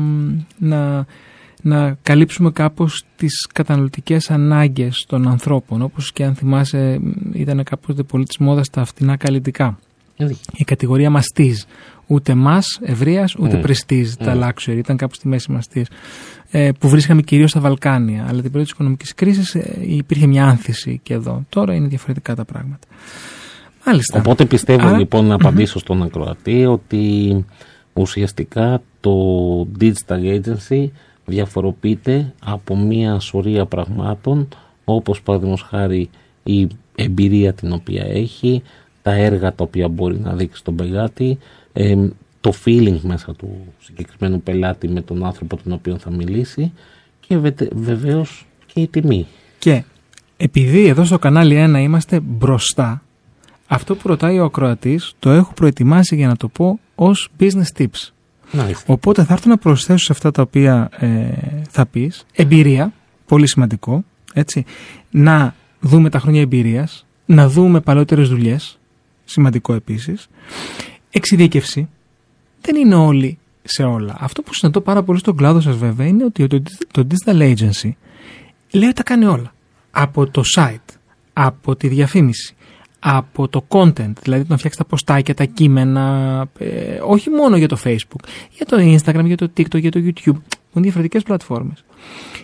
να, 0.59 1.07
να 1.63 1.97
καλύψουμε 2.03 2.51
κάπως 2.51 3.05
τις 3.17 3.47
καταναλωτικές 3.53 4.31
ανάγκες 4.31 5.05
των 5.09 5.29
ανθρώπων. 5.29 5.83
Όπως 5.83 6.13
και 6.13 6.25
αν 6.25 6.35
θυμάσαι 6.35 7.01
ήταν 7.33 7.63
κάποτε 7.63 8.03
πολύ 8.03 8.25
της 8.25 8.39
μόδας 8.39 8.71
τα 8.71 8.85
φτηνά 8.85 9.17
καλλιτικά. 9.17 9.79
Δηλαδή, 10.17 10.37
η 10.57 10.65
κατηγορία 10.65 11.11
μαστίζ. 11.11 11.63
Ούτε 12.07 12.35
μας 12.35 12.79
ευρείας, 12.83 13.35
ούτε 13.35 13.57
Μμ. 13.57 13.63
prestige, 13.67 14.09
τα 14.19 14.35
Μμ. 14.35 14.41
luxury. 14.43 14.77
Ήταν 14.77 14.97
κάπου 14.97 15.15
στη 15.15 15.29
μέση 15.29 15.53
μαστίζ. 15.53 15.87
Ε, 16.51 16.71
που 16.79 16.89
βρίσκαμε 16.89 17.23
κυρίως 17.23 17.51
στα 17.51 17.61
Βαλκάνια. 17.61 18.21
Αλλά 18.23 18.31
την 18.33 18.43
περίοδο 18.43 18.63
της 18.63 18.71
οικονομικής 18.71 19.15
κρίσης 19.15 19.57
υπήρχε 19.81 20.27
μια 20.27 20.47
άνθηση 20.47 21.01
και 21.03 21.15
εδώ. 21.15 21.45
Τώρα 21.49 21.75
είναι 21.75 21.87
διαφορετικά 21.89 22.35
τα 22.35 22.45
πράγματα. 22.45 22.87
Μάλιστα. 23.87 24.19
Οπότε 24.19 24.45
πιστεύω 24.45 24.87
Άρα- 24.87 24.99
λοιπόν 24.99 25.27
να 25.27 25.35
απαντήσω 25.35 25.79
στον 25.79 26.03
ακροατή 26.03 26.67
ότι 26.67 27.45
ουσιαστικά 27.93 28.83
το 29.01 29.13
digital 29.81 30.41
agency 30.41 30.89
διαφοροποιείται 31.29 32.35
από 32.45 32.77
μία 32.77 33.19
σωρία 33.19 33.67
πραγμάτων 33.67 34.49
όπως 34.85 35.23
παραδείγματος 35.23 35.63
χάρη 35.63 36.11
η 36.43 36.69
εμπειρία 36.95 37.53
την 37.53 37.73
οποία 37.73 38.05
έχει, 38.05 38.63
τα 39.03 39.13
έργα 39.13 39.55
τα 39.55 39.65
οποία 39.65 39.89
μπορεί 39.89 40.19
να 40.19 40.35
δείξει 40.35 40.59
στον 40.59 40.77
πελάτη, 40.77 41.39
εμ, 41.73 42.09
το 42.41 42.53
feeling 42.65 43.01
μέσα 43.01 43.35
του 43.35 43.67
συγκεκριμένου 43.79 44.41
πελάτη 44.41 44.89
με 44.89 45.01
τον 45.01 45.25
άνθρωπο 45.25 45.57
τον 45.57 45.73
οποίο 45.73 45.99
θα 45.99 46.11
μιλήσει 46.11 46.73
και 47.21 47.39
βεβαίω 47.39 47.69
βεβαίως 47.73 48.47
και 48.67 48.81
η 48.81 48.87
τιμή. 48.87 49.27
Και 49.59 49.85
επειδή 50.37 50.87
εδώ 50.87 51.05
στο 51.05 51.19
κανάλι 51.19 51.65
1 51.75 51.81
είμαστε 51.83 52.21
μπροστά, 52.21 53.03
αυτό 53.67 53.95
που 53.95 54.09
ρωτάει 54.09 54.39
ο 54.39 54.45
ακροατής 54.45 55.13
το 55.19 55.31
έχω 55.31 55.53
προετοιμάσει 55.53 56.17
για 56.17 56.27
να 56.27 56.37
το 56.37 56.49
πω 56.49 56.79
ως 56.95 57.29
business 57.41 57.79
tips. 57.79 58.13
Μάλιστα. 58.53 58.93
Οπότε 58.93 59.25
θα 59.25 59.33
έρθω 59.33 59.49
να 59.49 59.57
προσθέσω 59.59 60.05
σε 60.05 60.13
αυτά 60.13 60.31
τα 60.31 60.43
οποία 60.43 60.89
ε, 60.97 61.09
θα 61.71 61.87
πεις 61.87 62.27
εμπειρία, 62.33 62.93
πολύ 63.27 63.49
σημαντικό, 63.49 64.05
έτσι, 64.33 64.65
να 65.11 65.55
δούμε 65.81 66.11
τα 66.11 66.19
χρόνια 66.19 66.41
εμπειρίας, 66.41 67.07
να 67.27 67.49
δούμε 67.49 67.81
παλαιότερες 67.81 68.29
δουλειές, 68.29 68.79
σημαντικό 69.25 69.75
επίσης, 69.75 70.29
εξειδίκευση, 71.11 71.89
δεν 72.61 72.77
είναι 72.77 72.95
όλοι 72.95 73.39
σε 73.63 73.83
όλα. 73.83 74.17
Αυτό 74.19 74.43
που 74.43 74.55
συναντώ 74.55 74.81
πάρα 74.81 75.03
πολύ 75.03 75.19
στον 75.19 75.37
κλάδο 75.37 75.61
σας 75.61 75.77
βέβαια 75.77 76.07
είναι 76.07 76.25
ότι 76.25 76.47
το, 76.47 76.63
το 76.91 77.07
digital 77.11 77.41
agency 77.41 77.91
λέει 78.71 78.89
ότι 78.89 78.93
τα 78.93 79.03
κάνει 79.03 79.25
όλα. 79.25 79.53
Από 79.91 80.31
το 80.31 80.43
site, 80.57 80.95
από 81.33 81.77
τη 81.77 81.89
διαφήμιση, 81.89 82.55
από 82.99 83.49
το 83.49 83.65
content, 83.69 84.13
δηλαδή 84.23 84.43
το 84.43 84.49
να 84.49 84.57
φτιάξεις 84.57 84.77
τα 84.77 84.85
ποστάκια, 84.85 85.35
τα 85.35 85.45
κείμενα, 85.45 86.47
ε, 86.59 86.99
όχι 87.03 87.31
μόνο 87.31 87.57
για 87.57 87.69
το 87.69 87.79
Facebook, 87.85 88.25
για 88.51 88.67
το 88.67 88.77
Instagram, 88.81 89.25
για 89.25 89.37
το 89.37 89.51
TikTok, 89.57 89.81
για 89.81 89.91
το 89.91 90.01
YouTube, 90.03 90.41
που 90.71 90.75
είναι 90.75 90.83
διαφορετικές 90.83 91.23
πλατφόρμες. 91.23 91.85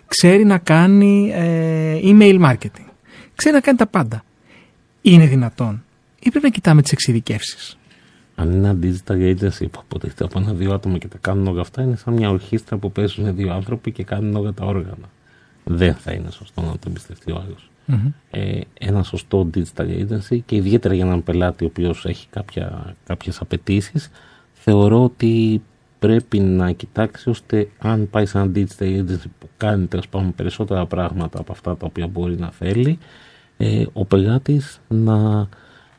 Ξέρει 0.07 0.45
να 0.45 0.59
κάνει 0.59 1.31
ε, 1.35 1.99
email 2.03 2.45
marketing. 2.45 2.87
Ξέρει 3.35 3.55
να 3.55 3.61
κάνει 3.61 3.79
τα 3.79 3.87
πάντα. 3.87 4.25
Είναι 5.03 5.27
δυνατόν. 5.27 5.85
Ή 6.19 6.31
πρέπει 6.31 6.45
να 6.45 6.51
κοιτάμε 6.51 6.83
τις 6.83 6.93
εξειδικεύσεις; 6.93 7.79
Αν 8.35 8.53
είναι 8.53 8.69
ένα 8.69 8.79
digital 8.83 9.12
agency 9.12 9.71
που 9.71 9.81
αποτελείται 9.81 10.25
από 10.25 10.38
ένα-δύο 10.38 10.75
άτομα 10.75 10.99
και 10.99 11.09
τα 11.09 11.19
κάνουν 11.21 11.47
όλα 11.47 11.61
αυτά, 11.61 11.83
είναι 11.83 11.97
σαν 11.97 12.14
μια 12.14 12.31
ορχήστρα 12.31 12.77
που 12.77 12.92
παίζουν 12.92 13.35
δύο 13.35 13.52
άνθρωποι 13.52 13.92
και 13.92 14.05
κάνουν 14.05 14.37
όλα 14.37 14.52
τα 14.52 14.65
όργανα. 14.65 15.11
Δεν 15.65 15.94
θα 15.94 16.13
είναι 16.13 16.31
σωστό 16.31 16.63
να 16.63 16.73
το 16.73 16.79
εμπιστευτεί 16.87 17.33
ο 17.33 17.42
άλλος. 17.46 17.71
Μμμ. 17.87 18.12
Ε, 18.30 18.60
ένα 18.78 19.02
σωστό 19.02 19.50
digital 19.54 19.87
agency 19.87 20.38
και 20.46 20.56
ιδιαίτερα 20.56 20.94
για 20.94 21.04
έναν 21.04 21.22
πελάτη 21.22 21.64
ο 21.64 21.66
οποίος 21.66 22.04
έχει 22.04 22.26
κάποια, 22.30 22.94
κάποιες 23.06 23.40
απαιτήσεις, 23.40 24.10
θεωρώ 24.52 25.04
ότι 25.04 25.62
πρέπει 25.98 26.40
να 26.40 26.70
κοιτάξει 26.70 27.30
ώστε 27.30 27.68
αν 27.78 28.10
πάει 28.10 28.26
σε 28.26 28.38
ένα 28.38 28.50
digital 28.54 28.82
agency 28.82 29.26
που 29.38 29.48
κάνει 29.56 29.87
τέλος 29.87 30.08
πάντων 30.08 30.35
περισσότερα 30.35 30.87
πράγματα 30.87 31.40
από 31.40 31.52
αυτά 31.52 31.76
τα 31.76 31.87
οποία 31.87 32.06
μπορεί 32.06 32.38
να 32.38 32.50
θέλει, 32.50 32.98
ε, 33.56 33.85
ο 33.92 34.04
πελάτης 34.04 34.80
να 34.88 35.48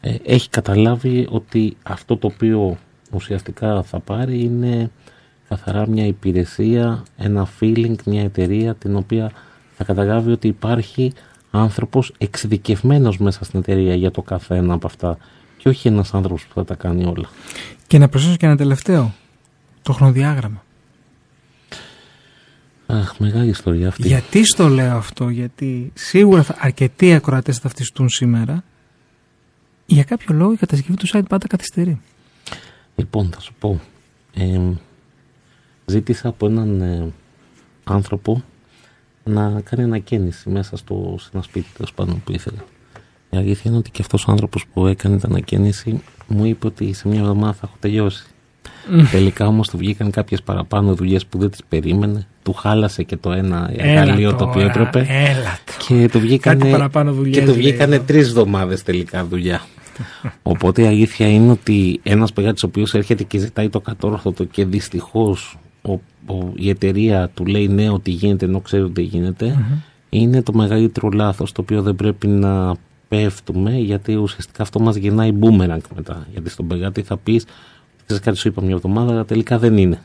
ε, 0.01 0.15
έχει 0.23 0.49
καταλάβει 0.49 1.27
ότι 1.29 1.77
αυτό 1.83 2.17
το 2.17 2.27
οποίο 2.27 2.77
ουσιαστικά 3.11 3.83
θα 3.83 3.99
πάρει 3.99 4.43
είναι 4.43 4.91
καθαρά 5.47 5.87
μια 5.87 6.05
υπηρεσία, 6.05 7.03
ένα 7.17 7.47
feeling, 7.59 7.95
μια 8.05 8.21
εταιρεία 8.21 8.75
την 8.75 8.95
οποία 8.95 9.31
θα 9.75 9.83
καταλάβει 9.83 10.31
ότι 10.31 10.47
υπάρχει 10.47 11.13
άνθρωπος 11.55 12.13
εξειδικευμένος 12.17 13.17
μέσα 13.17 13.43
στην 13.43 13.59
εταιρεία 13.59 13.95
για 13.95 14.11
το 14.11 14.21
κάθε 14.21 14.55
ένα 14.55 14.73
από 14.73 14.87
αυτά 14.87 15.17
και 15.57 15.69
όχι 15.69 15.87
ένας 15.87 16.13
άνθρωπος 16.13 16.45
που 16.45 16.53
θα 16.53 16.63
τα 16.63 16.75
κάνει 16.75 17.05
όλα. 17.05 17.29
Και 17.87 17.97
να 17.97 18.09
προσθέσω 18.09 18.35
και 18.35 18.45
ένα 18.45 18.57
τελευταίο. 18.57 19.13
Το 19.81 19.93
χρονοδιάγραμμα. 19.93 20.63
Αχ, 22.85 23.17
μεγάλη 23.19 23.49
ιστορία 23.49 23.87
αυτή. 23.87 24.07
Γιατί 24.07 24.45
στο 24.45 24.67
λέω 24.67 24.97
αυτό, 24.97 25.29
γιατί 25.29 25.91
σίγουρα 25.93 26.43
θα, 26.43 26.55
αρκετοί 26.59 27.13
ακροατές 27.13 27.55
θα 27.55 27.61
ταυτιστούν 27.61 28.09
σήμερα. 28.09 28.63
Για 29.85 30.03
κάποιο 30.03 30.35
λόγο 30.35 30.51
η 30.51 30.55
κατασκευή 30.55 30.97
του 30.97 31.07
site 31.07 31.25
πάντα 31.29 31.47
καθυστερεί. 31.47 32.01
Λοιπόν, 32.95 33.29
θα 33.33 33.39
σου 33.39 33.53
πω. 33.59 33.79
Ε, 34.33 34.59
ζήτησα 35.85 36.27
από 36.27 36.45
έναν 36.45 36.81
ε, 36.81 37.13
άνθρωπο 37.83 38.43
να 39.25 39.61
κάνει 39.63 39.83
ανακαίνιση 39.83 40.49
μέσα 40.49 40.77
στο, 40.77 41.15
σε 41.19 41.29
ένα 41.33 41.43
σπίτι 41.43 41.67
τέλος 41.75 41.93
πάντων 41.93 42.21
που 42.23 42.31
ήθελε. 42.31 42.57
Η 43.29 43.37
αλήθεια 43.37 43.61
είναι 43.65 43.77
ότι 43.77 43.89
και 43.91 44.01
αυτός 44.01 44.27
ο 44.27 44.31
άνθρωπος 44.31 44.65
που 44.73 44.87
έκανε 44.87 45.17
την 45.17 45.29
ανακαίνιση 45.31 46.01
μου 46.27 46.45
είπε 46.45 46.67
ότι 46.67 46.93
σε 46.93 47.07
μια 47.07 47.19
εβδομάδα 47.19 47.53
θα 47.53 47.59
έχω 47.63 47.75
τελειώσει. 47.79 48.25
Τελικά 49.11 49.47
όμως 49.47 49.69
του 49.69 49.77
βγήκαν 49.77 50.11
κάποιες 50.11 50.41
παραπάνω 50.41 50.95
δουλειές 50.95 51.25
που 51.25 51.37
δεν 51.37 51.49
τις 51.49 51.63
περίμενε. 51.69 52.27
Του 52.43 52.53
χάλασε 52.53 53.03
και 53.03 53.17
το 53.17 53.31
ένα 53.31 53.71
εργαλείο 53.75 54.35
το 54.35 54.43
οποίο 54.43 54.61
τώρα, 54.61 54.69
έπρεπε. 54.71 55.05
Έλα 55.09 55.59
Και 55.87 56.09
του 56.11 56.19
βγήκανε, 56.19 56.57
Κάτι 56.59 56.71
παραπάνω 56.71 57.13
δουλειές, 57.13 57.37
και 57.37 57.41
του 57.41 57.51
λέει 57.51 57.57
βγήκανε 57.57 57.95
εδώ. 57.95 58.03
τρεις 58.03 58.27
εβδομάδες 58.27 58.83
τελικά 58.83 59.25
δουλειά. 59.25 59.61
Οπότε 60.43 60.81
η 60.81 60.85
αλήθεια 60.85 61.27
είναι 61.27 61.51
ότι 61.51 61.99
ένας 62.03 62.33
πελάτη 62.33 62.65
ο 62.65 62.67
οποίος 62.67 62.93
έρχεται 62.93 63.23
και 63.23 63.37
ζητάει 63.37 63.69
το 63.69 63.79
κατόρθωτο 63.79 64.43
και 64.43 64.65
δυστυχώς 64.65 65.57
η 66.55 66.69
εταιρεία 66.69 67.29
του 67.33 67.45
λέει 67.45 67.67
ναι 67.67 67.89
ότι 67.89 68.11
γίνεται 68.11 68.45
ενώ 68.45 68.59
ξέρει 68.59 68.83
ότι 68.83 68.93
δεν 68.93 69.03
γινεται 69.03 69.65
είναι 70.09 70.41
το 70.41 70.53
μεγαλύτερο 70.53 71.09
λάθος 71.09 71.51
το 71.51 71.61
οποίο 71.61 71.81
δεν 71.81 71.95
πρέπει 71.95 72.27
να 72.27 72.75
πέφτουμε 73.07 73.71
γιατί 73.71 74.15
ουσιαστικά 74.15 74.63
αυτό 74.63 74.79
μας 74.79 74.95
γεννάει 74.95 75.31
boomerang 75.41 75.81
μετά. 75.95 76.27
Γιατί 76.31 76.49
στον 76.49 76.67
πελάτη 76.67 77.01
θα 77.01 77.17
πεις 77.17 77.45
ξέρεις 78.05 78.23
κάτι 78.23 78.37
σου 78.37 78.47
είπα 78.47 78.61
μια 78.61 78.75
εβδομάδα 78.75 79.11
αλλά 79.11 79.25
τελικά 79.25 79.59
δεν 79.59 79.77
είναι. 79.77 80.01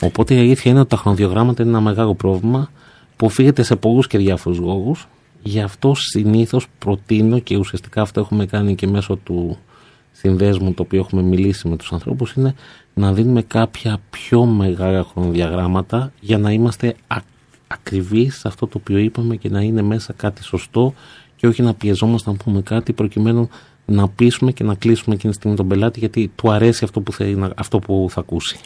Οπότε 0.00 0.34
η 0.34 0.38
αλήθεια 0.38 0.70
είναι 0.70 0.80
ότι 0.80 0.88
τα 0.88 0.96
χρονοδιαγράμματα 0.96 1.62
είναι 1.62 1.70
ένα 1.70 1.80
μεγάλο 1.80 2.14
πρόβλημα 2.14 2.70
που 3.16 3.26
οφείλεται 3.26 3.62
σε 3.62 3.76
πολλούς 3.76 4.06
και 4.06 4.18
διάφορους 4.18 4.58
λόγους. 4.58 5.08
Γι' 5.42 5.60
αυτό 5.60 5.94
συνήθως 5.94 6.66
προτείνω 6.78 7.38
και 7.38 7.56
ουσιαστικά 7.56 8.02
αυτό 8.02 8.20
έχουμε 8.20 8.46
κάνει 8.46 8.74
και 8.74 8.86
μέσω 8.86 9.16
του 9.16 9.56
συνδέσμου 10.12 10.74
το 10.74 10.82
οποίο 10.82 10.98
έχουμε 10.98 11.22
μιλήσει 11.22 11.68
με 11.68 11.76
τους 11.76 11.92
ανθρώπους 11.92 12.32
είναι 12.32 12.54
να 12.94 13.12
δίνουμε 13.12 13.42
κάποια 13.42 13.98
πιο 14.10 14.44
μεγάλα 14.44 15.04
χρονοδιαγράμματα 15.12 16.12
για 16.20 16.38
να 16.38 16.50
είμαστε 16.52 16.94
α, 17.06 17.16
ακριβείς 17.66 18.38
σε 18.38 18.48
αυτό 18.48 18.66
το 18.66 18.78
οποίο 18.80 18.98
είπαμε 18.98 19.36
και 19.36 19.48
να 19.48 19.60
είναι 19.60 19.82
μέσα 19.82 20.12
κάτι 20.12 20.42
σωστό 20.44 20.94
και 21.36 21.46
όχι 21.46 21.62
να 21.62 21.74
πιεζόμαστε 21.74 22.30
να 22.30 22.36
πούμε 22.36 22.60
κάτι 22.62 22.92
προκειμένου 22.92 23.48
να 23.86 24.08
πείσουμε 24.08 24.52
και 24.52 24.64
να 24.64 24.74
κλείσουμε 24.74 25.14
εκείνη 25.14 25.32
τη 25.32 25.38
στιγμή 25.38 25.56
τον 25.56 25.68
πελάτη 25.68 25.98
γιατί 25.98 26.30
του 26.36 26.50
αρέσει 26.52 26.84
αυτό 26.84 27.00
που, 27.00 27.12
θέλει, 27.12 27.34
να- 27.36 27.52
αυτό 27.56 27.78
που 27.78 28.06
θα 28.10 28.20
ακούσει. 28.20 28.58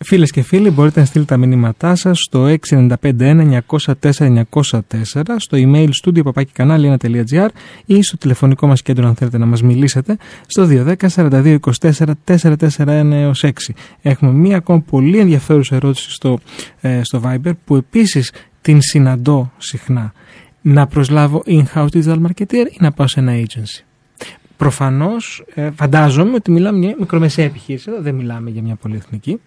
Φίλες 0.00 0.30
και 0.30 0.42
φίλοι, 0.42 0.70
μπορείτε 0.70 1.00
να 1.00 1.06
στείλετε 1.06 1.34
τα 1.34 1.40
μηνύματά 1.40 1.94
σας 1.94 2.18
στο 2.18 2.54
695-1904-904, 2.70 4.42
στο 5.36 5.58
email 5.60 5.88
studio 6.04 6.22
papakikανάλι1.gr 6.22 7.48
ή 7.84 8.02
στο 8.02 8.16
τηλεφωνικό 8.16 8.66
μας 8.66 8.82
κέντρο, 8.82 9.06
αν 9.06 9.14
θέλετε 9.14 9.38
να 9.38 9.46
μας 9.46 9.62
μιλήσετε, 9.62 10.16
στο 10.46 10.68
210-4224-441 10.70 13.30
6. 13.40 13.50
Έχουμε 14.02 14.32
μία 14.32 14.56
ακόμα 14.56 14.80
πολύ 14.80 15.18
ενδιαφέρουσα 15.18 15.74
ερώτηση 15.74 16.10
στο, 16.10 16.38
ε, 16.80 17.00
στο 17.02 17.20
Viber 17.24 17.52
που 17.64 17.76
επίσης 17.76 18.32
την 18.60 18.80
συναντώ 18.80 19.52
συχνά. 19.58 20.12
Να 20.60 20.86
προσλάβω 20.86 21.42
in-house 21.46 21.88
digital 21.92 22.20
marketer 22.26 22.66
ή 22.70 22.76
να 22.78 22.92
πάω 22.92 23.06
σε 23.06 23.20
ένα 23.20 23.32
agency; 23.32 23.82
Προφανώς, 24.56 25.44
ε, 25.54 25.70
φαντάζομαι 25.70 26.34
ότι 26.34 26.50
μιλάμε 26.50 26.78
για 26.78 26.88
μια 26.88 26.96
μικρομεσαία 26.98 27.44
επιχείρηση. 27.44 27.90
Εδώ 27.90 28.02
δεν 28.02 28.14
μιλάμε 28.14 28.50
για 28.50 28.62
μια 28.62 28.74
πολυεθνική. 28.74 29.40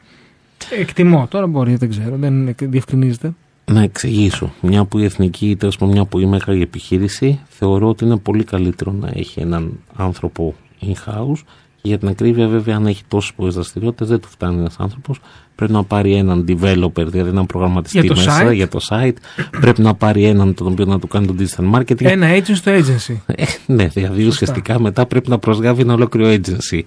Εκτιμώ. 0.69 1.27
Τώρα 1.29 1.47
μπορεί, 1.47 1.75
δεν 1.75 1.89
ξέρω, 1.89 2.15
δεν 2.15 2.55
διευκρινίζεται. 2.59 3.33
Να 3.65 3.81
εξηγήσω. 3.81 4.53
Μια 4.61 4.85
που 4.85 4.97
η 4.97 5.03
εθνική 5.03 5.49
ή 5.49 5.55
τέλος 5.55 5.77
πάντων 5.77 5.93
μια 5.93 6.05
που 6.05 6.19
η 6.19 6.25
μεγάλη 6.25 6.61
επιχείρηση, 6.61 7.39
θεωρώ 7.49 7.87
ότι 7.87 8.05
είναι 8.05 8.17
πολύ 8.17 8.43
καλύτερο 8.43 8.91
να 8.91 9.11
έχει 9.13 9.39
έναν 9.39 9.79
άνθρωπο 9.95 10.55
in-house. 10.81 11.43
Και 11.81 11.87
για 11.87 11.97
την 11.97 12.07
ακρίβεια, 12.07 12.47
βέβαια, 12.47 12.75
αν 12.75 12.85
έχει 12.85 13.03
τόσε 13.07 13.31
πολλές 13.35 13.53
δραστηριότητες, 13.53 14.07
δεν 14.07 14.19
του 14.19 14.27
φτάνει 14.27 14.59
ένας 14.59 14.75
άνθρωπος. 14.79 15.19
Πρέπει 15.55 15.71
να 15.71 15.83
πάρει 15.83 16.13
έναν 16.13 16.45
developer, 16.47 17.05
δηλαδή 17.05 17.29
έναν 17.29 17.45
προγραμματιστή 17.45 17.99
Για 17.99 18.09
το 18.09 18.15
μέσα 18.15 18.47
site. 18.47 18.53
για 18.53 18.67
το 18.67 18.79
site. 18.89 19.13
Πρέπει 19.61 19.81
να 19.81 19.93
πάρει 19.93 20.23
έναν 20.23 20.53
τον 20.53 20.67
οποίο 20.67 20.85
να 20.85 20.99
του 20.99 21.07
κάνει 21.07 21.25
το 21.25 21.35
digital 21.39 21.79
marketing. 21.79 22.03
Ένα 22.03 22.27
agent 22.37 22.55
στο 22.55 22.71
agency. 22.71 23.15
Ε, 23.25 23.43
ναι, 23.65 23.87
δηλαδή 23.87 24.25
ουσιαστικά 24.25 24.79
μετά 24.79 25.05
πρέπει 25.05 25.29
να 25.29 25.39
προσγάβει 25.39 25.81
ένα 25.81 25.93
ολόκληρο 25.93 26.29
agency. 26.29 26.79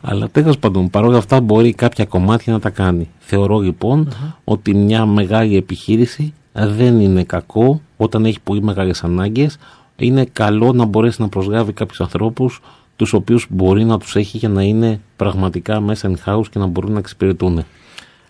Αλλά 0.00 0.28
τέλος 0.28 0.58
πάντων, 0.58 0.90
παρόλα 0.90 1.18
αυτά 1.18 1.40
μπορεί 1.40 1.74
κάποια 1.74 2.04
κομμάτια 2.04 2.52
να 2.52 2.60
τα 2.60 2.70
κάνει. 2.70 3.08
Θεωρώ 3.18 3.58
λοιπόν 3.58 4.08
ότι 4.44 4.74
μια 4.74 5.06
μεγάλη 5.06 5.56
επιχείρηση 5.56 6.32
δεν 6.52 7.00
είναι 7.00 7.24
κακό 7.24 7.80
όταν 7.96 8.24
έχει 8.24 8.40
πολύ 8.40 8.62
μεγάλες 8.62 9.04
ανάγκες. 9.04 9.58
Είναι 9.96 10.26
καλό 10.32 10.72
να 10.72 10.84
μπορέσει 10.84 11.22
να 11.22 11.28
προσγάβει 11.28 11.72
κάποιους 11.72 12.00
ανθρώπους 12.00 12.60
τους 12.96 13.12
οποίους 13.12 13.46
μπορεί 13.48 13.84
να 13.84 13.98
τους 13.98 14.16
έχει 14.16 14.38
για 14.38 14.48
να 14.48 14.62
είναι 14.62 15.00
πραγματικά 15.16 15.80
μέσα 15.80 16.10
in-house 16.14 16.46
και 16.50 16.58
να 16.58 16.66
μπορούν 16.66 16.92
να 16.92 16.98
εξυπηρετούν. 16.98 17.64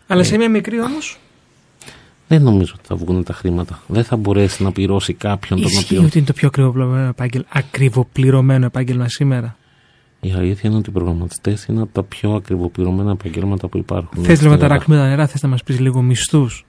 Αλλά 0.07 0.23
σε 0.23 0.37
μια 0.37 0.51
μικρή 0.51 0.81
όμως; 0.81 1.19
Δεν 2.29 2.43
νομίζω 2.43 2.75
ότι 2.79 2.87
θα 2.87 2.97
βγουν 2.97 3.25
τα 3.25 3.33
χρήματα. 3.33 3.83
Δεν 3.87 4.05
θα 4.05 4.17
μπορέσει 4.17 4.63
να 4.63 4.73
πληρώσει 4.73 5.13
κάποιον 5.13 5.61
τον 5.61 5.71
Ισχύει 5.71 5.95
οποίο. 5.95 6.07
ότι 6.07 6.19
είναι 6.19 6.27
το 6.27 6.33
πιο 6.33 6.49
ακριβοπληρωμένο 6.49 7.09
επάγγελμα, 7.09 7.47
ακριβοπληρωμένο 7.53 8.67
επάγγελμα 8.67 9.09
σήμερα; 9.09 9.57
Η 10.21 10.33
αλήθεια 10.33 10.71
είναι 10.71 10.79
ότι 10.79 10.91
οι 10.91 10.93
προγραμματιστές 10.93 11.65
είναι 11.65 11.83
από 11.83 11.93
τα 11.93 12.03
πιο 12.03 12.35
ακριβοπληρωμένα 12.35 13.11
επαγγέλματα 13.11 13.69
που 13.69 13.79
υπάρχουν. 13.79 14.25
Θες 14.25 14.27
λίγο 14.27 14.37
στην 14.37 14.49
να 14.49 14.57
τα 14.57 14.65
Ελλάδα. 14.65 14.75
ράξουμε 14.75 14.97
τα 14.97 15.09
νερά, 15.09 15.27
θες 15.27 15.43
να 15.43 15.49
μας 15.49 15.63
πεις 15.63 15.81
λίγο 15.81 16.03
μισθούς; 16.03 16.65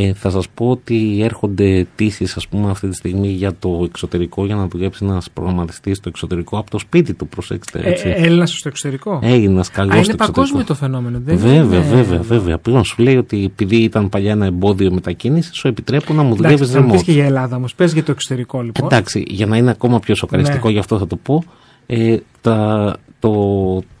Ε, 0.00 0.12
θα 0.12 0.30
σας 0.30 0.48
πω 0.48 0.70
ότι 0.70 1.20
έρχονται 1.22 1.64
αιτήσεις 1.64 2.36
ας 2.36 2.48
πούμε 2.48 2.70
αυτή 2.70 2.88
τη 2.88 2.94
στιγμή 2.96 3.28
για 3.28 3.52
το 3.58 3.80
εξωτερικό 3.84 4.46
για 4.46 4.54
να 4.54 4.66
δουλέψει 4.68 5.04
ένας 5.04 5.30
προγραμματιστής 5.30 5.96
στο 5.96 6.08
εξωτερικό 6.08 6.58
από 6.58 6.70
το 6.70 6.78
σπίτι 6.78 7.14
του, 7.14 7.26
προσέξτε 7.28 7.80
έτσι. 7.84 8.08
Ε, 8.08 8.12
Έλληνας 8.12 8.50
στο 8.50 8.68
εξωτερικό; 8.68 9.18
Έλληνας 9.22 9.70
καλός 9.70 9.94
Α, 9.94 10.02
στο 10.02 10.08
είναι 10.12 10.16
παγκόσμιο 10.18 10.60
εξωτερικό. 10.60 10.66
το 10.66 10.74
φαινόμενο. 10.74 11.20
Δεν 11.24 11.36
Βέβαια, 11.38 11.78
είναι- 11.78 11.94
βέβαια, 11.94 12.20
βέβαια. 12.22 12.58
Πλέον 12.58 12.84
σου 12.84 13.02
λέει 13.02 13.16
ότι 13.16 13.44
επειδή 13.44 13.76
ήταν 13.76 14.08
παλιά 14.08 14.30
ένα 14.30 14.46
εμπόδιο 14.46 14.92
μετακίνησης, 14.92 15.56
σου 15.56 15.68
επιτρέπουν 15.68 16.16
να 16.16 16.22
μου 16.22 16.34
Εντάξει, 16.38 16.44
δουλεύεις 16.54 16.70
θα 16.70 16.80
μου 16.82 16.90
πεις 16.90 17.00
remote. 17.00 17.04
και 17.04 17.12
για 17.12 17.24
Ελλάδα 17.24 17.56
όμως. 17.56 17.74
Πες 17.74 17.92
για 17.92 18.02
το 18.04 18.10
εξωτερικό 18.10 18.62
λοιπόν. 18.62 18.86
Εντάξει, 18.86 19.24
για 19.28 19.46
να 19.46 19.56
είναι 19.56 19.70
ακόμα 19.70 19.98
πιο 20.00 20.14
σοκαριστικό, 20.14 20.66
Ναι. 20.66 20.72
γι' 20.72 20.78
αυτό 20.78 20.98
θα 20.98 21.06
το 21.06 21.16
πω. 21.16 21.44
Ε, 21.90 22.16
τα, 22.40 22.96
το, 23.18 23.32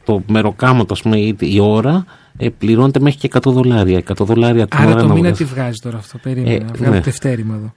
το 0.04 0.22
μεροκάματο, 0.26 0.92
ας 0.92 1.02
πούμε, 1.02 1.16
η, 1.16 1.36
η 1.38 1.60
ώρα 1.60 2.04
ε, 2.36 2.48
πληρώνεται 2.48 3.00
μέχρι 3.00 3.18
και 3.18 3.28
100 3.32 3.40
δολάρια. 3.44 4.02
100 4.08 4.12
δολάρια 4.20 4.66
την 4.66 4.78
Άρα 4.78 4.90
ώρα 4.90 5.00
το 5.00 5.06
να 5.06 5.14
μήνα 5.14 5.28
βγάζεις. 5.28 5.46
τι 5.48 5.54
βγάζει 5.54 5.78
τώρα 5.82 5.96
αυτό. 5.96 6.18
Περίμενα. 6.18 6.54
Ε, 6.54 6.58
να 6.58 6.72
βγάλω 6.72 6.90
ναι. 6.92 6.98
το 6.98 7.04
τευτέρημα 7.04 7.54
εδώ. 7.54 7.72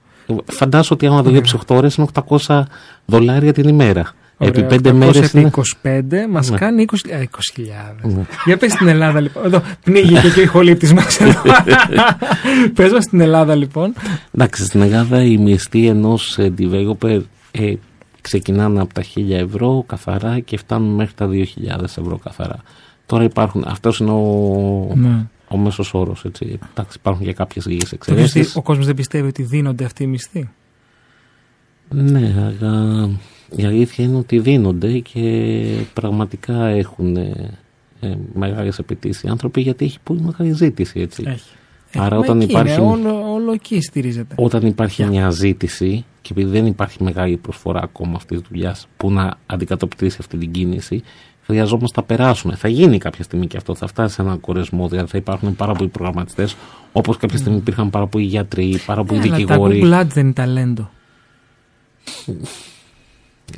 Φαντάσου 0.46 0.90
ότι 0.92 1.06
άμα 1.06 1.22
δουλέψει 1.22 1.58
8 1.66 1.76
ώρες 1.76 1.94
είναι 1.94 2.06
800 2.46 2.62
δολάρια 3.04 3.52
την 3.52 3.68
ημέρα. 3.68 4.12
Ωραία, 4.36 4.64
επί 4.66 4.76
5 4.84 4.88
800 4.88 4.92
μέρες 4.92 5.34
επί 5.34 5.40
είναι. 5.40 5.50
25 5.82 6.30
μας 6.30 6.50
Ναι. 6.50 6.56
κάνει 6.58 6.84
20 6.90 6.94
α, 7.14 7.18
20.000. 7.18 8.14
Ναι. 8.14 8.22
Για 8.44 8.56
πες 8.56 8.72
στην 8.72 8.88
Ελλάδα 8.88 9.20
λοιπόν. 9.20 9.44
Εδώ 9.44 9.62
πνίγηκε 9.84 10.28
και 10.34 10.40
η 10.40 10.46
χολύπτη 10.46 10.94
μας. 10.94 11.18
πες 12.74 12.92
μας 12.92 13.04
στην 13.04 13.20
Ελλάδα 13.20 13.54
λοιπόν. 13.54 13.94
Εντάξει, 14.34 14.64
στην 14.64 14.80
Ελλάδα 14.82 15.22
οι 15.22 15.36
μισθοί 15.36 15.86
ενός 15.86 16.38
developer 16.58 17.20
ε, 17.50 17.72
ξεκινάνε 18.22 18.80
από 18.80 18.94
τα 18.94 19.02
1000 19.02 19.30
ευρώ 19.30 19.84
καθαρά 19.86 20.38
και 20.40 20.56
φτάνουν 20.56 20.94
μέχρι 20.94 21.14
τα 21.14 21.26
2000 21.28 21.98
ευρώ 21.98 22.18
καθαρά. 22.24 22.56
Τώρα 23.06 23.24
υπάρχουν, 23.24 23.64
αυτός 23.66 23.98
είναι 23.98 24.10
ο, 24.10 24.92
Ναι. 24.94 25.26
ο 25.48 25.56
μέσος 25.56 25.94
όρος. 25.94 26.24
Εντάξει, 26.24 26.96
υπάρχουν 26.98 27.24
και 27.24 27.32
κάποιες 27.32 27.66
λίγες 27.66 27.88
Το 27.88 27.96
πιστεύει- 27.96 28.20
εξαιρέσεις. 28.20 28.56
Ο 28.56 28.62
κόσμος 28.62 28.86
δεν 28.86 28.94
πιστεύει 28.94 29.28
ότι 29.28 29.42
δίνονται 29.42 29.84
αυτοί 29.84 30.02
οι 30.02 30.06
μισθοί; 30.06 30.48
Ναι, 31.88 32.34
αλλά 32.60 33.10
η 33.56 33.64
αλήθεια 33.64 34.04
είναι 34.04 34.16
ότι 34.16 34.38
δίνονται 34.38 34.98
και 34.98 35.62
πραγματικά 35.94 36.64
έχουν 36.66 37.16
ε, 37.16 37.58
ε, 38.00 38.14
μεγάλες 38.34 38.78
απαιτήσεις 38.78 39.22
οι 39.22 39.28
άνθρωποι 39.28 39.60
γιατί 39.60 39.84
έχει 39.84 39.98
πολύ 40.04 40.20
μεγάλη 40.20 40.52
ζήτηση. 40.52 41.00
Έτσι. 41.00 41.22
Έχει. 41.26 41.50
Άρα 41.98 42.14
Μα 42.16 42.20
όταν 42.20 42.40
εκεί 42.40 42.50
υπάρχει- 42.50 42.80
Είναι, 42.80 42.90
όλο, 42.90 43.32
όλο 43.32 43.52
εκεί 43.52 43.80
στηρίζεται. 43.80 44.34
Όταν 44.38 44.66
υπάρχει 44.66 45.04
μια 45.04 45.30
ζήτηση 45.30 46.04
και 46.20 46.28
επειδή 46.32 46.50
δεν 46.50 46.66
υπάρχει 46.66 47.02
μεγάλη 47.02 47.36
προσφορά 47.36 47.80
ακόμα 47.82 48.12
αυτής 48.16 48.38
της 48.40 48.48
δουλειάς 48.50 48.86
που 48.96 49.10
να 49.12 49.36
αντικατοπτρίσει 49.46 50.16
αυτή 50.20 50.36
την 50.38 50.50
κίνηση, 50.50 51.02
χρειαζόμαστε 51.42 52.00
να 52.00 52.06
περάσουμε. 52.06 52.54
Θα 52.56 52.68
γίνει 52.68 52.98
κάποια 52.98 53.24
στιγμή 53.24 53.46
και 53.46 53.56
αυτό, 53.56 53.74
θα 53.74 53.86
φτάσει 53.86 54.14
σε 54.14 54.22
έναν 54.22 54.40
κορεσμό. 54.40 54.88
Δηλαδή 54.88 55.08
θα 55.10 55.18
υπάρχουν 55.18 55.56
πάρα 55.56 55.72
πολλοί 55.72 55.88
προγραμματιστές, 55.88 56.56
όπως 56.92 57.16
κάποια 57.16 57.38
στιγμή 57.38 57.58
υπήρχαν 57.58 57.90
πάρα 57.90 58.06
πολλοί 58.06 58.24
γιατροί, 58.24 58.78
πάρα 58.86 59.04
πολλοί 59.04 59.20
Ναι, 59.20 59.26
αλλά 59.26 59.36
τα 59.46 59.54
δικηγόροι. 59.54 59.80
Google 59.84 60.00
Ads 60.02 60.06
δεν 60.06 60.24
είναι 60.24 60.32
ταλέντο. 60.32 60.90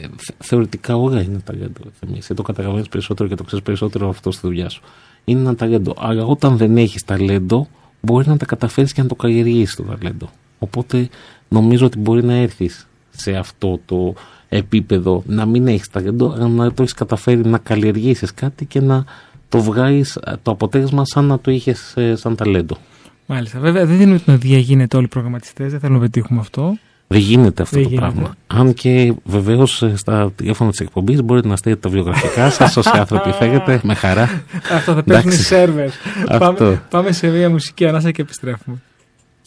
Ε, 0.00 0.02
θε- 0.16 0.36
Θεωρητικά 0.38 0.96
όλα 0.96 1.22
είναι 1.22 1.38
ταλέντο. 1.44 1.80
Θέμη. 2.00 2.16
Εσύ 2.18 2.34
το 2.34 2.42
καταλαβαίνει 2.42 2.88
περισσότερο 2.90 3.28
και 3.28 3.34
το 3.34 3.44
ξέρεις 3.44 3.64
περισσότερο 3.64 4.08
αυτό 4.08 4.30
στη 4.30 4.40
δουλειά 4.46 4.68
σου. 4.68 4.82
Είναι 5.24 5.40
ένα 5.40 5.54
ταλέντο. 5.54 5.94
Αλλά 5.98 6.24
όταν 6.24 6.56
δεν 6.56 6.76
έχεις 6.76 7.04
ταλέντο, 7.04 7.68
μπορεί 8.04 8.28
να 8.28 8.36
τα 8.36 8.44
καταφέρεις 8.44 8.92
και 8.92 9.02
να 9.02 9.08
το 9.08 9.14
καλλιεργήσει 9.14 9.76
το 9.76 9.82
ταλέντο. 9.82 10.30
Οπότε 10.58 11.08
νομίζω 11.48 11.86
ότι 11.86 11.98
μπορεί 11.98 12.24
να 12.24 12.34
έρθεις 12.34 12.88
σε 13.10 13.32
αυτό 13.32 13.80
το 13.84 14.14
επίπεδο 14.48 15.22
να 15.26 15.46
μην 15.46 15.66
έχεις 15.66 15.90
ταλέντο, 15.90 16.32
αλλά 16.32 16.48
να 16.48 16.72
το 16.72 16.82
έχεις 16.82 16.94
καταφέρει 16.94 17.46
να 17.46 17.58
καλλιεργήσεις 17.58 18.34
κάτι 18.34 18.64
και 18.64 18.80
να 18.80 19.04
το 19.48 19.60
βγάλεις 19.60 20.18
το 20.42 20.50
αποτέλεσμα 20.50 21.04
σαν 21.04 21.24
να 21.24 21.38
το 21.40 21.50
είχες 21.50 21.94
σαν 22.14 22.36
ταλέντο. 22.36 22.76
Μάλιστα. 23.26 23.58
Βέβαια 23.58 23.86
δεν 23.86 23.96
δίνουμε 23.96 24.18
την 24.18 24.32
οδηγία 24.32 24.58
γίνεται 24.58 24.96
όλοι 24.96 25.08
προγραμματιστές, 25.08 25.70
δεν 25.70 25.80
θέλουμε 25.80 25.98
να 25.98 26.04
πετύχουμε 26.04 26.40
αυτό. 26.40 26.78
Δεν 27.06 27.18
γίνεται 27.20 27.62
αυτό 27.62 27.74
Δεν 27.76 27.84
το 27.84 27.90
γίνεται. 27.90 28.06
πράγμα. 28.12 28.34
Αν 28.46 28.74
και 28.74 29.12
βεβαίως 29.24 29.84
στα 29.94 30.32
τηλέφωνα 30.36 30.70
της 30.70 30.80
εκπομπής 30.80 31.22
μπορείτε 31.22 31.48
να 31.48 31.56
στείλετε 31.56 31.80
τα 31.80 31.88
βιογραφικά 31.88 32.50
σας 32.50 32.76
όσοι 32.76 32.90
άνθρωποι 33.00 33.30
θέλετε, 33.30 33.80
με 33.82 33.94
χαρά. 33.94 34.42
Αυτό 34.74 34.92
θα 34.92 35.02
πέσουν 35.02 35.22
οι 35.22 35.34
Εντάξει. 35.34 35.42
σερβερ. 35.42 35.88
Αυτό. 36.28 36.54
πάμε, 36.54 36.82
πάμε 36.90 37.12
σε 37.12 37.26
μια 37.26 37.50
μουσική 37.50 37.86
ανάσα 37.86 38.10
και 38.10 38.22
επιστρέφουμε. 38.22 38.76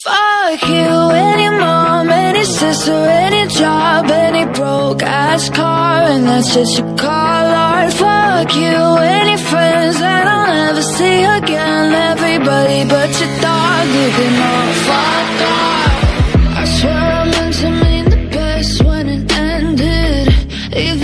Fuck 0.06 0.62
you, 0.76 0.96
any 1.30 1.48
mom, 1.60 2.06
any 2.26 2.44
sister, 2.58 2.98
any 3.26 3.44
job, 3.60 4.02
any 4.26 4.44
broke 4.58 5.02
ass 5.26 5.44
car, 5.58 5.98
and 6.12 6.22
that's 6.28 6.48
just 6.56 6.72
you 6.78 6.84
call 7.04 7.46
art. 7.70 7.92
Fuck 8.02 8.50
you, 8.64 8.78
any 9.18 9.36
friends 9.50 9.94
that 10.04 10.24
I'll 10.34 10.48
never 10.62 10.84
see 10.96 11.18
again. 11.40 11.86
Everybody 12.12 12.78
but 12.94 13.10
your 13.20 13.32
dog, 13.46 13.84
you 13.98 14.08
can 14.16 14.34
all 14.50 14.70
fuck 14.86 15.30
off. 15.52 15.77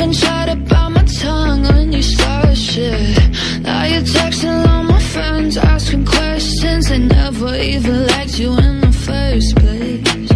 Even 0.05 0.16
tried 0.16 0.50
to 0.50 0.57
bite 0.57 0.88
my 0.90 1.02
tongue 1.05 1.62
when 1.62 1.90
you 1.90 2.02
started 2.02 2.59
shit. 2.59 3.16
Now 3.62 3.84
you're 3.86 4.02
texting 4.02 4.68
all 4.68 4.84
my 4.84 5.00
friends, 5.00 5.57
asking 5.57 6.05
questions. 6.05 6.90
They 6.90 6.98
never 6.98 7.55
even 7.57 8.07
liked 8.09 8.38
you 8.38 8.50
in 8.59 8.80
the 8.82 8.92
first 8.92 9.57
place. 9.57 10.28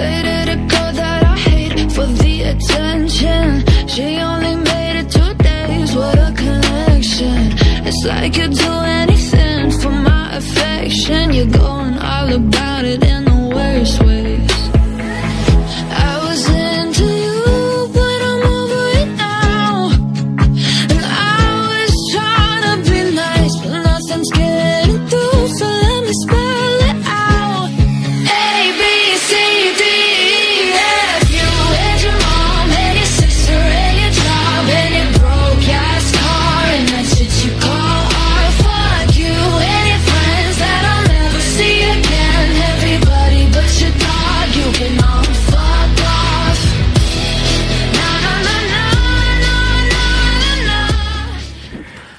Dated 0.00 0.48
a 0.54 0.58
girl 0.72 0.92
that 1.00 1.22
I 1.22 1.36
hate 1.38 1.92
for 1.92 2.06
the 2.22 2.34
attention. 2.52 3.64
She 3.86 4.16
only 4.18 4.56
made 4.56 4.96
it 5.02 5.08
two 5.08 5.34
days, 5.34 5.94
what 5.94 6.18
a 6.18 6.32
connection. 6.34 7.52
It's 7.86 8.04
like 8.04 8.36
you'd 8.36 8.54
do 8.54 8.72
anything 9.02 9.70
for 9.70 9.92
my 9.92 10.34
affection. 10.38 11.32
You're 11.32 11.46
going 11.46 11.96
all 11.98 12.32
about 12.32 12.84
it 12.84 13.04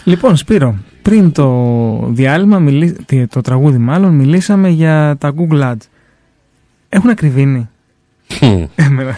Λοιπόν, 0.08 0.36
Σπύρο, 0.36 0.76
πριν 1.02 1.32
το 1.32 2.08
διάλειμμα, 2.12 2.60
μιλή... 2.60 2.92
τι- 3.06 3.28
το 3.28 3.42
τραγούδι 3.42 3.78
μάλλον, 3.78 4.14
μιλήσαμε 4.16 4.70
για 4.70 5.16
τα 5.20 5.34
Google 5.38 5.62
Ads. 5.62 5.88
Έχουν 6.90 7.10
ακριβήνει; 7.10 7.70
Εμένα. 8.76 9.16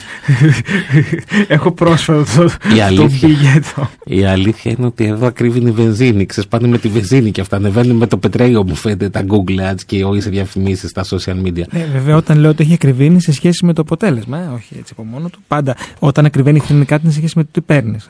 Έχω 1.47 1.71
πρόσφατο 1.71 2.23
το, 2.35 2.43
Η 2.43 2.77
το 2.77 2.83
αλήθεια. 2.83 3.27
πηγέτο. 3.27 3.89
Η 4.05 4.23
αλήθεια 4.25 4.71
είναι 4.77 4.85
ότι 4.85 5.05
εδώ 5.05 5.25
ακρίβει 5.27 5.59
η 5.67 5.71
βενζίνη. 5.71 6.25
Ξεσπάνε 6.25 6.67
με 6.67 6.77
τη 6.77 6.87
βενζίνη 6.87 7.31
και 7.31 7.41
αυτά. 7.41 7.55
Ανεβαίνουν 7.55 7.95
με 7.95 8.07
το 8.07 8.17
πετρέλαιο 8.17 8.63
μου 8.63 8.75
φαίνεται 8.75 9.09
τα 9.09 9.25
Google 9.27 9.71
Ads 9.71 9.81
και 9.85 10.03
όλες 10.03 10.25
οι 10.25 10.29
διαφημίσεις 10.29 10.89
στα 10.89 11.03
social 11.09 11.45
media. 11.45 11.63
Ναι, 11.71 11.85
βέβαια, 11.93 12.15
όταν 12.15 12.37
λέω 12.37 12.49
ότι 12.49 12.63
έχει 12.63 12.73
ακριβήνει 12.73 13.21
σε 13.21 13.31
σχέση 13.31 13.65
με 13.65 13.73
το 13.73 13.81
αποτέλεσμα, 13.81 14.37
ε, 14.37 14.47
όχι 14.55 14.75
έτσι 14.79 14.93
από 14.97 15.03
μόνο 15.07 15.29
του. 15.29 15.39
Πάντα 15.47 15.75
όταν 15.99 16.25
ακριβένει 16.25 16.59
χρήνει 16.59 16.85
κάτι 16.85 17.01
είναι 17.03 17.11
σε 17.11 17.17
σχέση 17.17 17.33
με 17.37 17.43
το 17.43 17.49
τι 17.51 17.61
παίρνεις. 17.61 18.07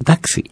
Εντάξει, 0.00 0.42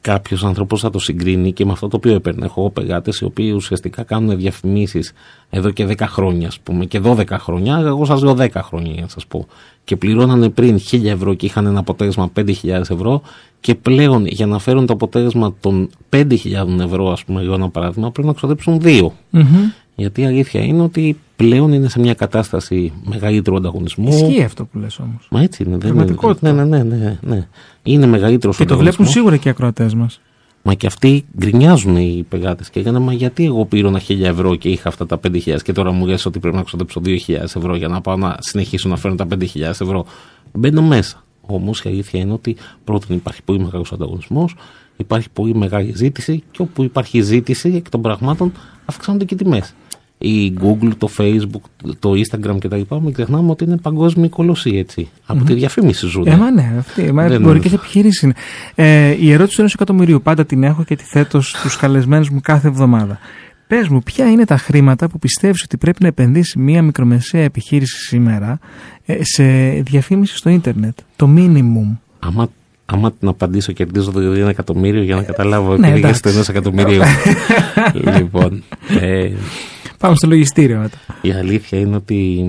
κάποιος 0.00 0.44
άνθρωπος 0.44 0.80
θα 0.80 0.90
το 0.90 0.98
συγκρίνει 0.98 1.52
και 1.52 1.64
με 1.64 1.72
αυτό 1.72 1.88
το 1.88 1.96
οποίο 1.96 2.14
έπαιρνε. 2.14 2.44
Έχω 2.44 2.60
εγώ 2.60 2.70
πελάτε 2.70 3.12
οι 3.20 3.24
οποίοι 3.24 3.52
ουσιαστικά 3.54 4.02
κάνουν 4.02 4.36
διαφημίσεις 4.36 5.12
εδώ 5.50 5.70
και 5.70 5.86
10 5.86 5.94
χρόνια, 6.06 6.46
ας 6.46 6.58
πούμε, 6.60 6.84
και 6.84 7.00
12 7.04 7.24
χρόνια. 7.38 7.82
Εγώ 7.84 8.04
σας 8.04 8.22
λέω 8.22 8.34
10 8.34 8.48
χρόνια 8.62 8.92
για 8.92 9.02
να 9.02 9.08
σας 9.08 9.26
πω. 9.26 9.46
Και 9.84 9.96
πληρώνανε 9.96 10.48
πριν 10.48 10.78
1000 10.78 11.04
ευρώ 11.04 11.34
και 11.34 11.46
είχαν 11.46 11.66
ένα 11.66 11.78
αποτέλεσμα 11.78 12.30
5.000 12.34 12.90
ευρώ. 12.90 13.22
Και 13.60 13.74
πλέον 13.74 14.26
για 14.26 14.46
να 14.46 14.58
φέρουν 14.58 14.86
το 14.86 14.92
αποτέλεσμα 14.92 15.54
των 15.60 15.90
5.000 16.10 16.80
ευρώ, 16.80 17.12
ας 17.12 17.24
πούμε, 17.24 17.42
για 17.42 17.54
ένα 17.54 17.68
παράδειγμα, 17.68 18.10
πρέπει 18.10 18.28
να 18.28 18.34
ξοδέψουν 18.34 18.80
2. 18.82 19.12
Γιατί 19.98 20.20
η 20.20 20.26
αλήθεια 20.26 20.64
είναι 20.64 20.82
ότι 20.82 21.18
πλέον 21.36 21.72
είναι 21.72 21.88
σε 21.88 22.00
μια 22.00 22.14
κατάσταση 22.14 22.92
μεγαλύτερου 23.04 23.56
ανταγωνισμού. 23.56 24.08
Ισχύει 24.08 24.42
αυτό 24.42 24.64
που 24.64 24.78
λες 24.78 24.98
όμως. 24.98 25.28
Μα 25.30 25.42
έτσι 25.42 25.62
είναι. 25.62 25.76
Δεν 25.76 25.88
είναι. 25.88 25.96
Πραγματικότητα. 25.96 26.52
Ναι, 26.52 26.64
ναι, 26.64 26.82
ναι, 26.82 26.96
ναι, 26.96 27.18
ναι. 27.20 27.46
Είναι 27.82 28.06
μεγαλύτερος 28.06 28.56
Και 28.56 28.64
το 28.64 28.76
βλέπουν 28.76 29.06
σίγουρα 29.06 29.36
και 29.36 29.48
οι 29.48 29.50
ακροατές 29.50 29.94
μας. 29.94 30.20
Μα 30.62 30.74
και 30.74 30.86
αυτοί 30.86 31.24
γκρινιάζουν 31.38 31.96
οι 31.96 32.26
πελάτες 32.28 32.70
και 32.70 32.80
λένε 32.80 32.98
Μα 32.98 33.12
γιατί 33.12 33.44
εγώ 33.44 33.64
πήρωνα 33.64 34.00
1000 34.08 34.20
ευρώ 34.20 34.54
και 34.54 34.68
είχα 34.68 34.88
αυτά 34.88 35.06
τα 35.06 35.20
5.000 35.26 35.62
και 35.62 35.72
τώρα 35.72 35.92
μου 35.92 36.06
λες 36.06 36.26
ότι 36.26 36.38
πρέπει 36.38 36.56
να 36.56 36.62
ξοδέψω 36.62 37.00
2.000 37.04 37.16
ευρώ 37.28 37.76
για 37.76 37.88
να 37.88 38.00
πάω 38.00 38.16
να 38.16 38.36
συνεχίσω 38.40 38.88
να 38.88 38.96
φέρνω 38.96 39.16
τα 39.16 39.26
5.000 39.30 39.60
ευρώ. 39.60 40.06
Μπαίνω 40.52 40.82
μέσα. 40.82 41.24
Όμως 41.40 41.80
η 41.80 41.88
αλήθεια 41.88 42.20
είναι 42.20 42.32
ότι 42.32 42.56
πρώτον 42.84 43.16
υπάρχει 43.16 43.42
πολύ 43.42 43.58
μεγάλος 43.58 43.92
ανταγωνισμός, 43.92 44.56
υπάρχει 44.96 45.30
πολύ 45.30 45.54
μεγάλη 45.54 45.92
ζήτηση 45.96 46.42
και 46.50 46.62
όπου 46.62 46.82
υπάρχει 46.82 47.20
ζήτηση 47.20 47.72
εκ 47.76 47.88
των 47.88 48.02
πραγμάτων 48.02 48.52
αυξάνονται 48.84 49.24
και 49.24 49.34
οι 49.34 49.36
τιμές. 49.36 49.74
Η 50.18 50.52
Google, 50.62 50.90
το 50.98 51.08
Facebook, 51.16 51.88
το 51.98 52.12
Instagram 52.12 52.56
κτλ. 52.60 52.80
Μην 53.02 53.12
ξεχνάμε 53.12 53.50
ότι 53.50 53.64
είναι 53.64 53.76
παγκόσμιοι 53.76 54.28
κολοσσοί 54.28 54.70
έτσι. 54.76 55.08
Από 55.26 55.44
τη 55.44 55.54
διαφήμιση 55.54 56.06
ζουν. 56.06 56.26
Ε, 56.26 56.36
μα 56.36 56.50
ναι, 56.50 56.74
αυτή. 56.78 57.12
Μα 57.12 57.22
Δεν 57.22 57.32
εμπορικέ 57.32 57.68
είναι. 57.68 57.76
επιχειρήσει 57.76 58.24
είναι. 58.24 58.34
Ε, 58.74 59.16
η 59.20 59.32
ερώτηση 59.32 59.54
του 59.54 59.60
ενός 59.60 59.74
εκατομμυρίου 59.74 60.22
πάντα 60.22 60.44
την 60.46 60.62
έχω 60.62 60.84
και 60.84 60.96
τη 60.96 61.04
θέτω 61.04 61.40
στους 61.40 61.76
καλεσμένους 61.76 62.30
μου 62.30 62.40
κάθε 62.42 62.68
εβδομάδα. 62.68 63.18
Πες 63.66 63.88
μου, 63.88 64.02
ποια 64.02 64.30
είναι 64.30 64.44
τα 64.44 64.56
χρήματα 64.56 65.08
που 65.08 65.18
πιστεύεις 65.18 65.62
ότι 65.62 65.76
πρέπει 65.76 66.02
να 66.02 66.08
επενδύσει 66.08 66.58
μια 66.58 66.82
μικρομεσαία 66.82 67.42
επιχείρηση 67.42 67.96
σήμερα 67.96 68.58
ε, 69.06 69.16
σε 69.24 69.44
διαφήμιση 69.70 70.36
στο 70.36 70.50
ίντερνετ. 70.50 70.98
Το 71.16 71.28
minimum; 71.36 71.96
Άμα, 72.18 72.48
άμα 72.86 73.12
την 73.12 73.28
απαντήσω 73.28 73.72
κερδίζω 73.72 74.10
το 74.10 74.20
ένα 74.20 74.48
εκατομμύριο 74.48 75.02
για 75.02 75.14
να 75.16 75.22
καταλάβω 75.22 75.76
Ναι, 75.76 75.86
επειδή 75.86 75.98
εντάξει. 75.98 76.14
είστε 76.14 76.30
ενός 76.30 76.48
εκατομμυρίου. 76.48 77.00
λοιπόν, 78.16 78.62
ε, 79.00 79.30
Πάμε 79.98 80.14
στο 80.16 80.26
λογιστήριο 80.26 80.78
μετά. 80.78 80.98
η 81.22 81.30
αλήθεια 81.32 81.78
είναι 81.78 81.96
ότι 81.96 82.48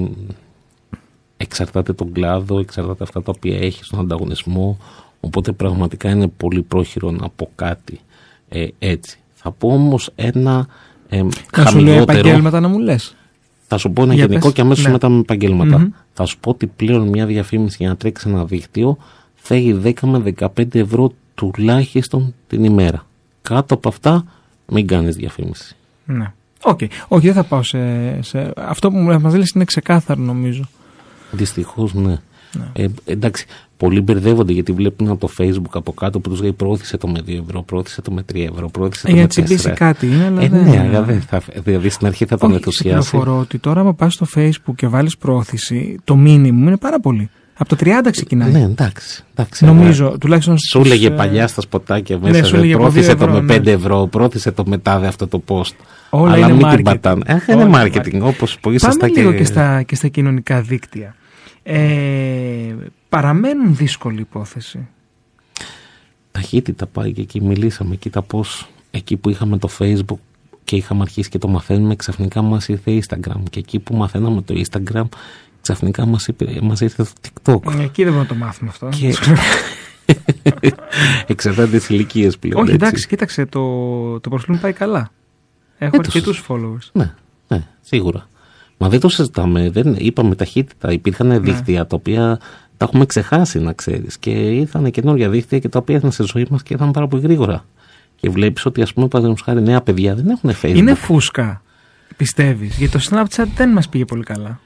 εξαρτάται 1.38 1.94
τον 1.94 2.12
κλάδο, 2.12 2.60
εξαρτάται 2.60 3.04
αυτά 3.04 3.22
τα 3.22 3.32
οποία 3.36 3.58
έχει 3.58 3.84
στον 3.84 4.00
ανταγωνισμό. 4.00 4.78
Οπότε 5.20 5.52
πραγματικά 5.52 6.10
είναι 6.10 6.28
πολύ 6.28 6.62
πρόχειρο 6.62 7.12
να 7.12 7.30
πω 7.30 7.50
κάτι 7.56 8.00
ε, 8.50 8.68
έτσι. 8.80 9.20
Θα 9.34 9.52
πω 9.52 9.68
όμως 9.74 10.12
ένα 10.16 10.68
ε, 11.10 11.22
Να 11.24 11.30
σου 11.32 11.40
λέω 11.56 11.64
χαμηλότερο. 11.64 12.02
επαγγέλματα 12.20 12.60
να 12.60 12.68
μου 12.68 12.80
λες. 12.80 13.16
Θα 13.68 13.78
σου 13.78 13.92
πω 13.92 14.04
ένα 14.04 14.14
Για 14.14 14.26
γενικό 14.26 14.46
πες. 14.46 14.54
και 14.54 14.62
αμέσως 14.62 14.86
Ναι. 14.86 14.92
μετά 14.92 15.10
με 15.10 15.20
επαγγέλματα. 15.20 15.78
Μμμ. 15.80 15.90
Θα 16.14 16.26
σου 16.26 16.38
πω 16.40 16.50
ότι 16.50 16.68
πλέον 16.68 17.08
μια 17.08 17.26
διαφήμιση 17.26 17.76
για 17.80 17.90
να 17.90 17.96
τρέξει 17.96 18.30
ένα 18.30 18.46
δίκτυο 18.46 18.98
θέλει 19.36 19.82
10 19.84 19.94
με 20.08 20.34
15 20.40 20.76
ευρώ 20.76 21.12
τουλάχιστον 21.36 22.34
την 22.48 22.64
ημέρα. 22.64 23.06
Κάτω 23.42 23.74
από 23.74 23.90
αυτά 23.90 24.24
μην 24.68 24.88
κάνεις 24.88 25.16
διαφήμιση. 25.16 25.76
Ναι. 26.06 26.34
Οκ. 26.64 26.80
Όχι, 27.08 27.26
δεν 27.26 27.34
θα 27.34 27.44
πάω 27.44 27.64
σε. 27.64 27.80
σε... 28.22 28.52
Αυτό 28.56 28.92
που 28.92 28.98
μας 28.98 29.36
λες 29.36 29.50
είναι 29.50 29.64
ξεκάθαρο 29.64 30.22
νομίζω. 30.22 30.64
Δυστυχώς, 31.32 31.94
ναι. 31.94 32.18
Ε, 32.74 32.86
εντάξει, 33.06 33.46
πολλοί 33.78 34.02
μπερδεύονται 34.02 34.54
γιατί 34.54 34.72
βλέπουν 34.72 35.10
από 35.10 35.28
το 35.28 35.34
Facebook 35.38 35.72
από 35.74 35.94
κάτω 35.94 36.20
που 36.20 36.30
τους 36.30 36.42
λέει 36.42 36.54
πρόθυσε 36.54 36.98
το 36.98 37.08
με 37.08 37.20
2 37.28 37.40
ευρώ, 37.48 37.62
πρόθυσε 37.62 38.02
το 38.02 38.12
με 38.12 38.26
3 38.34 38.48
ευρώ, 38.52 38.70
πρόθυσε 38.70 39.08
Ε, 39.08 39.10
το 39.10 39.16
για 39.16 39.16
με 39.16 39.22
να 39.22 39.28
τσιμπήσει 39.28 39.70
4. 39.72 39.74
κάτι 39.76 40.06
είναι, 40.06 40.26
αλλά 40.26 40.42
Ε, 40.42 40.48
δεν 40.48 40.64
ναι, 40.64 40.80
αλλά 40.80 41.02
δεν 41.02 41.22
θα, 41.22 41.42
δηλαδή 41.64 41.90
στην 41.90 42.08
αρχή 42.08 42.26
θα 42.26 42.38
τον 42.38 42.52
Όχι, 42.52 42.60
σε 42.60 42.66
ενθουσιάσει. 42.66 43.10
πληροφορώ 43.10 43.40
ότι 43.40 43.58
τώρα, 43.58 43.80
άμα 43.82 43.94
πας 43.94 44.14
στο 44.14 44.26
Facebook 44.36 44.74
και 44.76 44.88
βάλεις 44.88 45.18
πρόθεση, 45.18 46.00
το 46.04 46.14
minimum 46.14 46.46
είναι 46.46 46.78
πάρα 46.78 47.00
πολύ. 47.00 47.30
Από 47.58 47.70
το 47.70 47.76
30 47.80 47.90
ξεκινάει. 48.12 48.52
Ναι, 48.52 48.62
εντάξει. 48.62 49.24
εντάξει 49.32 49.66
Νομίζω, 49.66 50.18
τουλάχιστον. 50.20 50.58
Σου 50.58 50.68
στους, 50.68 50.88
λέγε 50.88 51.08
ε, 51.08 51.10
παλιά 51.10 51.48
στα 51.48 51.62
σποτάκια 51.62 52.18
ναι, 52.18 52.30
μέσα, 52.30 52.44
σου 52.44 52.56
ναι, 52.56 52.62
λέγε 52.62 52.74
από 52.74 52.82
πρόθυσε 52.84 53.14
δύο 53.14 53.18
το 53.18 53.24
ευρώ, 53.24 53.42
με 53.42 53.56
5 53.56 53.64
ναι. 53.64 53.72
ευρώ, 53.72 54.08
πρόθυσε 54.08 54.52
το 54.52 54.64
μετάδε 54.68 55.08
αυτό 55.08 55.28
το 55.28 55.44
post. 55.48 55.74
Όλα 56.10 56.34
Αλλά 56.34 56.46
είναι 56.48 56.56
μην 56.56 56.68
την 56.68 56.78
marketing. 56.80 56.84
πατάνε. 56.84 57.24
Αχ, 57.28 57.48
Όλα 57.48 57.62
είναι 57.62 57.78
είναι 57.78 57.92
marketing, 58.04 58.22
όπως 58.22 58.60
πολύ 58.60 58.80
Πάμε 58.80 58.94
σωστά 58.94 59.08
λίγο 59.08 59.34
και 59.34 59.44
στα, 59.44 59.84
και 59.84 59.96
στα 59.96 60.08
κοινωνικά 60.08 60.62
δίκτυα. 60.62 61.16
Ε, 61.64 62.76
παραμένουν 63.10 63.76
δύσκολη 63.76 64.20
υπόθεση. 64.22 64.88
Ταχύτητα 66.32 66.86
πάει 66.86 67.12
και 67.12 67.22
εκεί 67.22 67.42
μιλήσαμε. 67.42 67.96
Κοίτα 67.96 68.22
πώς 68.22 68.70
εκεί 68.92 69.18
που 69.18 69.30
είχαμε 69.30 69.58
το 69.58 69.70
facebook 69.80 70.18
και 70.64 70.76
είχαμε 70.76 71.02
αρχίσει 71.02 71.30
και 71.30 71.38
το 71.38 71.48
μαθαίνουμε 71.48 71.96
ξαφνικά 71.96 72.42
μας 72.42 72.68
ήρθε 72.68 73.00
Instagram 73.04 73.42
και 73.50 73.60
εκεί 73.60 73.80
που 73.80 73.96
μαθαίναμε 73.96 74.42
το 74.42 74.54
Instagram 74.70 75.04
ξαφνικά 75.62 76.06
μας, 76.06 76.28
είπε, 76.28 76.46
μας 76.62 76.82
ήρθε 76.82 77.04
το 77.04 77.10
TikTok. 77.22 77.74
Ε, 77.80 77.84
Εκεί 77.84 78.04
δεν 78.04 78.14
μπορούμε 78.14 78.20
να 78.22 78.26
το 78.26 78.36
μάθουμε 78.36 78.70
αυτό. 78.70 78.90
Και- 78.90 79.16
Εξαρτάται 81.28 81.78
τις 81.78 81.90
ηλικίες 81.90 82.38
πλέον. 82.38 82.56
Όχι, 82.62 82.72
έτσι. 82.72 82.86
εντάξει, 82.86 83.08
κοίταξε, 83.08 83.46
το, 83.46 84.20
το 84.20 84.30
προφίλ 84.30 84.54
μου 84.54 84.60
πάει 84.62 84.74
καλά. 84.74 85.12
Έχω 85.82 85.96
Ε, 85.96 85.98
το 85.98 86.04
αρκετούς 86.06 86.44
followers. 86.48 86.90
Ναι, 86.92 87.14
ναι, 87.48 87.64
σίγουρα. 87.82 88.28
Μα 88.78 88.90
δεν 88.90 89.00
το 89.00 89.10
συζητάμε. 89.10 89.70
Δεν, 89.70 89.96
είπαμε 90.00 90.36
ταχύτητα. 90.36 90.92
Υπήρχαν 90.92 91.44
δίκτυα 91.44 91.88
τα 91.88 91.96
οποία 91.96 92.40
τα 92.78 92.86
έχουμε 92.86 93.06
ξεχάσει, 93.06 93.60
να 93.60 93.74
ξέρεις. 93.74 94.18
Και 94.18 94.30
ήρθαν 94.30 94.92
καινούργια 94.92 95.30
δίκτυα 95.30 95.60
και 95.60 95.70
τα 95.70 95.80
οποία 95.80 95.96
ήταν 95.98 96.12
στη 96.12 96.24
ζωή 96.24 96.48
μας 96.50 96.64
και 96.64 96.74
ήταν 96.74 96.92
πάρα 96.92 97.08
πολύ 97.08 97.22
γρήγορα. 97.22 97.66
Και 98.16 98.30
βλέπεις 98.30 98.66
ότι, 98.66 98.82
ας 98.82 98.94
πούμε, 98.94 99.08
παραδείγματος 99.08 99.46
χάρη, 99.46 99.62
νέα 99.62 99.82
παιδιά 99.82 100.16
δεν 100.16 100.30
έχουν 100.30 100.52
Facebook. 100.62 100.76
Είναι 100.78 100.94
φούσκα, 100.94 101.62
πιστεύεις; 102.18 102.78
Γιατί 102.78 102.98
το 103.00 103.06
Snapchat 103.10 103.46
δεν 103.56 103.70
μας 103.70 103.90
πήγε 103.90 104.06
πολύ 104.06 104.24
καλά. 104.24 104.60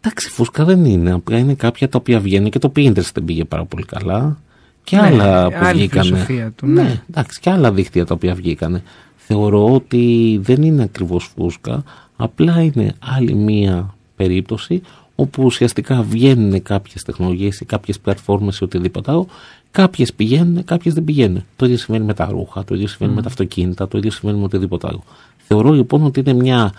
Εντάξει, 0.00 0.28
φούσκα 0.30 0.64
δεν 0.64 0.84
είναι. 0.84 1.12
Απλά 1.12 1.38
είναι 1.38 1.54
κάποια 1.54 1.88
τα 1.88 1.98
οποία 1.98 2.20
βγαίνουν 2.20 2.50
και 2.50 2.58
το 2.58 2.72
Pinterest 2.76 3.12
δεν 3.14 3.24
πήγε 3.24 3.44
πάρα 3.44 3.64
πολύ 3.64 3.84
καλά. 3.84 4.38
Και 4.84 4.96
Ναι, 4.96 5.02
άλλα 5.06 5.48
που 5.48 5.56
άλλη 5.60 5.78
βγήκανε. 5.78 6.04
φιλοσοφία 6.04 6.50
του, 6.56 6.66
ναι. 6.66 6.82
ναι, 6.82 7.02
εντάξει, 7.10 7.40
και 7.40 7.50
άλλα 7.50 7.72
δίκτυα 7.72 8.04
τα 8.04 8.14
οποία 8.14 8.34
βγήκανε. 8.34 8.82
Θεωρώ 9.26 9.74
ότι 9.74 10.38
δεν 10.42 10.62
είναι 10.62 10.82
ακριβώς 10.82 11.32
φούσκα. 11.36 11.84
Απλά 12.16 12.62
είναι 12.62 12.94
άλλη 12.98 13.34
μία 13.34 13.94
περίπτωση 14.16 14.82
όπου 15.14 15.42
ουσιαστικά 15.44 16.02
βγαίνουν 16.02 16.62
κάποιες 16.62 17.02
τεχνολογίες 17.02 17.60
ή 17.60 17.64
κάποιες 17.64 18.00
πλατφόρμες 18.00 18.58
ή 18.58 18.64
οτιδήποτε 18.64 19.10
άλλο. 19.10 19.26
Κάποιες 19.70 20.14
πηγαίνουν, 20.14 20.64
κάποιες 20.64 20.94
δεν 20.94 21.04
πηγαίνουν. 21.04 21.44
Το 21.56 21.64
ίδιο 21.64 21.78
συμβαίνει 21.78 22.04
με 22.04 22.14
τα 22.14 22.28
ρούχα, 22.30 22.64
το 22.64 22.74
ίδιο 22.74 22.86
συμβαίνει 22.86 23.14
με 23.14 23.22
τα 23.22 23.28
αυτοκίνητα, 23.28 23.88
το 23.88 23.98
ίδιο 23.98 24.10
συμβαίνει 24.10 24.38
με 24.38 24.44
οτιδήποτε 24.44 24.86
άλλο. 24.88 25.02
Θεωρώ 25.36 25.70
λοιπόν 25.72 26.04
ότι 26.04 26.20
είναι 26.20 26.32
μια 26.32 26.72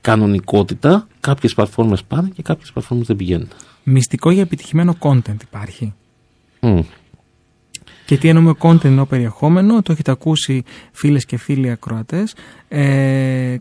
κανονικότητα. 0.00 1.06
Κάποιες 1.20 1.54
πλατφόρμες 1.54 2.02
πάνε 2.02 2.28
και 2.34 2.42
κάποιες 2.42 2.72
πλατφόρμες 2.72 3.06
δεν 3.06 3.16
πηγαίνουν. 3.16 3.48
Μυστικό 3.82 4.30
για 4.30 4.42
επιτυχημένο 4.42 4.96
content 5.00 5.42
υπάρχει. 5.42 5.94
Μμ. 6.60 6.80
Και 8.10 8.18
τι 8.18 8.28
εννοούμε 8.28 8.54
content 8.58 8.84
εννοώ 8.84 9.06
περιεχόμενο, 9.06 9.82
το 9.82 9.92
έχετε 9.92 10.10
ακούσει 10.10 10.62
φίλες 10.92 11.24
και 11.24 11.36
φίλοι 11.36 11.70
ακροατές. 11.70 12.34
Ε, 12.68 13.56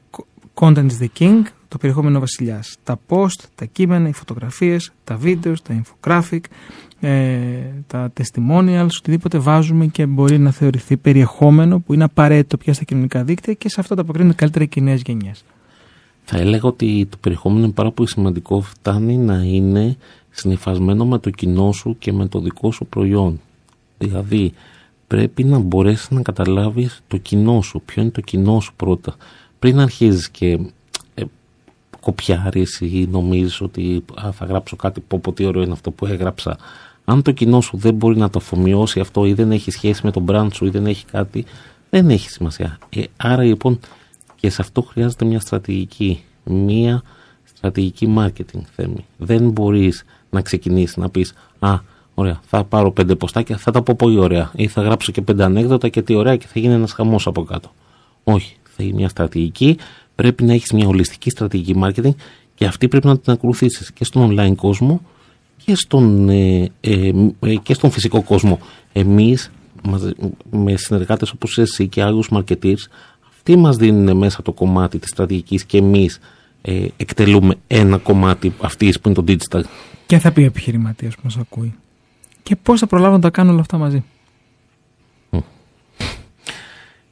content 0.54 0.86
is 0.86 1.02
the 1.02 1.08
king, 1.20 1.42
το 1.68 1.78
περιεχόμενο 1.78 2.18
ο 2.18 2.20
βασιλιάς. 2.20 2.78
Τα 2.84 3.00
post, 3.10 3.44
τα 3.56 3.66
κείμενα, 3.66 4.08
οι 4.08 4.14
φωτογραφίες, 4.14 4.92
τα 5.04 5.16
βίντεος, 5.16 5.62
τα 5.62 5.82
infographic, 5.82 6.40
ε, 7.00 7.38
τα 7.88 8.14
testimonials, 8.20 8.90
οτιδήποτε 8.98 9.38
βάζουμε 9.38 9.86
και 9.86 10.06
μπορεί 10.06 10.38
να 10.38 10.52
θεωρηθεί 10.52 10.98
περιεχόμενο 10.98 11.80
που 11.80 11.94
είναι 11.94 12.04
απαραίτητο 12.04 12.58
πια 12.58 12.74
στα 12.74 12.84
κοινωνικά 12.84 13.24
δίκτυα 13.24 13.54
και 13.54 13.70
σε 13.70 13.80
αυτό 13.80 13.96
τα 13.96 14.02
αποκρίνονται 14.02 14.36
καλύτερα 14.36 14.66
και 14.66 14.80
οι 14.80 14.84
νέες 14.84 15.02
γενιές. 15.06 15.44
Θα 16.24 16.38
έλεγα 16.38 16.68
ότι 16.68 17.08
το 17.10 17.18
περιεχόμενο 17.22 17.64
είναι 17.64 17.74
πάρα 17.74 17.92
πολύ 17.92 18.10
σημαντικό. 18.10 18.62
Φτάνει 18.62 19.18
να 19.18 19.44
είναι 19.44 19.98
συνυφασμένο 20.30 21.06
με 21.06 21.18
το 21.20 21.30
κοινό 21.30 21.72
σου 21.72 21.96
και 22.00 22.14
με 22.14 22.28
το 22.28 22.40
δικό 22.40 22.72
σου 22.72 22.86
προϊόν. 22.86 23.40
Δηλαδή, 24.00 24.54
πρέπει 25.08 25.44
να 25.44 25.60
μπορέσεις 25.60 26.10
να 26.10 26.22
καταλάβεις 26.22 27.02
το 27.08 27.18
κοινό 27.18 27.62
σου. 27.62 27.82
Ποιο 27.86 28.02
είναι 28.02 28.12
το 28.12 28.22
κοινό 28.22 28.60
σου 28.60 28.74
πρώτα. 28.76 29.16
Πριν 29.60 29.80
αρχίζεις 29.80 30.30
και 30.30 30.60
ε, 31.14 31.24
κοπιάρεις 32.00 32.80
ή 32.80 33.08
νομίζεις 33.12 33.62
ότι 33.62 34.04
α, 34.26 34.32
θα 34.32 34.46
γράψω 34.46 34.76
κάτι 34.76 35.00
πω 35.00 35.20
πω 35.20 35.34
τι 35.34 35.46
ωραίο 35.46 35.62
είναι 35.62 35.72
αυτό 35.72 35.92
που 35.92 36.06
έγραψα. 36.06 36.58
Αν 37.06 37.22
το 37.22 37.32
κοινό 37.32 37.62
σου 37.62 37.78
δεν 37.78 37.94
μπορεί 37.94 38.18
να 38.18 38.30
το 38.30 38.40
αφομοιώσει 38.40 39.00
αυτό 39.00 39.26
ή 39.26 39.34
δεν 39.34 39.52
έχει 39.52 39.72
σχέση 39.72 40.02
με 40.04 40.12
τον 40.12 40.26
brand 40.30 40.48
σου 40.54 40.66
ή 40.66 40.70
δεν 40.70 40.86
έχει 40.86 41.06
κάτι, 41.06 41.46
δεν 41.90 42.10
έχει 42.10 42.30
σημασία. 42.30 42.78
Ε, 42.90 43.04
άρα 43.18 43.44
λοιπόν 43.44 43.80
και 44.36 44.50
σε 44.50 44.62
αυτό 44.62 44.82
χρειάζεται 44.82 45.26
μια 45.26 45.40
στρατηγική. 45.40 46.24
Μια 46.44 47.04
στρατηγική 47.44 48.14
marketing 48.18 48.62
θέμη. 48.76 49.06
Δεν 49.18 49.50
μπορείς 49.50 50.04
να 50.30 50.42
ξεκινήσεις 50.42 50.98
να 50.98 51.10
πεις 51.10 51.34
«Α, 51.60 51.80
ωραία, 52.20 52.40
θα 52.46 52.64
πάρω 52.64 52.92
πέντε 52.92 53.16
ποστάκια, 53.16 53.58
θα 53.58 53.72
τα 53.72 53.82
πω 53.82 53.96
πολύ 53.98 54.20
ωραία» 54.20 54.52
ή 54.56 54.68
«Θα 54.68 54.82
γράψω 54.82 55.12
και 55.12 55.22
πέντε 55.22 55.44
ανέκδοτα 55.44 55.90
και 55.90 56.02
τι 56.02 56.14
ωραία 56.14 56.36
και 56.36 56.48
θα 56.48 56.60
γίνει 56.60 56.74
ένας 56.74 56.92
χαμός 56.92 57.28
από 57.28 57.44
κάτω». 57.44 57.72
Όχι, 58.24 58.56
θα 58.64 58.84
γίνει 58.84 58.96
μια 58.96 59.10
στρατηγική, 59.10 59.78
πρέπει 60.16 60.44
να 60.44 60.54
έχεις 60.54 60.72
μια 60.72 60.88
ολιστική 60.88 61.30
στρατηγική 61.30 61.80
marketing 61.84 62.14
και 62.56 62.66
αυτή 62.66 62.88
πρέπει 62.88 63.08
να 63.08 63.18
την 63.18 63.34
ακολουθήσεις 63.34 63.92
και 63.92 64.04
στον 64.04 64.32
online 64.32 64.56
κόσμο 64.56 65.02
και 65.66 65.76
στον, 65.76 66.30
ε, 66.30 66.72
ε, 66.82 67.12
ε, 67.40 67.56
και 67.56 67.74
στον 67.74 67.92
φυσικό 67.92 68.22
κόσμο. 68.22 68.60
Εμείς 68.94 69.52
μαζί- 69.84 70.14
με 70.50 70.78
συνεργάτες 70.78 71.32
όπως 71.32 71.58
εσύ 71.58 71.88
και 71.88 72.02
άλλους 72.04 72.30
marketers 72.32 72.84
αυτοί 73.30 73.56
μας 73.56 73.78
δίνουν 73.78 74.18
μέσα 74.18 74.42
το 74.42 74.52
κομμάτι 74.52 75.00
της 75.00 75.10
στρατηγικής 75.10 75.66
και 75.66 75.78
εμείς 75.78 76.20
ε, 76.62 76.86
εκτελούμε 76.98 77.56
ένα 77.68 77.98
κομμάτι 77.98 78.54
αυτής 78.62 79.00
που 79.00 79.10
είναι 79.10 79.24
το 79.24 79.24
digital. 79.28 79.62
Και 80.06 80.20
θα 80.20 80.32
πει 80.32 80.42
ο 80.42 80.46
επιχειρηματίας 80.46 81.16
που 81.16 81.22
μας 81.24 81.38
ακούει. 81.38 81.76
Και 82.50 82.56
πώς 82.56 82.80
θα 82.80 82.88
προλάβω 82.88 83.16
να 83.16 83.22
τα 83.22 83.30
κάνω 83.30 83.52
όλα 83.52 83.60
αυτά 83.60 83.78
μαζί. 83.78 84.04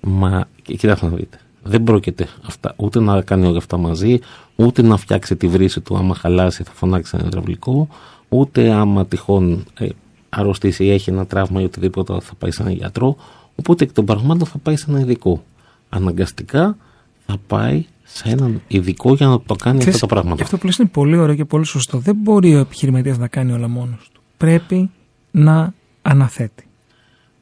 Μα 0.02 0.48
και- 0.62 0.76
κοιτάξτε 0.76 1.06
να 1.10 1.16
δείτε. 1.16 1.40
Δεν 1.64 1.84
πρόκειται 1.84 2.28
αυτά, 2.48 2.74
ούτε 2.78 3.00
να 3.00 3.22
κάνει 3.22 3.46
όλα 3.48 3.58
αυτά 3.58 3.78
μαζί, 3.78 4.20
ούτε 4.56 4.82
να 4.82 4.98
φτιάξει 4.98 5.36
τη 5.36 5.48
βρύση 5.48 5.82
του 5.82 5.98
άμα 5.98 6.16
χαλάσει 6.16 6.64
θα 6.64 6.72
φωνάξει 6.72 7.16
ένα 7.20 7.28
υδραυλικό, 7.28 7.88
ούτε 8.30 8.72
άμα 8.72 9.06
τυχόν 9.06 9.66
ε, 9.80 9.88
αρρωστήσει 10.30 10.84
ή 10.86 10.92
έχει 10.92 11.10
ένα 11.10 11.26
τραύμα 11.26 11.62
ή 11.62 11.64
οτιδήποτε 11.64 12.20
θα 12.22 12.34
πάει 12.36 12.52
σε 12.52 12.62
έναν 12.62 12.74
γιατρό, 12.74 13.16
οπότε 13.56 13.84
εκ 13.84 13.92
των 13.94 14.06
πραγμάτων 14.06 14.48
θα 14.48 14.58
πάει 14.58 14.76
σε 14.76 14.86
έναν 14.90 15.02
ειδικό. 15.02 15.44
Αναγκαστικά 15.90 16.78
θα 17.26 17.38
πάει 17.48 17.86
σε 18.04 18.30
έναν 18.30 18.62
ειδικό 18.68 19.14
για 19.14 19.28
να 19.28 19.42
το 19.42 19.56
κάνει 19.56 19.78
Ξέρεις, 19.78 19.96
αυτά 19.96 20.08
τα 20.08 20.14
πράγματα. 20.14 20.38
και 20.38 20.44
Αυτό 20.44 20.58
που 20.58 20.66
λες 20.66 20.78
είναι 20.78 20.90
πολύ 20.90 21.18
ωραίο 21.18 21.36
και 21.36 21.46
πολύ 21.46 21.66
σωστό. 21.66 21.98
Δεν 21.98 22.16
μπορεί 22.16 22.56
ο 22.56 22.60
επιχειρηματίας 22.60 23.18
να 23.18 23.28
κάνει 23.28 23.52
όλα 23.52 23.68
μόνος 23.68 24.10
του. 24.14 24.22
Πρέπει 24.38 24.90
να 25.38 25.74
αναθέτει. 26.02 26.68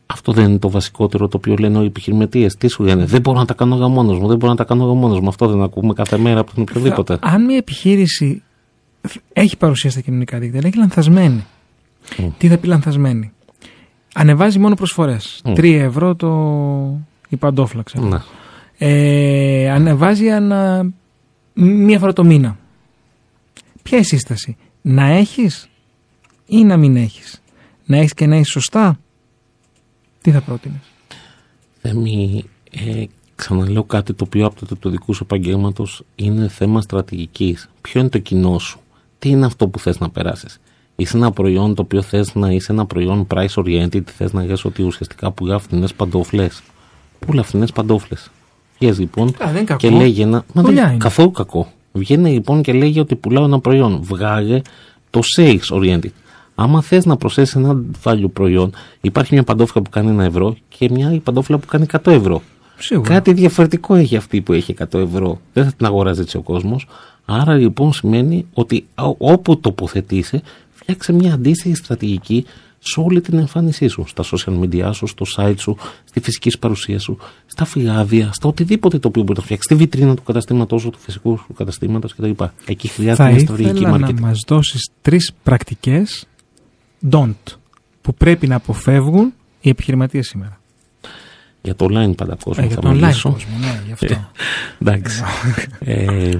Αυτό 0.06 0.32
δεν 0.32 0.50
είναι 0.50 0.58
το 0.60 0.70
βασικότερο 0.70 1.28
το 1.28 1.38
οποίο 1.38 1.56
λένε 1.60 1.80
οι 1.80 1.86
επιχειρηματίες. 1.86 2.56
Τι 2.56 2.68
σου 2.68 2.84
λένε, 2.84 3.06
Δεν 3.06 3.22
μπορώ 3.22 3.38
να 3.40 3.46
τα 3.46 3.54
κάνω 3.54 3.76
εγώ 3.76 3.90
μόνο 3.90 4.14
μου, 4.14 4.28
δεν 4.28 4.38
μπορώ 4.38 4.52
να 4.52 4.58
τα 4.58 4.64
κάνω 4.64 4.84
εγώ 4.84 4.96
μόνο 4.96 5.22
μου. 5.22 5.28
Αυτό 5.28 5.48
δεν 5.48 5.62
ακούμε 5.62 5.94
κάθε 5.94 6.18
μέρα 6.18 6.40
από 6.40 6.54
τον 6.54 6.62
οποιοδήποτε. 6.70 7.18
Θα- 7.18 7.28
αν 7.28 7.46
μια 7.46 7.58
επιχείρηση 7.58 8.44
έχει 9.34 9.58
παρουσία 9.58 9.90
στα 9.90 10.02
κοινωνικά 10.02 10.40
δίκτυα, 10.40 10.60
αλλά 10.60 10.68
έχει 10.68 10.78
λανθασμένη. 10.78 11.46
Μμ. 12.18 12.28
Τι 12.38 12.48
θα 12.48 12.58
πει 12.58 12.68
λανθασμένη; 12.68 13.32
Ανεβάζει 14.14 14.60
μόνο 14.60 14.76
προσφορές. 14.76 15.42
Μμ. 15.46 15.54
3 15.56 15.64
ευρώ 15.74 16.16
το... 16.16 16.30
η 17.30 17.36
παντόφλα, 17.36 17.82
ξέρω. 17.84 18.06
Ναι. 18.08 18.18
Ε, 18.78 19.70
ανεβάζει 19.72 20.30
ανα... 20.30 20.92
μία 21.54 22.00
φορά 22.00 22.14
το 22.14 22.24
μήνα. 22.24 22.58
Ποια 23.84 23.98
η 23.98 24.04
σύσταση; 24.04 24.58
Να 24.82 25.06
έχεις 25.06 25.70
ή 26.46 26.64
να 26.64 26.78
μην 26.78 26.96
έχεις; 26.96 27.42
Να 27.86 27.98
έχεις 27.98 28.14
και 28.14 28.26
να 28.26 28.36
έχεις 28.36 28.50
σωστά. 28.50 29.00
Τι 30.22 30.32
θα 30.32 30.42
πρότεινες; 30.42 30.80
Θέμη, 31.82 32.44
ε, 32.72 33.04
ξαναλέω 33.36 33.84
κάτι 33.84 34.14
το 34.14 34.24
οποίο 34.28 34.46
άπτεται 34.46 34.76
του 34.76 34.90
δικού 34.90 35.14
σου 35.14 35.24
επαγγέλματος 35.24 36.04
είναι 36.16 36.48
θέμα 36.48 36.82
στρατηγικής. 36.82 37.70
Ποιο 37.82 38.00
είναι 38.00 38.10
το 38.10 38.20
κοινό 38.20 38.60
σου, 38.60 38.80
τι 39.20 39.30
είναι 39.30 39.46
αυτό 39.46 39.68
που 39.68 39.80
θες 39.80 40.00
να 40.00 40.10
περάσεις; 40.10 40.60
Είσαι 40.96 41.18
ένα 41.18 41.32
προϊόν 41.32 41.76
το 41.76 41.82
οποίο 41.82 42.02
θες 42.02 42.36
να 42.36 42.52
είσαι 42.52 42.72
ένα 42.72 42.86
προϊόν 42.86 43.28
price 43.34 43.54
oriented, 43.54 44.02
θες 44.06 44.34
να 44.34 44.44
λες 44.44 44.66
ότι 44.66 44.84
ουσιαστικά 44.84 45.32
πουλά 45.32 45.60
φθηνέ 45.60 45.88
παντόφλες. 45.96 46.62
Πουλά 47.20 47.44
φθηνέ 47.44 47.66
παντόφλες; 47.74 48.32
Βγαίνει 48.80 48.96
λοιπόν 48.98 49.28
Α, 49.28 49.34
δεν 49.40 49.50
είναι 49.56 49.64
κακό. 49.64 49.80
και 49.80 49.90
λέγει 49.90 50.22
ένα. 50.22 50.38
Μα 50.38 50.62
δεν 50.62 50.64
Δουλειά 50.64 50.82
είναι 50.82 50.92
είναι. 50.92 51.00
καθόλου 51.04 51.32
κακό. 51.32 51.72
Βγαίνει 51.92 52.32
λοιπόν 52.32 52.62
και 52.62 52.74
λέγει 52.74 53.00
ότι 53.00 53.16
πουλάω 53.16 53.44
ένα 53.44 53.60
προϊόν. 53.60 54.00
Βγάλε 54.04 54.62
το 55.10 55.22
sales 55.38 55.60
oriented. 55.70 56.10
Άμα 56.56 56.82
θες 56.82 57.06
να 57.06 57.18
προσθέσεις 57.18 57.56
ένα 57.56 57.82
value 58.04 58.32
προϊόν, 58.34 58.74
υπάρχει 59.02 59.34
μια 59.34 59.44
παντόφλα 59.44 59.82
που 59.82 59.90
κάνει 59.90 60.10
ένα 60.10 60.24
ευρώ 60.24 60.56
και 60.68 60.90
μια 60.92 61.08
άλλη 61.08 61.20
παντόφλα 61.20 61.58
που 61.58 61.66
κάνει 61.68 61.86
100 61.92 62.12
ευρώ. 62.12 62.42
Σίγουρα. 62.78 63.10
Κάτι 63.14 63.34
διαφορετικό 63.34 63.96
έχει 63.96 64.16
αυτή 64.16 64.42
που 64.42 64.54
έχει 64.54 64.76
100 64.92 65.00
ευρώ. 65.00 65.40
Δεν 65.54 65.64
θα 65.66 65.72
την 65.74 65.86
αγοράζει 65.86 66.22
έτσι 66.22 66.38
ο 66.38 66.42
κόσμος. 66.42 66.88
Άρα 67.26 67.54
λοιπόν 67.56 67.94
σημαίνει 67.94 68.46
ότι 68.54 68.86
ό- 68.96 69.16
όπου 69.18 69.60
τοποθετήσει, 69.60 70.42
φτιάξε 70.74 71.14
μια 71.14 71.34
αντίστοιχη 71.34 71.76
στρατηγική 71.76 72.46
σε 72.80 73.00
όλη 73.00 73.22
την 73.22 73.38
εμφάνισή 73.38 73.88
σου. 73.88 74.04
Στα 74.08 74.24
social 74.24 74.60
media 74.64 74.90
σου, 74.94 75.08
στο 75.08 75.26
site 75.38 75.54
σου, 75.58 75.78
στη 76.06 76.20
φυσική 76.20 76.50
σου 76.50 76.60
παρουσία 76.60 77.00
σου, 77.00 77.18
στα 77.46 77.66
φυλάδια, 77.66 78.30
στα 78.34 78.48
οτιδήποτε 78.50 79.00
το 79.00 79.08
οποίο 79.08 79.24
μπορεί 79.24 79.38
να 79.38 79.44
φτιάξεις. 79.44 79.66
Στη 79.66 79.76
βιτρίνα 79.76 80.16
του 80.16 80.24
καταστήματός 80.24 80.82
σου, 80.82 80.90
του 80.90 81.00
φυσικού 81.00 81.38
σου 81.38 81.54
καταστήματος 81.58 82.16
κτλ. 82.16 82.32
Εκεί 82.66 82.88
χρειάζεται 82.88 83.24
Θα 83.24 83.30
μια 83.30 83.40
στρατηγική 83.40 83.80
ήθελα 83.80 83.98
να 83.98 84.08
marketing. 84.08 84.20
μας 84.20 84.44
δώσεις 84.48 84.90
τρεις 85.02 85.32
πρακτικές 85.44 86.28
don't 87.12 87.56
που 88.02 88.14
πρέπει 88.14 88.48
να 88.48 88.56
αποφεύγουν 88.56 89.34
οι 89.62 89.70
επιχειρηματίες 89.70 90.28
σήμερα. 90.28 90.60
Για 91.62 91.76
το 91.76 91.86
online 91.90 92.16
πάντα 92.16 92.38
κόσμος 92.44 92.58
Ε, 92.58 92.68
για 92.68 92.76
θα 92.76 92.82
τον 92.82 92.92
online 92.92 93.00
μιλήσω. 93.00 93.32
κόσμο, 93.32 93.58
ναι, 93.60 93.82
γι' 93.86 93.92
αυτό. 93.92 94.30
Εντάξει. 94.80 95.24
ε, 95.80 96.38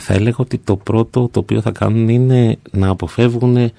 θα 0.00 0.14
έλεγα 0.14 0.36
ότι 0.36 0.58
το 0.58 0.76
πρώτο 0.76 1.28
το 1.32 1.38
οποίο 1.38 1.60
θα 1.60 1.70
κάνουν 1.70 2.08
είναι 2.08 2.58
να 2.70 2.88
αποφεύγουν 2.88 3.72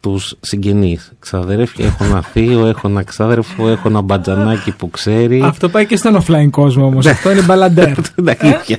τους 0.00 0.36
συγγενείς. 0.40 1.12
Ξαδέρφια, 1.18 1.86
έχω 1.86 2.04
ένα 2.04 2.22
θείο, 2.22 2.66
έχω 2.66 2.88
ένα 2.88 3.02
ξάδερφο, 3.02 3.68
έχω 3.68 3.88
ένα 3.88 4.00
μπατζανάκι 4.00 4.72
που 4.72 4.90
ξέρει. 4.90 5.42
Αυτό 5.42 5.68
πάει 5.68 5.86
και 5.86 5.96
στον 5.96 6.22
offline 6.22 6.50
κόσμο 6.50 6.86
όμως. 6.86 7.06
Αυτό 7.06 7.30
είναι 7.30 7.42
μπαλαντέρ. 7.42 7.94
Τα 8.24 8.36
αλήθεια. 8.38 8.78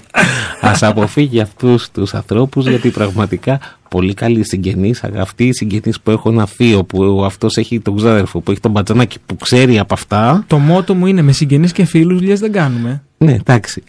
Ας 0.61 0.83
αποφύγει 0.83 1.39
αυτούς 1.39 1.91
τους 1.91 2.13
ανθρώπους 2.13 2.67
γιατί 2.67 2.89
πραγματικά 2.89 3.59
πολύ 3.89 4.13
καλοί 4.13 4.43
συγγενείς, 4.43 5.03
αυτοί 5.03 5.47
οι 5.47 5.53
συγγενείς 5.53 5.99
που 6.01 6.11
έχω 6.11 6.29
ένα 6.29 6.45
θείο 6.45 6.83
που 6.83 7.23
αυτός 7.25 7.57
έχει 7.57 7.79
τον 7.79 7.95
ξάδερφο 7.95 8.39
που 8.39 8.51
έχει 8.51 8.59
τον 8.59 8.71
μπατζανάκι 8.71 9.17
που 9.25 9.35
ξέρει 9.35 9.79
από 9.79 9.93
αυτά 9.93 10.43
Το 10.47 10.57
μότο 10.57 10.93
μου 10.93 11.05
είναι 11.05 11.21
με 11.21 11.31
συγγενείς 11.31 11.71
και 11.71 11.85
φίλους 11.85 12.17
δουλειές 12.19 12.39
δεν 12.39 12.51
κάνουμε. 12.51 13.03
Ναι, 13.17 13.31
εντάξει. 13.31 13.83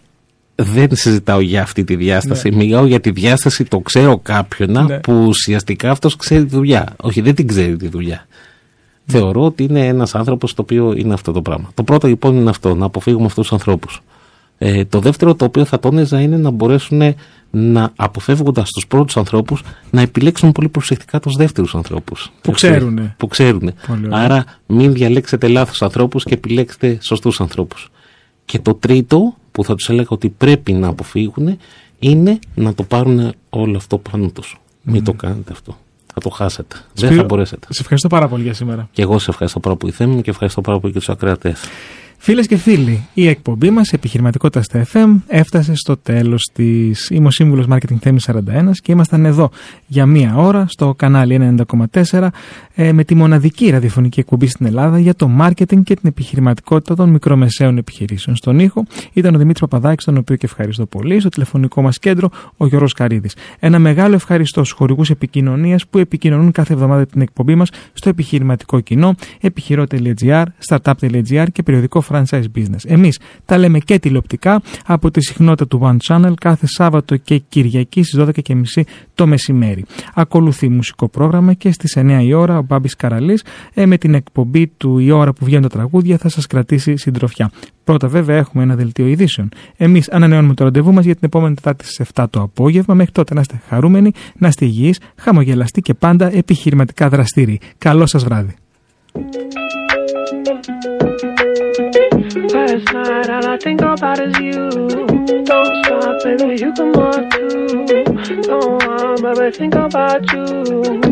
δεν 0.54 0.88
συζητάω 0.92 1.40
για 1.40 1.62
αυτή 1.62 1.84
τη 1.84 1.96
διάσταση. 1.96 2.50
Μιλάω 2.52 2.86
για 2.86 3.00
τη 3.00 3.10
διάσταση 3.10 3.64
το 3.64 3.78
ξέρω 3.80 4.18
κάποιον 4.18 4.70
Ναι. 4.86 4.98
που 4.98 5.24
ουσιαστικά 5.26 5.90
αυτός 5.90 6.16
ξέρει 6.16 6.44
τη 6.44 6.54
δουλειά. 6.54 6.94
Όχι, 6.96 7.20
δεν 7.20 7.34
την 7.34 7.46
ξέρει 7.46 7.76
τη 7.76 7.88
δουλειά. 7.88 8.26
Θεωρώ 9.06 9.44
ότι 9.44 9.62
είναι 9.64 9.86
ένας 9.86 10.14
άνθρωπος 10.14 10.54
το 10.54 10.62
οποίο 10.62 10.94
είναι 10.96 11.14
αυτό 11.14 11.32
το 11.32 11.42
πράγμα. 11.42 11.70
Το 11.74 11.82
πρώτο 11.82 12.06
λοιπόν 12.06 12.36
είναι 12.36 12.50
αυτό, 12.50 12.74
να 12.74 12.84
αποφύγουμε 12.84 13.24
αυτούς 13.26 13.42
τους 13.48 13.52
ανθρώπους. 13.52 14.02
Ε, 14.58 14.84
το 14.84 15.00
δεύτερο 15.00 15.34
το 15.34 15.44
οποίο 15.44 15.64
θα 15.64 15.78
τόνιζα 15.78 16.20
είναι 16.20 16.36
να 16.36 16.50
μπορέσουν 16.50 17.14
να 17.50 17.92
αποφεύγοντας 17.96 18.72
τους 18.72 18.86
πρώτους 18.86 19.16
ανθρώπους 19.16 19.62
να 19.90 20.00
επιλέξουν 20.00 20.52
πολύ 20.52 20.68
προσεκτικά 20.68 21.20
τους 21.20 21.36
δεύτερους 21.36 21.74
ανθρώπους. 21.74 22.32
Που 22.42 22.50
ξέρουνε. 22.50 23.14
Που 23.16 23.26
ξέρουνε. 23.26 23.74
Πολύ 23.86 24.06
ωραία. 24.06 24.24
Άρα 24.24 24.44
μην 24.66 24.92
διαλέξετε 24.92 25.48
λάθος 25.48 25.82
ανθρώπους 25.82 26.24
και 26.24 26.34
επιλέξτε 26.34 26.98
σωστούς 27.02 27.40
ανθρώπους. 27.40 27.88
Και 28.44 28.58
το 28.58 28.74
τρίτο 28.74 29.36
που 29.52 29.64
θα 29.64 29.74
τους 29.74 29.88
έλεγα 29.88 30.08
ότι 30.08 30.28
πρέπει 30.28 30.72
να 30.72 30.88
αποφύγουν 30.88 31.58
είναι 31.98 32.38
να 32.54 32.74
το 32.74 32.82
πάρουν 32.82 33.32
όλο 33.50 33.76
αυτό 33.76 33.98
πάνω 33.98 34.28
τους. 34.28 34.60
Μην 34.82 35.04
το 35.04 35.12
κάνετε 35.12 35.52
αυτό. 35.52 35.78
Θα 36.14 36.20
το 36.20 36.28
χάσετε. 36.28 36.76
Δεν 36.94 37.06
Σπύρο, 37.06 37.20
θα 37.20 37.24
μπορέσετε. 37.24 37.66
Σε 37.70 37.80
ευχαριστώ 37.80 38.08
πάρα 38.08 38.28
πολύ 38.28 38.42
για 38.42 38.54
σήμερα. 38.54 38.88
Και 38.92 39.02
εγώ 39.02 39.18
σε 39.18 39.30
ευχαριστώ 39.30 39.60
πάρα 39.60 39.76
πολύ 39.76 39.92
Θέμη 39.92 40.14
μου 40.14 40.20
και 40.20 40.30
ευχαριστώ 40.30 40.60
πάρα 40.60 40.80
πολύ 40.80 40.92
και 40.92 40.98
τους 40.98 41.08
ακροατές. 41.08 41.60
Φίλες 42.20 42.46
και 42.46 42.56
φίλοι, 42.56 43.06
η 43.14 43.28
εκπομπή 43.28 43.70
μας 43.70 43.92
Επιχειρηματικότητα 43.92 44.62
στα 44.62 44.86
FM 44.92 45.20
έφτασε 45.26 45.74
στο 45.74 45.96
τέλος 45.96 46.50
της. 46.52 47.10
Είμαι 47.10 47.26
ο 47.26 47.30
σύμβουλος 47.30 47.66
Marketing 47.70 47.96
Θέμης 48.00 48.28
41 48.28 48.70
και 48.82 48.92
ήμασταν 48.92 49.24
εδώ 49.24 49.50
για 49.86 50.06
μία 50.06 50.36
ώρα 50.36 50.64
στο 50.68 50.94
κανάλι 50.94 51.56
90,4 51.92 52.22
ε, 52.22 52.28
με 52.92 53.04
τη 53.04 53.14
μοναδική 53.14 53.70
ραδιοφωνική 53.70 54.20
εκπομπή 54.20 54.46
στην 54.46 54.66
Ελλάδα 54.66 54.98
για 54.98 55.14
το 55.14 55.30
marketing 55.40 55.82
και 55.82 55.94
την 55.94 56.02
επιχειρηματικότητα 56.02 56.94
των 56.94 57.10
μικρομεσαίων 57.10 57.76
επιχειρήσεων. 57.76 58.36
Στον 58.36 58.58
ήχο 58.58 58.84
ήταν 59.12 59.34
ο 59.34 59.38
Δημήτρης 59.38 59.60
Παπαδάκης, 59.60 60.04
τον 60.04 60.16
οποίο 60.16 60.36
και 60.36 60.46
ευχαριστώ 60.46 60.86
πολύ. 60.86 61.20
Στο 61.20 61.28
τηλεφωνικό 61.28 61.82
μας 61.82 61.98
κέντρο 61.98 62.30
ο 62.56 62.66
Γιώργος 62.66 62.92
Καρίδης. 62.92 63.36
Ένα 63.58 63.78
μεγάλο 63.78 64.14
ευχαριστώ 64.14 64.64
στους 64.64 64.76
χορηγούς 64.76 65.10
επικοινωνίας 65.10 65.86
που 65.86 65.98
επικοινωνούν 65.98 66.52
κάθε 66.52 66.72
εβδομάδα 66.72 67.06
την 67.06 67.20
εκπομπή 67.20 67.54
μας 67.54 67.70
στο 67.92 68.08
επιχειρηματικό 68.08 68.80
κοινό, 68.80 69.14
επιχειρό.gr, 69.40 70.44
startup.gr 70.68 71.46
και 71.52 71.62
περιοδικό 71.62 72.02
franchise 72.10 72.44
business. 72.54 72.84
Εμείς 72.86 73.18
τα 73.44 73.58
λέμε 73.58 73.78
και 73.78 73.98
τηλεοπτικά 73.98 74.62
από 74.86 75.10
τη 75.10 75.20
συχνότητα 75.20 75.66
του 75.66 75.80
One 75.82 75.96
Channel 76.08 76.32
κάθε 76.40 76.66
Σάββατο 76.66 77.16
και 77.16 77.38
Κυριακή 77.38 78.02
στις 78.02 78.24
12.30 78.46 78.82
το 79.14 79.26
μεσημέρι. 79.26 79.84
Ακολουθεί 80.14 80.68
μουσικό 80.68 81.08
πρόγραμμα 81.08 81.52
και 81.52 81.72
στις 81.72 81.96
9 81.98 82.20
η 82.22 82.32
ώρα 82.32 82.62
ο 82.68 82.74
Μπάμπης 82.74 82.96
Καραλής 82.96 83.44
ε, 83.74 83.86
με 83.86 83.98
την 83.98 84.14
εκπομπή 84.14 84.66
του 84.66 84.98
Η 84.98 85.10
ώρα 85.10 85.32
που 85.32 85.44
βγαίνουν 85.44 85.62
τα 85.62 85.68
τραγούδια 85.68 86.18
θα 86.18 86.28
σας 86.28 86.46
κρατήσει 86.46 86.96
συντροφιά. 86.96 87.50
Πρώτα, 87.84 88.08
βέβαια, 88.08 88.36
έχουμε 88.36 88.62
ένα 88.62 88.74
δελτίο 88.74 89.06
ειδήσεων. 89.06 89.48
Εμείς 89.76 90.10
ανανεώνουμε 90.10 90.54
το 90.54 90.64
ραντεβού 90.64 90.92
μας 90.92 91.04
για 91.04 91.14
την 91.14 91.24
επόμενη 91.24 91.54
Τετάρτη 91.54 91.84
στις 91.84 92.06
7 92.14 92.24
το 92.30 92.40
απόγευμα. 92.40 92.94
Μέχρι 92.94 93.12
τότε 93.12 93.34
να 93.34 93.40
είστε 93.40 93.60
χαρούμενοι, 93.68 94.12
να 94.38 94.48
είστε 94.48 94.64
υγιείς, 94.64 95.00
χαμογελαστοί 95.16 95.80
και 95.80 95.94
πάντα 95.94 96.36
επιχειρηματικά 96.36 97.08
δραστήριοι. 97.08 97.60
Καλό 97.78 98.06
σας 98.06 98.24
βράδυ. 98.24 98.54
Last 102.46 102.92
night, 102.92 103.30
all 103.30 103.46
I 103.46 103.56
think 103.58 103.80
about 103.80 104.20
is 104.20 104.38
you. 104.38 104.70
Don't 105.44 105.84
stop, 105.84 106.22
baby, 106.22 106.60
you 106.62 106.72
can 106.72 106.92
walk 106.92 107.30
too. 107.32 107.84
Don't 108.42 108.86
want, 108.86 109.22
baby, 109.22 109.56
think 109.56 109.74
about 109.74 110.32
you. 110.32 110.44
You 110.44 111.10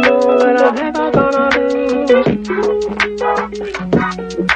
know 0.00 0.38
that 0.38 0.56
I'm 0.60 0.74
never 0.74 1.10
gonna 1.10 1.50
lose. 4.38 4.53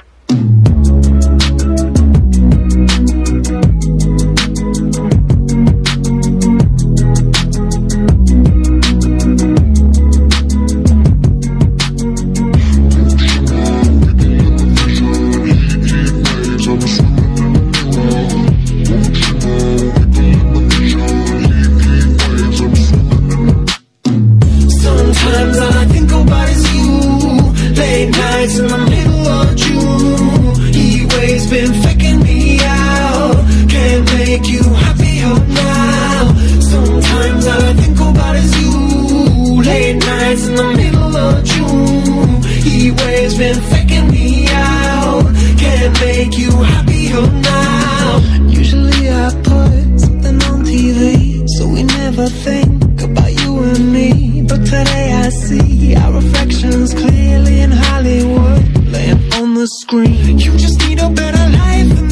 nights 40.28 40.46
in 40.46 40.56
the 40.56 40.68
middle 40.80 41.16
of 41.16 41.44
June. 41.44 42.42
He 42.68 42.90
waves 42.90 43.38
been 43.38 43.60
faking 43.72 44.10
me 44.10 44.46
out. 44.50 45.24
Can't 45.62 45.94
make 46.00 46.36
you 46.36 46.50
happier 46.72 47.24
now. 47.52 48.18
Usually 48.60 49.08
I 49.24 49.28
put 49.50 50.00
something 50.04 50.38
on 50.50 50.58
TV, 50.64 51.48
so 51.56 51.68
we 51.68 51.82
never 51.82 52.26
think 52.46 53.00
about 53.00 53.32
you 53.40 53.58
and 53.70 53.92
me. 53.92 54.42
But 54.42 54.60
today 54.66 55.06
I 55.24 55.28
see 55.30 55.96
our 55.96 56.12
reflections 56.12 56.92
clearly 56.92 57.60
in 57.60 57.70
Hollywood, 57.70 58.64
laying 58.92 59.22
on 59.34 59.54
the 59.54 59.66
screen. 59.80 60.38
You 60.38 60.52
just 60.58 60.78
need 60.86 60.98
a 60.98 61.08
better 61.08 61.44
life. 61.56 62.08